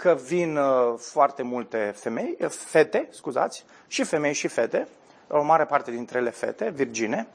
că 0.01 0.19
vin 0.27 0.57
uh, 0.57 0.95
foarte 0.99 1.43
multe 1.43 1.93
femei, 1.97 2.37
fete, 2.49 3.09
scuzați, 3.11 3.65
și 3.87 4.05
femei 4.05 4.33
și 4.33 4.49
fete, 4.49 4.89
o 5.29 5.43
mare 5.43 5.65
parte 5.65 5.91
dintre 5.91 6.19
ele 6.19 6.31
fete, 6.31 6.71
virgine, 6.71 7.27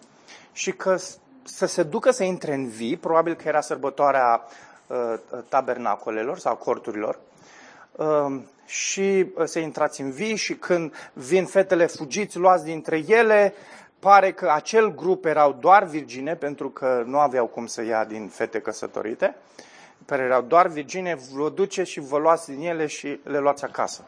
și 0.51 0.71
că 0.71 0.97
să 1.43 1.65
se 1.65 1.83
ducă 1.83 2.11
să 2.11 2.23
intre 2.23 2.53
în 2.53 2.67
vii, 2.67 2.97
probabil 2.97 3.33
că 3.33 3.47
era 3.47 3.61
sărbătoarea 3.61 4.41
uh, 4.87 5.13
tabernacolelor 5.49 6.37
sau 6.37 6.55
corturilor, 6.55 7.19
uh, 7.91 8.39
și 8.65 9.25
uh, 9.35 9.45
să 9.45 9.59
intrați 9.59 10.01
în 10.01 10.11
vii 10.11 10.35
și 10.35 10.55
când 10.55 10.93
vin 11.13 11.45
fetele 11.45 11.85
fugiți, 11.85 12.37
luați 12.37 12.63
dintre 12.63 13.03
ele, 13.07 13.53
pare 13.99 14.31
că 14.31 14.51
acel 14.51 14.95
grup 14.95 15.25
erau 15.25 15.57
doar 15.59 15.83
virgine, 15.83 16.35
pentru 16.35 16.69
că 16.69 17.03
nu 17.05 17.19
aveau 17.19 17.47
cum 17.47 17.65
să 17.65 17.83
ia 17.83 18.05
din 18.05 18.27
fete 18.27 18.59
căsătorite, 18.59 19.35
care 20.05 20.23
erau 20.23 20.41
doar 20.41 20.67
virgine, 20.67 21.15
vă 21.31 21.49
duceți 21.49 21.89
și 21.89 21.99
vă 21.99 22.17
luați 22.17 22.51
din 22.51 22.61
ele 22.61 22.87
și 22.87 23.19
le 23.23 23.39
luați 23.39 23.63
acasă. 23.63 24.05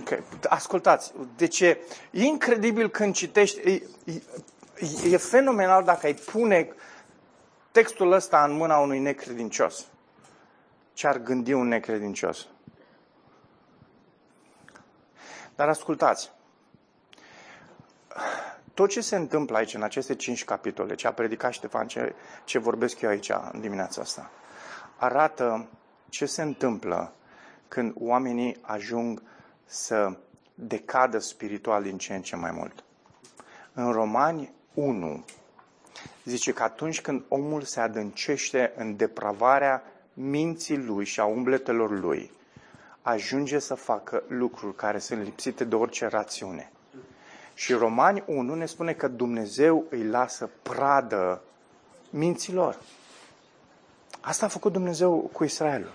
Okay. 0.00 0.22
Ascultați, 0.48 1.12
deci 1.36 1.60
e 1.60 1.78
incredibil 2.10 2.90
când 2.90 3.14
citești, 3.14 3.82
e 5.10 5.16
fenomenal 5.16 5.84
dacă 5.84 6.06
ai 6.06 6.14
pune 6.14 6.74
textul 7.70 8.12
ăsta 8.12 8.44
în 8.44 8.52
mâna 8.52 8.78
unui 8.78 8.98
necredincios. 8.98 9.86
Ce 10.92 11.06
ar 11.06 11.18
gândi 11.18 11.52
un 11.52 11.68
necredincios? 11.68 12.46
Dar 15.54 15.68
ascultați, 15.68 16.30
tot 18.74 18.90
ce 18.90 19.00
se 19.00 19.16
întâmplă 19.16 19.56
aici, 19.56 19.74
în 19.74 19.82
aceste 19.82 20.14
cinci 20.14 20.44
capitole, 20.44 20.94
ce 20.94 21.06
a 21.06 21.12
predicat 21.12 21.52
Ștefan, 21.52 21.86
ce, 21.86 22.14
ce 22.44 22.58
vorbesc 22.58 23.00
eu 23.00 23.10
aici 23.10 23.30
în 23.52 23.60
dimineața 23.60 24.00
asta, 24.00 24.30
arată 25.02 25.68
ce 26.08 26.26
se 26.26 26.42
întâmplă 26.42 27.12
când 27.68 27.92
oamenii 27.98 28.56
ajung 28.60 29.22
să 29.64 30.16
decadă 30.54 31.18
spiritual 31.18 31.82
din 31.82 31.98
ce 31.98 32.14
în 32.14 32.22
ce 32.22 32.36
mai 32.36 32.50
mult. 32.50 32.84
În 33.72 33.92
Romani 33.92 34.52
1 34.74 35.24
zice 36.24 36.52
că 36.52 36.62
atunci 36.62 37.00
când 37.00 37.22
omul 37.28 37.62
se 37.62 37.80
adâncește 37.80 38.72
în 38.76 38.96
depravarea 38.96 39.82
minții 40.14 40.78
lui 40.78 41.04
și 41.04 41.20
a 41.20 41.24
umbletelor 41.24 41.90
lui, 41.90 42.30
ajunge 43.02 43.58
să 43.58 43.74
facă 43.74 44.22
lucruri 44.28 44.76
care 44.76 44.98
sunt 44.98 45.22
lipsite 45.22 45.64
de 45.64 45.74
orice 45.74 46.06
rațiune. 46.06 46.72
Și 47.54 47.72
Romani 47.72 48.22
1 48.26 48.54
ne 48.54 48.66
spune 48.66 48.92
că 48.92 49.08
Dumnezeu 49.08 49.84
îi 49.90 50.04
lasă 50.04 50.50
pradă 50.62 51.42
minților. 52.10 52.78
Asta 54.24 54.46
a 54.46 54.48
făcut 54.48 54.72
Dumnezeu 54.72 55.30
cu 55.32 55.44
Israelul. 55.44 55.92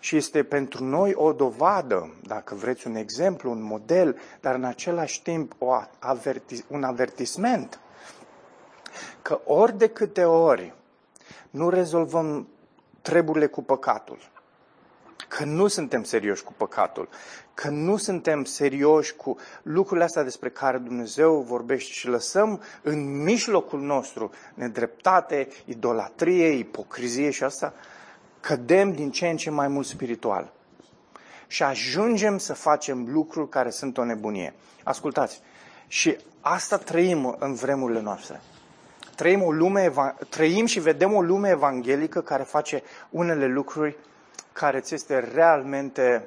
Și 0.00 0.16
este 0.16 0.42
pentru 0.42 0.84
noi 0.84 1.14
o 1.14 1.32
dovadă, 1.32 2.14
dacă 2.22 2.54
vreți 2.54 2.86
un 2.86 2.94
exemplu, 2.94 3.50
un 3.50 3.62
model, 3.62 4.18
dar 4.40 4.54
în 4.54 4.64
același 4.64 5.22
timp 5.22 5.54
o 5.58 5.80
avertis, 5.98 6.64
un 6.68 6.84
avertisment 6.84 7.80
că 9.22 9.40
ori 9.44 9.78
de 9.78 9.88
câte 9.88 10.24
ori 10.24 10.74
nu 11.50 11.68
rezolvăm 11.68 12.48
treburile 13.02 13.46
cu 13.46 13.62
păcatul, 13.62 14.18
că 15.28 15.44
nu 15.44 15.66
suntem 15.66 16.04
serioși 16.04 16.44
cu 16.44 16.52
păcatul, 16.56 17.08
că 17.54 17.68
nu 17.68 17.96
suntem 17.96 18.44
serioși 18.44 19.14
cu 19.14 19.36
lucrurile 19.62 20.04
astea 20.04 20.22
despre 20.22 20.50
care 20.50 20.78
Dumnezeu 20.78 21.40
vorbește 21.40 21.92
și 21.92 22.08
lăsăm 22.08 22.62
în 22.82 23.22
mijlocul 23.22 23.80
nostru 23.80 24.30
nedreptate, 24.54 25.48
idolatrie, 25.64 26.48
ipocrizie 26.48 27.30
și 27.30 27.44
asta, 27.44 27.74
cădem 28.40 28.92
din 28.92 29.10
ce 29.10 29.28
în 29.28 29.36
ce 29.36 29.50
mai 29.50 29.68
mult 29.68 29.86
spiritual. 29.86 30.52
Și 31.46 31.62
ajungem 31.62 32.38
să 32.38 32.54
facem 32.54 33.06
lucruri 33.12 33.48
care 33.48 33.70
sunt 33.70 33.98
o 33.98 34.04
nebunie. 34.04 34.54
Ascultați, 34.82 35.40
și 35.86 36.16
asta 36.40 36.76
trăim 36.76 37.36
în 37.38 37.54
vremurile 37.54 38.00
noastre. 38.00 38.40
Trăim, 39.14 39.42
o 39.42 39.52
lume, 39.52 39.92
trăim 40.28 40.66
și 40.66 40.80
vedem 40.80 41.14
o 41.14 41.22
lume 41.22 41.48
evanghelică 41.48 42.20
care 42.20 42.42
face 42.42 42.82
unele 43.10 43.46
lucruri 43.46 43.96
care 44.58 44.80
ți 44.80 44.94
este 44.94 45.18
realmente 45.34 46.24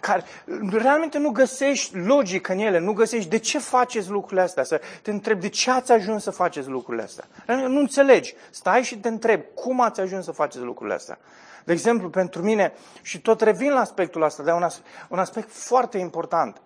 care 0.00 0.24
realmente 0.70 1.18
nu 1.18 1.30
găsești 1.30 1.96
logică 1.96 2.52
în 2.52 2.58
ele, 2.58 2.78
nu 2.78 2.92
găsești 2.92 3.30
de 3.30 3.38
ce 3.38 3.58
faceți 3.58 4.10
lucrurile 4.10 4.40
astea, 4.40 4.64
să 4.64 4.80
te 5.02 5.10
întrebi 5.10 5.40
de 5.40 5.48
ce 5.48 5.70
ați 5.70 5.92
ajuns 5.92 6.22
să 6.22 6.30
faceți 6.30 6.68
lucrurile 6.68 7.02
astea. 7.02 7.24
Nu 7.46 7.78
înțelegi, 7.78 8.34
stai 8.50 8.82
și 8.82 8.98
te 8.98 9.08
întrebi 9.08 9.44
cum 9.54 9.80
ați 9.80 10.00
ajuns 10.00 10.24
să 10.24 10.32
faceți 10.32 10.64
lucrurile 10.64 10.94
astea. 10.94 11.18
De 11.64 11.72
exemplu, 11.72 12.10
pentru 12.10 12.42
mine, 12.42 12.72
și 13.02 13.20
tot 13.20 13.40
revin 13.40 13.72
la 13.72 13.80
aspectul 13.80 14.22
ăsta, 14.22 14.42
dar 14.42 14.54
un, 14.60 14.68
un 15.08 15.18
aspect 15.18 15.50
foarte 15.50 15.98
important, 15.98 16.60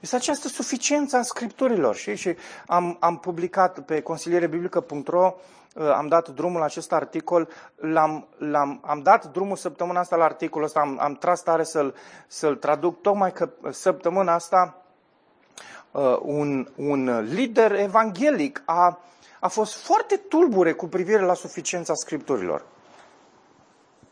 este 0.00 0.16
această 0.16 0.48
suficiență 0.48 1.16
a 1.16 1.22
scripturilor. 1.22 1.96
Și, 1.96 2.16
și 2.16 2.36
am, 2.66 2.96
am 3.00 3.18
publicat 3.18 3.80
pe 3.80 4.00
consilierebiblică.ro 4.00 5.26
Uh, 5.26 5.38
am 5.74 6.06
dat 6.06 6.28
drumul 6.28 6.58
la 6.58 6.64
acest 6.64 6.92
articol, 6.92 7.48
l-am, 7.76 8.26
l-am, 8.36 8.80
am 8.86 9.02
dat 9.02 9.32
drumul 9.32 9.56
săptămâna 9.56 10.00
asta 10.00 10.16
la 10.16 10.24
articolul 10.24 10.66
ăsta, 10.66 10.80
am, 10.80 10.98
am 11.00 11.14
tras 11.14 11.42
tare 11.42 11.62
să-l, 11.62 11.94
să-l 12.26 12.56
traduc, 12.56 13.00
tocmai 13.00 13.32
că 13.32 13.48
săptămâna 13.70 14.34
asta 14.34 14.82
uh, 15.90 16.18
un, 16.22 16.68
un 16.76 17.20
lider 17.20 17.72
evanghelic 17.72 18.62
a, 18.64 19.00
a 19.40 19.48
fost 19.48 19.84
foarte 19.84 20.16
tulbure 20.16 20.72
cu 20.72 20.86
privire 20.86 21.20
la 21.20 21.34
suficiența 21.34 21.94
scripturilor. 21.94 22.64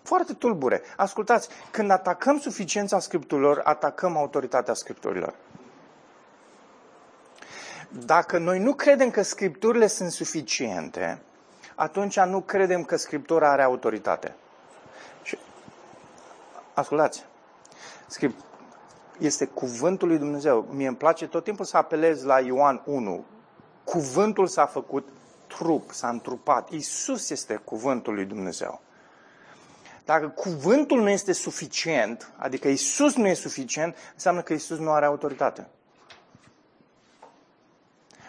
Foarte 0.02 0.32
tulbure. 0.32 0.82
Ascultați, 0.96 1.48
când 1.70 1.90
atacăm 1.90 2.38
suficiența 2.38 2.98
scripturilor, 2.98 3.60
atacăm 3.64 4.16
autoritatea 4.16 4.74
scripturilor. 4.74 5.34
Dacă 7.88 8.38
noi 8.38 8.58
nu 8.58 8.74
credem 8.74 9.10
că 9.10 9.22
scripturile 9.22 9.86
sunt 9.86 10.10
suficiente, 10.10 11.22
atunci 11.80 12.18
nu 12.18 12.40
credem 12.40 12.84
că 12.84 12.96
Scriptura 12.96 13.50
are 13.50 13.62
autoritate. 13.62 14.34
Și, 15.22 15.38
ascultați, 16.74 17.24
Script, 18.06 18.44
este 19.18 19.44
cuvântul 19.44 20.08
lui 20.08 20.18
Dumnezeu. 20.18 20.66
Mie 20.70 20.86
îmi 20.86 20.96
place 20.96 21.26
tot 21.26 21.44
timpul 21.44 21.64
să 21.64 21.76
apelez 21.76 22.22
la 22.22 22.40
Ioan 22.40 22.82
1. 22.84 23.24
Cuvântul 23.84 24.46
s-a 24.46 24.66
făcut 24.66 25.08
trup, 25.46 25.90
s-a 25.92 26.08
întrupat. 26.08 26.70
Isus 26.70 27.30
este 27.30 27.54
cuvântul 27.54 28.14
lui 28.14 28.24
Dumnezeu. 28.24 28.80
Dacă 30.04 30.28
cuvântul 30.28 31.00
nu 31.00 31.08
este 31.08 31.32
suficient, 31.32 32.32
adică 32.36 32.68
Isus 32.68 33.16
nu 33.16 33.26
e 33.26 33.34
suficient, 33.34 33.96
înseamnă 34.12 34.42
că 34.42 34.52
Isus 34.52 34.78
nu 34.78 34.90
are 34.90 35.06
autoritate. 35.06 35.68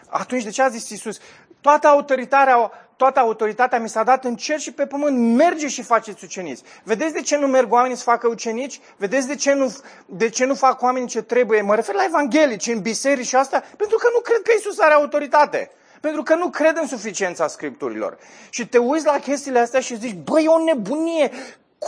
Atunci 0.06 0.42
de 0.42 0.50
ce 0.50 0.62
a 0.62 0.68
zis 0.68 0.88
Isus? 0.88 1.18
Toată 1.60 1.86
autoritatea, 1.86 2.70
toată 2.96 3.20
autoritatea 3.20 3.78
mi 3.78 3.88
s-a 3.88 4.02
dat 4.02 4.24
în 4.24 4.36
cer 4.36 4.58
și 4.58 4.72
pe 4.72 4.86
pământ. 4.86 5.36
Merge 5.36 5.68
și 5.68 5.82
faceți 5.82 6.24
ucenici. 6.24 6.60
Vedeți 6.82 7.12
de 7.12 7.20
ce 7.20 7.36
nu 7.36 7.46
merg 7.46 7.72
oamenii 7.72 7.96
să 7.96 8.02
facă 8.02 8.28
ucenici? 8.28 8.80
Vedeți 8.96 9.26
de 9.26 9.34
ce 9.34 9.52
nu, 9.52 9.76
de 10.06 10.28
ce 10.28 10.44
nu 10.44 10.54
fac 10.54 10.82
oamenii 10.82 11.08
ce 11.08 11.22
trebuie? 11.22 11.62
Mă 11.62 11.74
refer 11.74 11.94
la 11.94 12.04
evanghelici, 12.04 12.66
în 12.66 12.80
biserici 12.80 13.26
și 13.26 13.36
asta, 13.36 13.62
pentru 13.76 13.96
că 13.96 14.08
nu 14.12 14.20
cred 14.20 14.42
că 14.42 14.52
Isus 14.58 14.78
are 14.78 14.94
autoritate. 14.94 15.70
Pentru 16.00 16.22
că 16.22 16.34
nu 16.34 16.50
cred 16.50 16.76
în 16.76 16.86
suficiența 16.86 17.46
Scripturilor. 17.46 18.18
Și 18.50 18.68
te 18.68 18.78
uiți 18.78 19.04
la 19.04 19.18
chestiile 19.18 19.58
astea 19.58 19.80
și 19.80 19.98
zici, 19.98 20.16
băi, 20.24 20.44
e 20.44 20.48
o 20.48 20.64
nebunie 20.64 21.30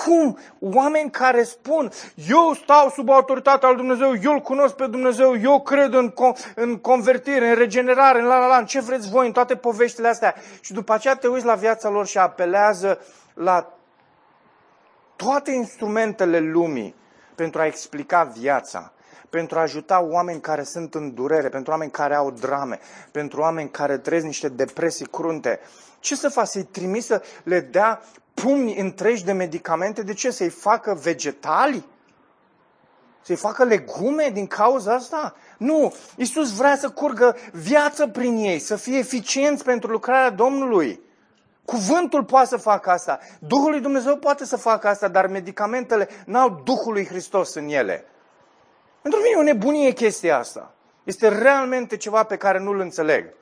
cum 0.02 0.38
oameni 0.60 1.10
care 1.10 1.42
spun, 1.42 1.90
eu 2.28 2.52
stau 2.52 2.88
sub 2.88 3.10
autoritatea 3.10 3.68
lui 3.68 3.76
Dumnezeu, 3.76 4.14
eu 4.22 4.32
îl 4.32 4.40
cunosc 4.40 4.74
pe 4.74 4.86
Dumnezeu, 4.86 5.40
eu 5.40 5.62
cred 5.62 5.92
în, 5.92 6.12
în 6.54 6.76
convertire, 6.76 7.48
în 7.48 7.54
regenerare, 7.54 8.20
în 8.20 8.26
la 8.26 8.38
la 8.38 8.46
la, 8.46 8.56
în 8.56 8.66
ce 8.66 8.80
vreți 8.80 9.10
voi, 9.10 9.26
în 9.26 9.32
toate 9.32 9.56
poveștile 9.56 10.08
astea. 10.08 10.34
Și 10.60 10.72
după 10.72 10.92
aceea 10.92 11.14
te 11.16 11.26
uiți 11.26 11.44
la 11.44 11.54
viața 11.54 11.88
lor 11.88 12.06
și 12.06 12.18
apelează 12.18 12.98
la 13.34 13.72
toate 15.16 15.50
instrumentele 15.50 16.38
lumii 16.38 16.94
pentru 17.34 17.60
a 17.60 17.66
explica 17.66 18.22
viața, 18.38 18.92
pentru 19.30 19.58
a 19.58 19.62
ajuta 19.62 20.00
oameni 20.00 20.40
care 20.40 20.62
sunt 20.62 20.94
în 20.94 21.14
durere, 21.14 21.48
pentru 21.48 21.70
oameni 21.70 21.90
care 21.90 22.14
au 22.14 22.30
drame, 22.30 22.78
pentru 23.12 23.40
oameni 23.40 23.70
care 23.70 23.98
trăiesc 23.98 24.26
niște 24.26 24.48
depresii 24.48 25.06
crunte. 25.06 25.60
Ce 26.04 26.16
să 26.16 26.28
fac? 26.28 26.46
Să-i 26.46 26.62
trimis 26.62 27.06
să 27.06 27.22
le 27.42 27.60
dea 27.60 28.02
pumni 28.34 28.76
întregi 28.76 29.24
de 29.24 29.32
medicamente, 29.32 30.02
de 30.02 30.12
ce? 30.12 30.30
Să-i 30.30 30.48
facă 30.48 30.98
vegetali? 31.02 31.86
Să-i 33.22 33.36
facă 33.36 33.64
legume 33.64 34.30
din 34.32 34.46
cauza 34.46 34.94
asta? 34.94 35.36
Nu, 35.58 35.94
Iisus 36.16 36.56
vrea 36.56 36.76
să 36.76 36.90
curgă 36.90 37.36
viață 37.52 38.06
prin 38.06 38.36
ei, 38.36 38.58
să 38.58 38.76
fie 38.76 38.98
eficienți 38.98 39.64
pentru 39.64 39.90
lucrarea 39.90 40.30
Domnului. 40.30 41.00
Cuvântul 41.64 42.24
poate 42.24 42.46
să 42.46 42.56
facă 42.56 42.90
asta. 42.90 43.18
Duhul 43.38 43.70
lui 43.70 43.80
Dumnezeu 43.80 44.16
poate 44.16 44.44
să 44.44 44.56
facă 44.56 44.88
asta, 44.88 45.08
dar 45.08 45.26
medicamentele 45.26 46.08
n-au 46.26 46.62
Duhul 46.64 46.92
lui 46.92 47.06
Hristos 47.06 47.54
în 47.54 47.68
ele. 47.68 48.04
Pentru 49.02 49.20
mine 49.20 49.34
e 49.36 49.40
o 49.40 49.42
nebunie 49.42 49.92
chestia 49.92 50.38
asta. 50.38 50.74
Este 51.04 51.28
realmente 51.28 51.96
ceva 51.96 52.22
pe 52.22 52.36
care 52.36 52.58
nu-l 52.58 52.80
înțeleg. 52.80 53.34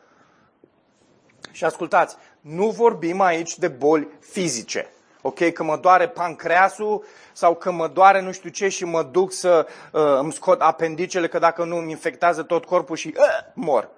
Și 1.50 1.64
ascultați, 1.64 2.16
nu 2.43 2.70
vorbim 2.70 3.20
aici 3.20 3.59
de 3.59 3.68
boli 3.68 4.09
fizice. 4.20 4.90
Ok, 5.20 5.53
că 5.53 5.62
mă 5.62 5.76
doare 5.76 6.09
pancreasul 6.09 7.05
sau 7.32 7.55
că 7.55 7.70
mă 7.70 7.88
doare 7.88 8.20
nu 8.20 8.32
știu 8.32 8.51
ce 8.51 8.68
și 8.68 8.84
mă 8.84 9.03
duc 9.03 9.32
să 9.32 9.66
uh, 9.93 10.01
îmi 10.18 10.32
scot 10.32 10.61
apendicele 10.61 11.28
că 11.28 11.38
dacă 11.38 11.64
nu 11.64 11.76
îmi 11.76 11.90
infectează 11.90 12.43
tot 12.43 12.64
corpul 12.64 12.97
și 12.97 13.14
uh, 13.16 13.24
mor. 13.55 13.88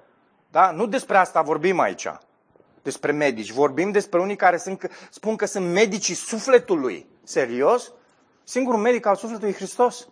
Da? 0.51 0.71
Nu 0.71 0.87
despre 0.87 1.17
asta 1.17 1.43
vorbim 1.43 1.81
aici. 1.81 2.07
Despre 2.83 3.13
medici. 3.13 3.53
Vorbim 3.53 3.91
despre 3.91 4.21
unii 4.21 4.37
care 4.37 4.57
sunt, 4.57 4.91
spun 5.11 5.37
că 5.37 5.47
sunt 5.47 5.73
medicii 5.73 6.15
sufletului. 6.15 7.07
Serios? 7.23 7.93
Singurul 8.45 8.81
medic 8.81 9.07
al 9.07 9.17
sufletului 9.17 9.53
e 9.53 9.57
Hristos. 9.57 10.09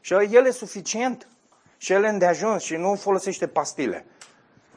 Și 0.00 0.12
el 0.12 0.46
e 0.46 0.50
suficient. 0.50 1.28
Și 1.76 1.92
el 1.92 2.04
e 2.04 2.08
îndeajuns 2.08 2.62
și 2.62 2.74
nu 2.74 2.94
folosește 2.94 3.46
pastile. 3.46 4.06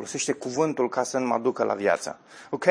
Folosește 0.02 0.32
cuvântul 0.32 0.90
ca 0.90 1.04
să 1.04 1.18
nu 1.18 1.26
mă 1.26 1.38
ducă 1.38 1.64
la 1.64 1.74
viață. 1.74 2.20
Ok? 2.50 2.66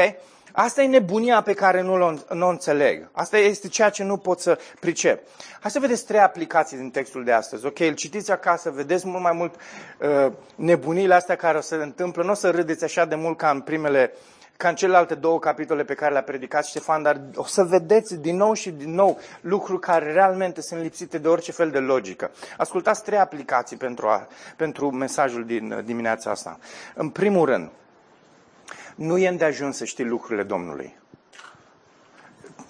Asta 0.52 0.82
e 0.82 0.86
nebunia 0.86 1.42
pe 1.42 1.52
care 1.52 1.80
nu 1.82 1.92
o 1.92 2.34
nu 2.34 2.48
înțeleg. 2.48 3.08
Asta 3.12 3.38
este 3.38 3.68
ceea 3.68 3.90
ce 3.90 4.04
nu 4.04 4.16
pot 4.16 4.40
să 4.40 4.58
pricep. 4.80 5.26
Hai 5.60 5.70
să 5.70 5.78
vedeți 5.78 6.04
trei 6.06 6.20
aplicații 6.20 6.76
din 6.76 6.90
textul 6.90 7.24
de 7.24 7.32
astăzi. 7.32 7.66
Ok, 7.66 7.78
îl 7.78 7.94
citiți 7.94 8.30
acasă, 8.30 8.70
vedeți 8.70 9.06
mult 9.06 9.22
mai 9.22 9.32
mult 9.32 9.54
uh, 9.98 10.32
nebunile 10.54 11.14
astea 11.14 11.36
care 11.36 11.58
o 11.58 11.60
să 11.60 11.76
se 11.76 11.82
întâmplă. 11.82 12.22
Nu 12.22 12.30
o 12.30 12.34
să 12.34 12.50
râdeți 12.50 12.84
așa 12.84 13.04
de 13.04 13.14
mult 13.14 13.36
ca 13.36 13.50
în 13.50 13.60
primele 13.60 14.12
ca 14.60 14.68
în 14.68 14.74
celelalte 14.74 15.14
două 15.14 15.38
capitole 15.38 15.84
pe 15.84 15.94
care 15.94 16.12
le-a 16.12 16.22
predicat 16.22 16.64
Ștefan, 16.64 17.02
dar 17.02 17.20
o 17.34 17.44
să 17.44 17.64
vedeți 17.64 18.16
din 18.16 18.36
nou 18.36 18.52
și 18.52 18.70
din 18.70 18.94
nou 18.94 19.18
lucruri 19.40 19.80
care 19.80 20.12
realmente 20.12 20.60
sunt 20.60 20.82
lipsite 20.82 21.18
de 21.18 21.28
orice 21.28 21.52
fel 21.52 21.70
de 21.70 21.78
logică. 21.78 22.30
Ascultați 22.56 23.02
trei 23.02 23.18
aplicații 23.18 23.76
pentru, 23.76 24.06
a, 24.06 24.28
pentru 24.56 24.90
mesajul 24.90 25.44
din 25.44 25.72
uh, 25.72 25.84
dimineața 25.84 26.30
asta. 26.30 26.58
În 26.94 27.08
primul 27.08 27.46
rând, 27.46 27.70
nu 28.94 29.18
e 29.18 29.36
ajuns 29.40 29.76
să 29.76 29.84
știi 29.84 30.04
lucrurile 30.04 30.42
Domnului. 30.42 30.99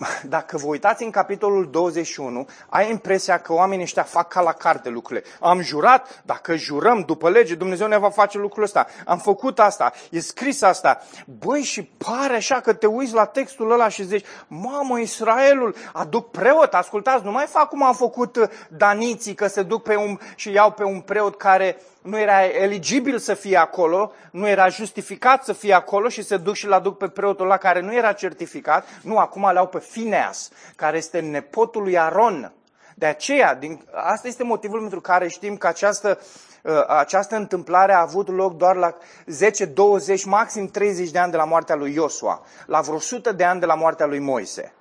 dacă 0.36 0.56
vă 0.56 0.66
uitați 0.66 1.02
în 1.02 1.10
capitolul 1.10 1.70
21, 1.70 2.48
ai 2.68 2.90
impresia 2.90 3.38
că 3.38 3.52
oamenii 3.52 3.84
ăștia 3.84 4.02
fac 4.02 4.28
ca 4.28 4.40
la 4.40 4.52
carte 4.52 4.88
lucrurile. 4.88 5.26
Am 5.40 5.60
jurat, 5.60 6.22
dacă 6.24 6.56
jurăm 6.56 7.00
după 7.06 7.30
lege, 7.30 7.54
Dumnezeu 7.54 7.86
ne 7.86 7.98
va 7.98 8.10
face 8.10 8.38
lucrul 8.38 8.62
ăsta. 8.62 8.86
Am 9.06 9.18
făcut 9.18 9.58
asta, 9.58 9.92
e 10.10 10.20
scris 10.20 10.62
asta. 10.62 11.00
Băi, 11.38 11.62
și 11.62 11.82
pare 11.82 12.34
așa 12.34 12.60
că 12.60 12.72
te 12.72 12.86
uiți 12.86 13.14
la 13.14 13.24
textul 13.24 13.72
ăla 13.72 13.88
și 13.88 14.04
zici, 14.04 14.26
mamă, 14.48 14.98
Israelul, 14.98 15.74
aduc 15.92 16.30
preot, 16.30 16.74
ascultați, 16.74 17.24
nu 17.24 17.30
mai 17.30 17.46
fac 17.46 17.68
cum 17.68 17.82
am 17.82 17.94
făcut 17.94 18.36
uh, 18.36 18.48
daniții, 18.68 19.34
că 19.34 19.46
se 19.46 19.62
duc 19.62 19.82
pe 19.82 19.96
un, 19.96 20.18
și 20.34 20.52
iau 20.52 20.70
pe 20.70 20.84
un 20.84 21.00
preot 21.00 21.36
care 21.36 21.76
nu 22.02 22.18
era 22.18 22.44
eligibil 22.44 23.18
să 23.18 23.34
fie 23.34 23.56
acolo, 23.56 24.12
nu 24.30 24.48
era 24.48 24.68
justificat 24.68 25.44
să 25.44 25.52
fie 25.52 25.72
acolo 25.72 26.08
și 26.08 26.22
se 26.22 26.36
duc 26.36 26.54
și 26.54 26.66
l 26.66 26.72
aduc 26.72 26.98
pe 26.98 27.08
preotul 27.08 27.46
la 27.46 27.56
care 27.56 27.80
nu 27.80 27.94
era 27.94 28.12
certificat. 28.12 28.86
Nu, 29.02 29.18
acum 29.18 29.50
le 29.52 29.58
au 29.58 29.66
pe 29.66 29.78
Fineas, 29.78 30.50
care 30.76 30.96
este 30.96 31.20
nepotul 31.20 31.82
lui 31.82 31.98
Aron. 31.98 32.52
De 32.94 33.06
aceea, 33.06 33.54
din, 33.54 33.84
asta 33.92 34.28
este 34.28 34.44
motivul 34.44 34.78
pentru 34.78 35.00
care 35.00 35.28
știm 35.28 35.56
că 35.56 35.66
această, 35.66 36.18
uh, 36.62 36.84
această 36.86 37.36
întâmplare 37.36 37.92
a 37.92 38.00
avut 38.00 38.28
loc 38.28 38.56
doar 38.56 38.76
la 38.76 38.96
10, 39.26 39.64
20, 39.64 40.24
maxim 40.24 40.66
30 40.66 41.10
de 41.10 41.18
ani 41.18 41.30
de 41.30 41.36
la 41.36 41.44
moartea 41.44 41.74
lui 41.74 41.94
Iosua, 41.94 42.42
la 42.66 42.80
vreo 42.80 42.94
100 42.94 43.32
de 43.32 43.44
ani 43.44 43.60
de 43.60 43.66
la 43.66 43.74
moartea 43.74 44.06
lui 44.06 44.18
Moise. 44.18 44.72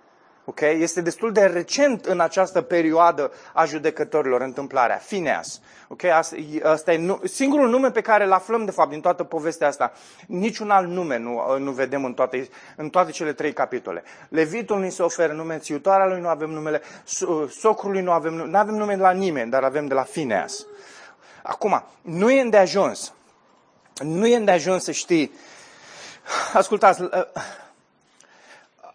Okay? 0.50 0.82
Este 0.82 1.02
destul 1.02 1.32
de 1.32 1.46
recent 1.46 2.06
în 2.06 2.20
această 2.20 2.62
perioadă 2.62 3.32
a 3.54 3.66
judecătorilor 3.66 4.42
întâmplarea, 4.42 4.98
Fineas. 4.98 5.62
Okay? 5.88 6.12
Asta, 6.12 6.36
asta 6.64 6.94
e 6.94 7.20
singurul 7.24 7.70
nume 7.70 7.92
pe 7.92 8.02
care 8.02 8.24
îl 8.24 8.32
aflăm, 8.32 8.66
de 8.66 8.72
fapt, 8.72 8.90
din 8.90 9.02
toată 9.02 9.24
povestea 9.24 9.68
asta. 9.68 9.92
Niciun 10.28 10.70
alt 10.70 10.88
nume 10.88 11.18
nu, 11.18 11.58
nu 11.58 11.72
vedem 11.72 12.06
în 12.06 12.14
toate, 12.14 12.50
în 12.76 12.90
toate 12.90 13.12
cele 13.12 13.34
trei 13.34 13.54
capitole. 13.54 14.04
Levitul 14.30 14.80
ni 14.80 14.92
se 14.92 15.02
oferă 15.02 15.34
nume, 15.34 15.58
țiutoarea 15.58 16.08
lui 16.08 16.22
nu 16.22 16.28
avem 16.28 16.50
numele, 16.50 16.82
socrului 17.50 18.02
nu 18.02 18.12
avem 18.12 18.34
nume, 18.34 18.50
nu 18.50 18.58
avem 18.58 18.76
nume 18.76 18.96
de 18.96 19.02
la 19.02 19.12
nimeni, 19.12 19.52
dar 19.52 19.64
avem 19.64 19.88
de 19.88 19.94
la 19.94 20.04
Fineas. 20.04 20.66
Acum, 21.44 21.84
nu 22.02 22.32
e 22.32 22.42
îndeajuns. 22.42 23.14
Nu 24.04 24.28
e 24.28 24.36
îndeajuns 24.36 24.84
să 24.84 24.92
știi. 24.92 25.32
Ascultați, 26.54 27.02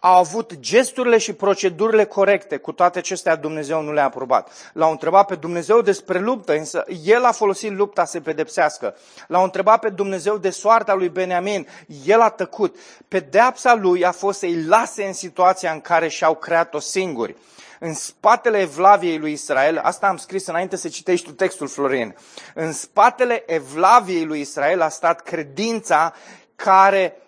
au 0.05 0.17
avut 0.17 0.59
gesturile 0.59 1.17
și 1.17 1.33
procedurile 1.33 2.05
corecte, 2.05 2.57
cu 2.57 2.71
toate 2.71 2.97
acestea 2.97 3.35
Dumnezeu 3.35 3.81
nu 3.81 3.93
le-a 3.93 4.03
aprobat. 4.03 4.71
L-au 4.73 4.91
întrebat 4.91 5.27
pe 5.27 5.35
Dumnezeu 5.35 5.81
despre 5.81 6.19
luptă, 6.19 6.55
însă 6.55 6.83
el 7.03 7.23
a 7.23 7.31
folosit 7.31 7.71
lupta 7.71 8.05
să 8.05 8.19
pedepsească. 8.19 8.95
L-au 9.27 9.43
întrebat 9.43 9.79
pe 9.79 9.89
Dumnezeu 9.89 10.37
de 10.37 10.49
soarta 10.49 10.93
lui 10.93 11.09
Beniamin, 11.09 11.67
el 12.05 12.21
a 12.21 12.29
tăcut. 12.29 12.75
Pedeapsa 13.07 13.75
lui 13.75 14.05
a 14.05 14.11
fost 14.11 14.39
să-i 14.39 14.63
lase 14.63 15.05
în 15.05 15.13
situația 15.13 15.71
în 15.71 15.81
care 15.81 16.07
și-au 16.07 16.35
creat-o 16.35 16.79
singuri. 16.79 17.35
În 17.79 17.93
spatele 17.93 18.59
evlaviei 18.59 19.17
lui 19.17 19.31
Israel, 19.31 19.77
asta 19.77 20.07
am 20.07 20.17
scris 20.17 20.47
înainte 20.47 20.75
să 20.75 20.87
citești 20.87 21.25
tu 21.25 21.31
textul, 21.31 21.67
Florin, 21.67 22.15
în 22.53 22.71
spatele 22.71 23.43
evlaviei 23.45 24.25
lui 24.25 24.39
Israel 24.39 24.81
a 24.81 24.89
stat 24.89 25.21
credința 25.21 26.13
care 26.55 27.15
Uh, 27.17 27.24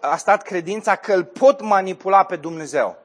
a 0.00 0.16
stat 0.16 0.42
credința 0.42 0.96
că 0.96 1.12
îl 1.12 1.24
pot 1.24 1.60
manipula 1.60 2.24
pe 2.24 2.36
Dumnezeu. 2.36 2.96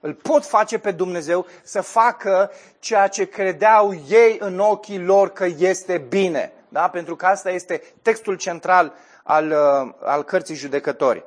Îl 0.00 0.14
pot 0.14 0.44
face 0.44 0.78
pe 0.78 0.90
Dumnezeu 0.90 1.46
să 1.62 1.80
facă 1.80 2.50
ceea 2.78 3.08
ce 3.08 3.24
credeau 3.24 3.94
ei 4.08 4.36
în 4.40 4.58
ochii 4.58 4.98
lor 4.98 5.30
că 5.32 5.46
este 5.58 5.98
bine. 5.98 6.52
Da? 6.68 6.88
Pentru 6.88 7.16
că 7.16 7.26
asta 7.26 7.50
este 7.50 7.82
textul 8.02 8.36
central 8.36 8.92
al, 9.22 9.50
uh, 9.50 9.94
al 10.00 10.22
cărții 10.22 10.54
judecătorii. 10.54 11.24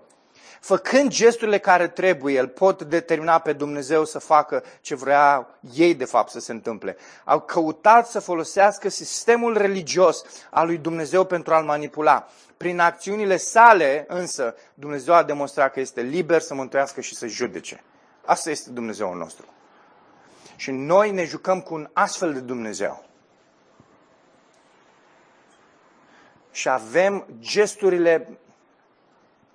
Făcând 0.60 1.10
gesturile 1.10 1.57
care 1.57 1.88
trebuie, 1.88 2.39
îl 2.39 2.47
pot 2.47 2.84
determina 2.84 3.39
pe 3.39 3.53
Dumnezeu 3.53 4.05
să 4.05 4.20
facă 4.20 4.64
ce 4.82 4.95
vrea 4.95 5.47
ei 5.74 5.95
de 5.95 6.05
fapt 6.05 6.32
să 6.32 6.39
se 6.39 6.51
întâmple. 6.51 6.97
Au 7.24 7.39
căutat 7.39 8.07
să 8.07 8.20
folosească 8.20 8.89
sistemul 8.89 9.57
religios 9.57 10.24
al 10.49 10.66
lui 10.66 10.78
Dumnezeu 10.78 11.24
pentru 11.24 11.53
a-l 11.53 11.64
manipula. 11.64 12.28
Prin 12.57 12.80
acțiunile 12.80 13.38
sale, 13.38 14.05
însă, 14.07 14.55
Dumnezeu 14.74 15.14
a 15.14 15.24
demonstrat 15.24 15.72
că 15.74 15.80
este 15.80 16.01
liber 16.01 16.41
să 16.41 16.53
mântuiască 16.53 17.01
și 17.01 17.16
să 17.16 17.28
judece. 17.28 17.84
Asta 18.26 18.49
este 18.49 18.70
Dumnezeul 18.70 19.18
nostru. 19.18 19.45
Și 20.55 20.72
noi 20.72 21.12
ne 21.12 21.24
jucăm 21.24 21.62
cu 21.62 21.74
un 21.74 21.89
astfel 21.93 22.34
de 22.34 22.39
Dumnezeu. 22.39 23.03
Și 26.51 26.70
avem 26.70 27.26
gesturile 27.39 28.39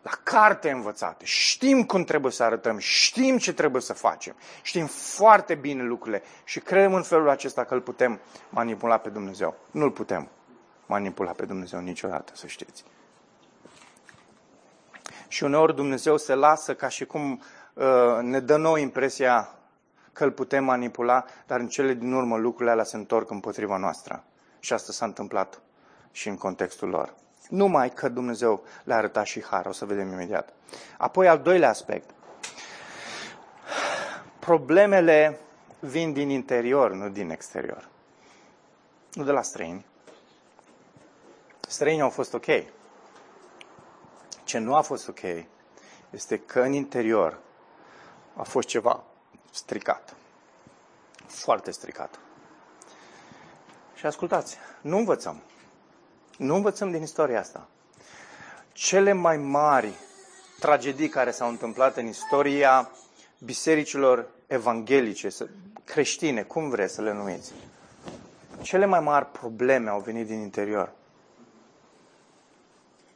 la 0.05 0.11
carte 0.23 0.71
învățate. 0.71 1.25
Știm 1.25 1.85
cum 1.85 2.05
trebuie 2.05 2.33
să 2.33 2.43
arătăm, 2.43 2.79
știm 2.79 3.39
ce 3.39 3.53
trebuie 3.53 3.83
să 3.83 3.93
facem, 3.93 4.37
știm 4.63 4.87
foarte 4.87 5.55
bine 5.55 5.83
lucrurile 5.83 6.23
și 6.45 6.61
credem 6.61 6.95
în 6.95 7.03
felul 7.03 7.29
acesta 7.29 7.65
că 7.65 7.75
îl 7.75 7.81
putem 7.81 8.21
manipula 8.49 8.99
pe 8.99 9.09
Dumnezeu. 9.09 9.57
Nu 9.71 9.85
îl 9.85 9.91
putem 9.91 10.29
manipula 10.87 11.31
pe 11.31 11.45
Dumnezeu 11.45 11.81
niciodată, 11.81 12.33
să 12.35 12.47
știți. 12.47 12.85
Și 15.29 15.45
uneori 15.45 15.75
Dumnezeu 15.75 16.17
se 16.17 16.35
lasă 16.35 16.75
ca 16.75 16.89
și 16.89 17.05
cum 17.05 17.43
uh, 17.75 17.85
ne 18.21 18.41
dă 18.41 18.57
nouă 18.57 18.79
impresia 18.79 19.49
că 20.13 20.25
îl 20.25 20.31
putem 20.31 20.65
manipula, 20.65 21.25
dar 21.47 21.61
în 21.61 21.69
cele 21.69 21.95
din 21.95 22.13
urmă 22.13 22.37
lucrurile 22.37 22.71
alea 22.71 22.85
se 22.85 22.97
întorc 22.97 23.31
împotriva 23.31 23.77
noastră. 23.77 24.25
Și 24.59 24.73
asta 24.73 24.93
s-a 24.93 25.05
întâmplat 25.05 25.61
și 26.11 26.29
în 26.29 26.37
contextul 26.37 26.89
lor. 26.89 27.15
Numai 27.49 27.91
că 27.91 28.09
Dumnezeu 28.09 28.65
le-a 28.85 28.97
arătat 28.97 29.27
și 29.27 29.43
har, 29.43 29.67
o 29.67 29.73
să 29.73 29.85
vedem 29.85 30.13
imediat. 30.13 30.53
Apoi 30.99 31.29
al 31.29 31.39
doilea 31.39 31.69
aspect. 31.69 32.11
Problemele 34.39 35.41
vin 35.81 36.13
din 36.13 36.29
interior, 36.29 36.93
nu 36.93 37.09
din 37.09 37.31
exterior. 37.31 37.89
Nu 39.13 39.25
de 39.25 39.31
la 39.31 39.43
străini. 39.43 39.85
Străinii 41.61 42.03
au 42.03 42.11
fost 42.11 42.35
ok. 42.35 42.47
Ce 44.45 44.59
nu 44.59 44.75
a 44.75 44.81
fost 44.81 45.09
ok 45.09 45.21
este 46.11 46.39
că 46.39 46.61
în 46.61 46.73
interior 46.73 47.39
a 48.37 48.43
fost 48.43 48.69
ceva 48.69 49.05
stricat. 49.51 50.15
Foarte 51.27 51.71
stricat. 51.71 52.19
Și 53.95 54.07
ascultați, 54.07 54.57
nu 54.81 54.97
învățăm. 54.97 55.43
Nu 56.39 56.55
învățăm 56.55 56.91
din 56.91 57.03
istoria 57.03 57.41
asta. 57.41 57.69
Cele 58.73 59.13
mai 59.13 59.37
mari 59.37 59.93
tragedii 60.61 61.09
care 61.09 61.31
s-au 61.31 61.49
întâmplat 61.49 61.97
în 61.97 62.07
istoria 62.07 62.91
bisericilor 63.45 64.27
evanghelice, 64.47 65.29
creștine, 65.85 66.43
cum 66.43 66.69
vreți 66.69 66.95
să 66.95 67.03
le 67.03 67.13
numiți, 67.13 67.53
cele 68.63 68.85
mai 68.85 69.01
mari 69.01 69.27
probleme 69.27 69.91
au 69.91 70.01
venit 70.01 70.27
din 70.27 70.41
interior. 70.41 70.93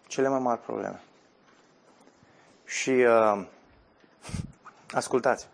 Cele 0.06 0.28
mai 0.28 0.38
mari 0.38 0.60
probleme. 0.60 1.00
Și 2.64 2.90
uh, 2.90 3.44
ascultați, 5.00 5.48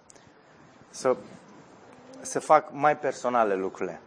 să, 0.91 1.17
să 2.21 2.41
fac 2.41 2.69
mai 2.73 2.99
personale 2.99 3.55
lucrurile. 3.55 4.01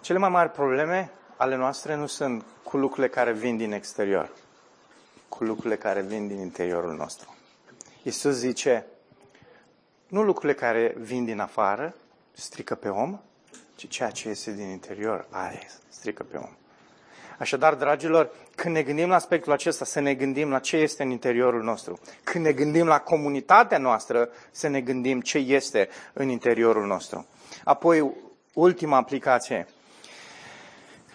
Cele 0.00 0.18
mai 0.18 0.28
mari 0.28 0.50
probleme 0.50 1.12
ale 1.38 1.56
noastre 1.56 1.94
nu 1.94 2.06
sunt 2.06 2.44
cu 2.62 2.76
lucrurile 2.76 3.08
care 3.08 3.32
vin 3.32 3.56
din 3.56 3.72
exterior, 3.72 4.30
cu 5.28 5.44
lucrurile 5.44 5.76
care 5.76 6.00
vin 6.00 6.28
din 6.28 6.38
interiorul 6.38 6.94
nostru. 6.94 7.36
Iisus 8.02 8.34
zice, 8.34 8.86
nu 10.08 10.22
lucrurile 10.22 10.58
care 10.58 10.94
vin 10.96 11.24
din 11.24 11.40
afară 11.40 11.94
strică 12.32 12.74
pe 12.74 12.88
om, 12.88 13.20
ci 13.74 13.88
ceea 13.88 14.10
ce 14.10 14.28
este 14.28 14.52
din 14.52 14.68
interior, 14.68 15.26
aia 15.30 15.58
strică 15.88 16.22
pe 16.22 16.36
om. 16.36 16.50
Așadar, 17.38 17.74
dragilor, 17.74 18.30
când 18.54 18.74
ne 18.74 18.82
gândim 18.82 19.08
la 19.08 19.14
aspectul 19.14 19.52
acesta, 19.52 19.84
să 19.84 20.00
ne 20.00 20.14
gândim 20.14 20.50
la 20.50 20.58
ce 20.58 20.76
este 20.76 21.02
în 21.02 21.10
interiorul 21.10 21.62
nostru. 21.62 21.98
Când 22.24 22.44
ne 22.44 22.52
gândim 22.52 22.86
la 22.86 23.00
comunitatea 23.00 23.78
noastră, 23.78 24.28
să 24.50 24.68
ne 24.68 24.80
gândim 24.80 25.20
ce 25.20 25.38
este 25.38 25.88
în 26.12 26.28
interiorul 26.28 26.86
nostru. 26.86 27.26
Apoi, 27.64 28.12
ultima 28.52 28.96
aplicație 28.96 29.66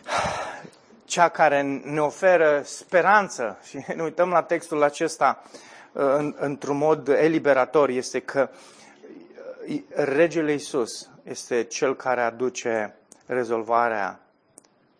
cea 1.05 1.29
care 1.29 1.61
ne 1.83 2.01
oferă 2.01 2.61
speranță 2.65 3.57
și 3.69 3.79
ne 3.95 4.03
uităm 4.03 4.29
la 4.29 4.43
textul 4.43 4.83
acesta 4.83 5.43
uh, 5.91 6.33
într-un 6.35 6.77
mod 6.77 7.07
eliberator 7.07 7.89
este 7.89 8.19
că 8.19 8.49
uh, 8.51 9.81
regele 9.89 10.53
Isus 10.53 11.09
este 11.23 11.63
cel 11.63 11.95
care 11.95 12.21
aduce 12.21 12.95
rezolvarea 13.25 14.19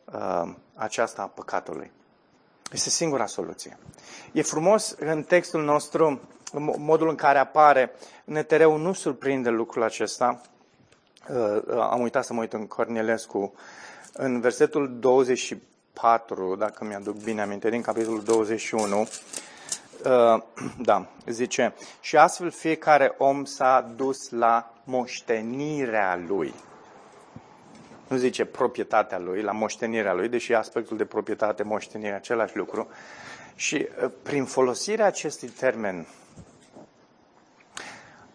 uh, 0.06 0.54
aceasta 0.76 1.22
a 1.22 1.26
păcatului. 1.26 1.92
Este 2.72 2.90
singura 2.90 3.26
soluție. 3.26 3.78
E 4.32 4.42
frumos 4.42 4.96
în 5.00 5.24
textul 5.24 5.64
nostru, 5.64 6.22
modul 6.78 7.10
în 7.10 7.16
care 7.16 7.38
apare, 7.38 7.92
Netereu 8.24 8.78
nu 8.78 8.94
surprinde 8.94 9.50
lucrul 9.50 9.84
acesta. 9.84 10.42
Am 11.78 12.02
uitat 12.02 12.26
să 12.26 12.34
mă 12.34 12.40
uit 12.40 12.54
în 12.54 12.68
Cornelescu 12.68 13.54
în 14.14 14.40
versetul 14.40 15.00
24, 15.00 16.56
dacă 16.56 16.86
mi-aduc 16.86 17.24
bine 17.24 17.42
aminte, 17.42 17.70
din 17.70 17.82
capitolul 17.82 18.24
21, 18.24 19.08
Uh, 20.06 20.42
da, 20.90 21.06
zice, 21.26 21.74
și 22.02 22.18
astfel 22.18 22.52
fiecare 22.52 23.16
om 23.18 23.46
s-a 23.46 23.92
dus 23.96 24.30
la 24.30 24.74
moștenirea 24.84 26.24
lui. 26.28 26.54
Nu 28.08 28.18
zice 28.18 28.46
proprietatea 28.46 29.20
lui, 29.20 29.42
la 29.42 29.52
moștenirea 29.52 30.14
lui, 30.14 30.28
deși 30.30 30.54
aspectul 30.54 30.98
de 30.98 31.06
proprietate, 31.06 31.64
moștenire, 31.64 32.14
același 32.14 32.58
lucru. 32.58 32.88
Și 33.56 33.88
uh, 34.04 34.12
prin 34.24 34.46
folosirea 34.46 35.06
acestui 35.06 35.48
termen, 35.48 36.08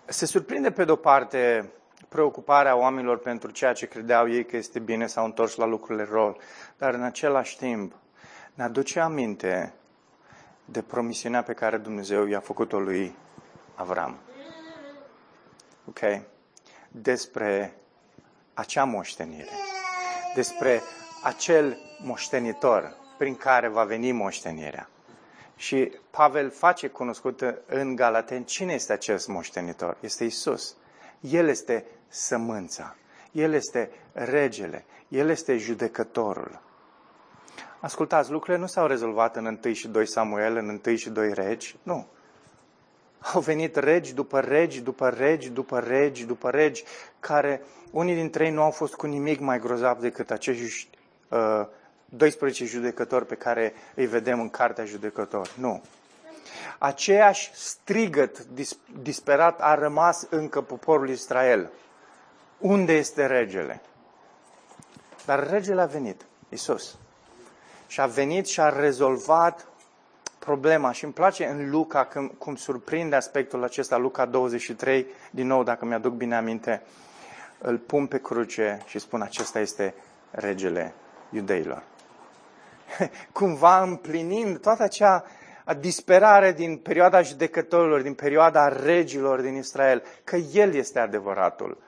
se 0.07 0.27
surprinde 0.27 0.71
pe 0.71 0.85
de-o 0.85 0.97
parte 0.97 1.71
preocuparea 2.09 2.77
oamenilor 2.77 3.19
pentru 3.19 3.51
ceea 3.51 3.73
ce 3.73 3.87
credeau 3.87 4.31
ei 4.31 4.45
că 4.45 4.57
este 4.57 4.79
bine, 4.79 5.07
s-au 5.07 5.25
întors 5.25 5.55
la 5.57 5.65
lucrurile 5.65 6.09
rău, 6.11 6.37
dar 6.79 6.95
în 6.95 7.03
același 7.03 7.57
timp 7.57 7.95
ne 8.55 8.65
aduce 8.65 9.01
aminte 9.01 9.73
de 10.65 10.83
promisiunea 10.83 11.43
pe 11.43 11.53
care 11.53 11.77
Dumnezeu 11.77 12.27
i-a 12.27 12.41
făcut-o 12.41 12.79
lui 12.79 13.15
Avram. 13.75 14.17
Ok? 15.89 15.99
Despre 16.89 17.75
acea 18.55 18.85
moștenire. 18.85 19.51
Despre 20.35 20.83
acel 21.23 21.79
moștenitor 22.03 22.97
prin 23.19 23.37
care 23.37 23.69
va 23.69 23.85
veni 23.85 24.13
moștenirea. 24.13 24.89
Și 25.57 25.93
Pavel 26.11 26.51
face 26.51 26.89
cunoscut 26.89 27.63
în 27.67 27.97
Galaten 27.97 28.45
cine 28.45 28.73
este 28.73 28.93
acest 28.93 29.29
moștenitor. 29.29 29.97
Este 30.01 30.25
Isus. 30.25 30.77
El 31.21 31.49
este 31.49 31.85
sămânța. 32.09 32.97
El 33.33 33.53
este 33.53 33.91
regele. 34.13 34.85
El 35.09 35.29
este 35.29 35.57
judecătorul. 35.57 36.61
Ascultați, 37.81 38.31
lucrurile 38.31 38.63
nu 38.63 38.67
s-au 38.67 38.87
rezolvat 38.87 39.37
în 39.37 39.59
1 39.65 39.75
și 39.75 39.89
2 39.89 40.07
Samuel, 40.07 40.57
în 40.57 40.81
1 40.87 40.97
și 40.97 41.11
2 41.11 41.33
regi. 41.33 41.77
Nu. 41.83 42.07
Au 43.19 43.41
venit 43.41 43.77
regi 43.77 44.15
după 44.15 44.41
regi, 44.41 44.81
după 44.81 45.09
regi, 45.09 45.51
după 45.51 45.79
regi, 45.79 46.25
după 46.25 46.51
regi, 46.51 46.85
care 47.21 47.63
unii 47.91 48.15
dintre 48.15 48.45
ei 48.45 48.51
nu 48.51 48.63
au 48.63 48.71
fost 48.71 48.95
cu 48.95 49.07
nimic 49.07 49.41
mai 49.41 49.59
grozav 49.59 50.01
decât 50.01 50.31
acești 50.31 50.99
uh, 51.29 51.67
12 52.05 52.65
judecători 52.65 53.27
pe 53.27 53.35
care 53.35 53.73
îi 53.95 54.07
vedem 54.07 54.41
în 54.41 54.49
Cartea 54.49 54.85
Judecători. 54.85 55.51
Nu. 55.59 55.83
Aceeași 56.79 57.51
strigăt 57.55 58.45
dis- 58.45 58.79
disperat 59.03 59.61
a 59.61 59.75
rămas 59.75 60.27
încă 60.31 60.61
poporul 60.61 61.09
Israel. 61.09 61.71
Unde 62.59 62.93
este 62.93 63.27
regele? 63.27 63.81
Dar 65.25 65.51
regele 65.51 65.81
a 65.81 65.87
venit, 65.87 66.27
Isus. 66.49 66.97
Și 67.87 68.01
a 68.01 68.07
venit 68.07 68.47
și 68.47 68.61
a 68.61 68.69
rezolvat 68.69 69.67
problema. 70.39 70.93
Și 70.93 71.05
îmi 71.05 71.13
place 71.13 71.47
în 71.47 71.71
Luca 71.71 72.05
cum, 72.05 72.29
cum 72.29 72.57
surprinde 72.57 73.17
aspectul 73.17 73.65
acesta, 73.65 73.97
Luca 73.97 74.27
23, 74.27 75.07
din 75.31 75.47
nou, 75.47 75.63
dacă 75.63 75.85
mi-aduc 75.85 76.13
bine 76.13 76.37
aminte, 76.37 76.83
îl 77.59 77.79
pun 77.79 78.07
pe 78.07 78.21
cruce 78.21 78.83
și 78.87 78.99
spun 78.99 79.23
acesta 79.23 79.61
este 79.61 79.95
regele 80.31 80.95
iudeilor. 81.31 81.83
Cumva 83.33 83.83
împlinind 83.83 84.61
toată 84.61 84.83
acea 84.83 85.25
disperare 85.75 86.53
din 86.53 86.77
perioada 86.77 87.23
judecătorilor, 87.23 88.01
din 88.01 88.15
perioada 88.15 88.69
regilor 88.69 89.41
din 89.41 89.57
Israel, 89.57 90.03
că 90.25 90.37
El 90.37 90.75
este 90.75 90.99
adevăratul 90.99 91.79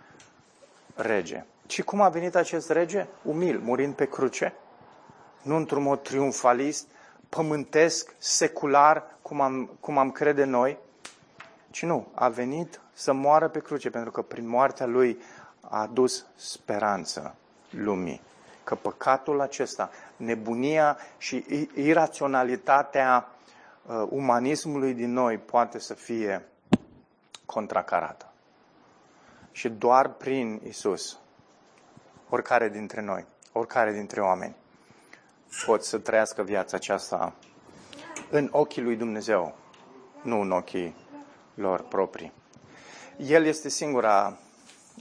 rege. 0.94 1.44
Și 1.66 1.82
cum 1.82 2.00
a 2.00 2.08
venit 2.08 2.34
acest 2.34 2.70
rege? 2.70 3.06
Umil, 3.22 3.58
murind 3.58 3.94
pe 3.94 4.08
cruce, 4.08 4.54
nu 5.42 5.56
într-un 5.56 5.82
mod 5.82 6.02
triumfalist, 6.02 6.86
pământesc, 7.28 8.14
secular, 8.18 9.04
cum 9.22 9.40
am, 9.40 9.70
cum 9.80 9.98
am 9.98 10.10
crede 10.10 10.44
noi, 10.44 10.78
ci 11.70 11.82
nu, 11.82 12.06
a 12.14 12.28
venit 12.28 12.80
să 12.92 13.12
moară 13.12 13.48
pe 13.48 13.60
cruce, 13.60 13.90
pentru 13.90 14.10
că 14.10 14.22
prin 14.22 14.48
moartea 14.48 14.86
lui 14.86 15.20
a 15.60 15.80
adus 15.80 16.26
speranță 16.36 17.34
lumii. 17.70 18.20
Că 18.64 18.74
păcatul 18.74 19.40
acesta, 19.40 19.90
nebunia 20.16 20.98
și 21.18 21.44
iraționalitatea 21.74 23.28
uh, 23.86 24.06
umanismului 24.08 24.94
din 24.94 25.12
noi 25.12 25.38
poate 25.38 25.78
să 25.78 25.94
fie 25.94 26.48
contracarată. 27.46 28.32
Și 29.52 29.68
doar 29.68 30.08
prin 30.08 30.60
Isus, 30.64 31.18
oricare 32.28 32.68
dintre 32.68 33.00
noi, 33.00 33.26
oricare 33.52 33.92
dintre 33.92 34.20
oameni, 34.20 34.56
pot 35.66 35.84
să 35.84 35.98
trăiască 35.98 36.42
viața 36.42 36.76
aceasta 36.76 37.34
în 38.30 38.48
ochii 38.52 38.82
lui 38.82 38.96
Dumnezeu, 38.96 39.56
nu 40.22 40.40
în 40.40 40.50
ochii 40.50 40.96
lor 41.54 41.82
proprii. 41.82 42.32
El 43.16 43.44
este 43.44 43.68
singura, 43.68 44.38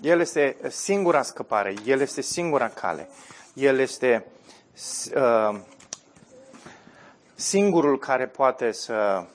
El 0.02 0.20
este 0.20 0.58
singura 0.68 1.22
scăpare, 1.22 1.74
El 1.86 2.00
este 2.00 2.22
singura 2.22 2.70
cale, 2.70 3.10
El 3.54 3.80
este 3.80 4.26
uh, 5.16 5.60
singurul 7.40 8.00
care 8.00 8.28
poate 8.28 8.72
să 8.72 9.26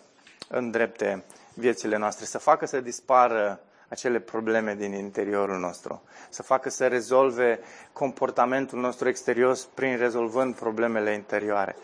îndrepte 0.49 1.25
viețile 1.55 1.97
noastre, 1.97 2.25
să 2.25 2.39
facă 2.39 2.67
să 2.67 2.81
dispară 2.81 3.61
acele 3.89 4.19
probleme 4.21 4.75
din 4.75 4.93
interiorul 4.93 5.59
nostru, 5.59 6.03
să 6.29 6.43
facă 6.43 6.71
să 6.71 6.87
rezolve 6.87 7.61
comportamentul 7.93 8.81
nostru 8.81 9.09
exterior 9.09 9.57
prin 9.75 9.97
rezolvând 9.97 10.55
problemele 10.55 11.13
interioare. 11.13 11.77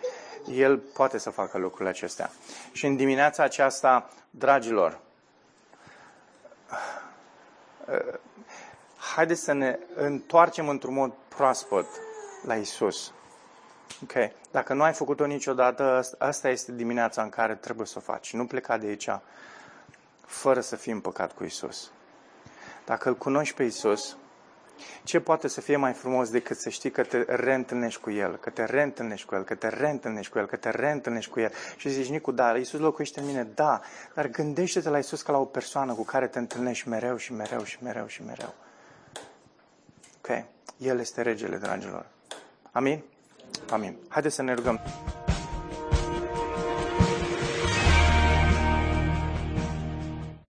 El 0.49 0.79
poate 0.79 1.18
să 1.18 1.31
facă 1.31 1.59
lucrurile 1.59 1.89
acestea. 1.89 2.31
Și 2.73 2.87
în 2.87 2.97
dimineața 2.97 3.43
aceasta, 3.43 4.11
dragilor, 4.31 4.99
haideți 9.14 9.43
să 9.43 9.53
ne 9.53 9.79
întoarcem 9.95 10.68
într-un 10.68 10.95
mod 10.95 11.12
proaspăt 11.29 11.87
la 12.47 12.55
Isus. 12.55 13.12
Ok. 14.03 14.12
Dacă 14.51 14.74
nu 14.74 14.82
ai 14.82 14.92
făcut-o 14.92 15.26
niciodată, 15.26 16.03
asta 16.18 16.48
este 16.48 16.72
dimineața 16.72 17.22
în 17.22 17.28
care 17.28 17.55
trebuie 17.55 17.86
să 17.86 17.94
o 17.96 18.01
faci. 18.01 18.32
Nu 18.32 18.46
pleca 18.46 18.78
de 18.78 18.86
aici 18.86 19.09
fără 20.26 20.61
să 20.61 20.76
fii 20.76 20.92
împăcat 20.92 21.32
cu 21.32 21.44
Isus. 21.44 21.90
Dacă 22.84 23.09
îl 23.09 23.16
cunoști 23.16 23.55
pe 23.55 23.62
Isus, 23.62 24.16
ce 25.05 25.20
poate 25.20 25.48
să 25.48 25.61
fie 25.61 25.76
mai 25.76 25.92
frumos 25.92 26.30
decât 26.30 26.57
să 26.57 26.68
știi 26.68 26.90
că 26.90 27.03
te 27.03 27.24
reîntâlnești 27.28 28.01
cu 28.01 28.11
El, 28.11 28.36
că 28.36 28.51
te 28.51 28.64
reîntâlnești 28.64 29.26
cu 29.26 29.34
El, 29.34 29.44
că 29.44 29.55
te 29.55 29.68
reîntâlnești 29.68 30.32
cu 30.32 30.38
El, 30.38 30.46
că 30.46 30.57
te 30.57 30.70
reîntâlnești 30.70 31.30
cu 31.30 31.40
El 31.40 31.53
și 31.76 31.88
zici, 31.88 32.09
Nicu, 32.09 32.32
da, 32.32 32.57
Isus 32.57 32.80
locuiește 32.80 33.20
în 33.20 33.26
mine, 33.26 33.42
da, 33.55 33.80
dar 34.14 34.26
gândește-te 34.28 34.88
la 34.88 34.98
Isus 34.98 35.22
ca 35.22 35.32
la 35.32 35.38
o 35.38 35.44
persoană 35.44 35.94
cu 35.94 36.05
care 36.05 36.26
te 36.28 36.38
întâlnești 36.38 36.88
mereu 36.88 37.16
și 37.16 37.32
mereu 37.32 37.62
și 37.62 37.82
mereu 37.82 38.07
și 38.07 38.22
mereu. 38.22 38.55
Ok? 40.16 40.44
El 40.76 41.01
este 41.01 41.22
regele, 41.22 41.57
dragilor. 41.57 42.07
Amin? 42.72 43.05
Amin. 43.70 43.96
Haideți 44.09 44.34
să 44.34 44.42
ne 44.42 44.55
rugăm. 44.55 44.80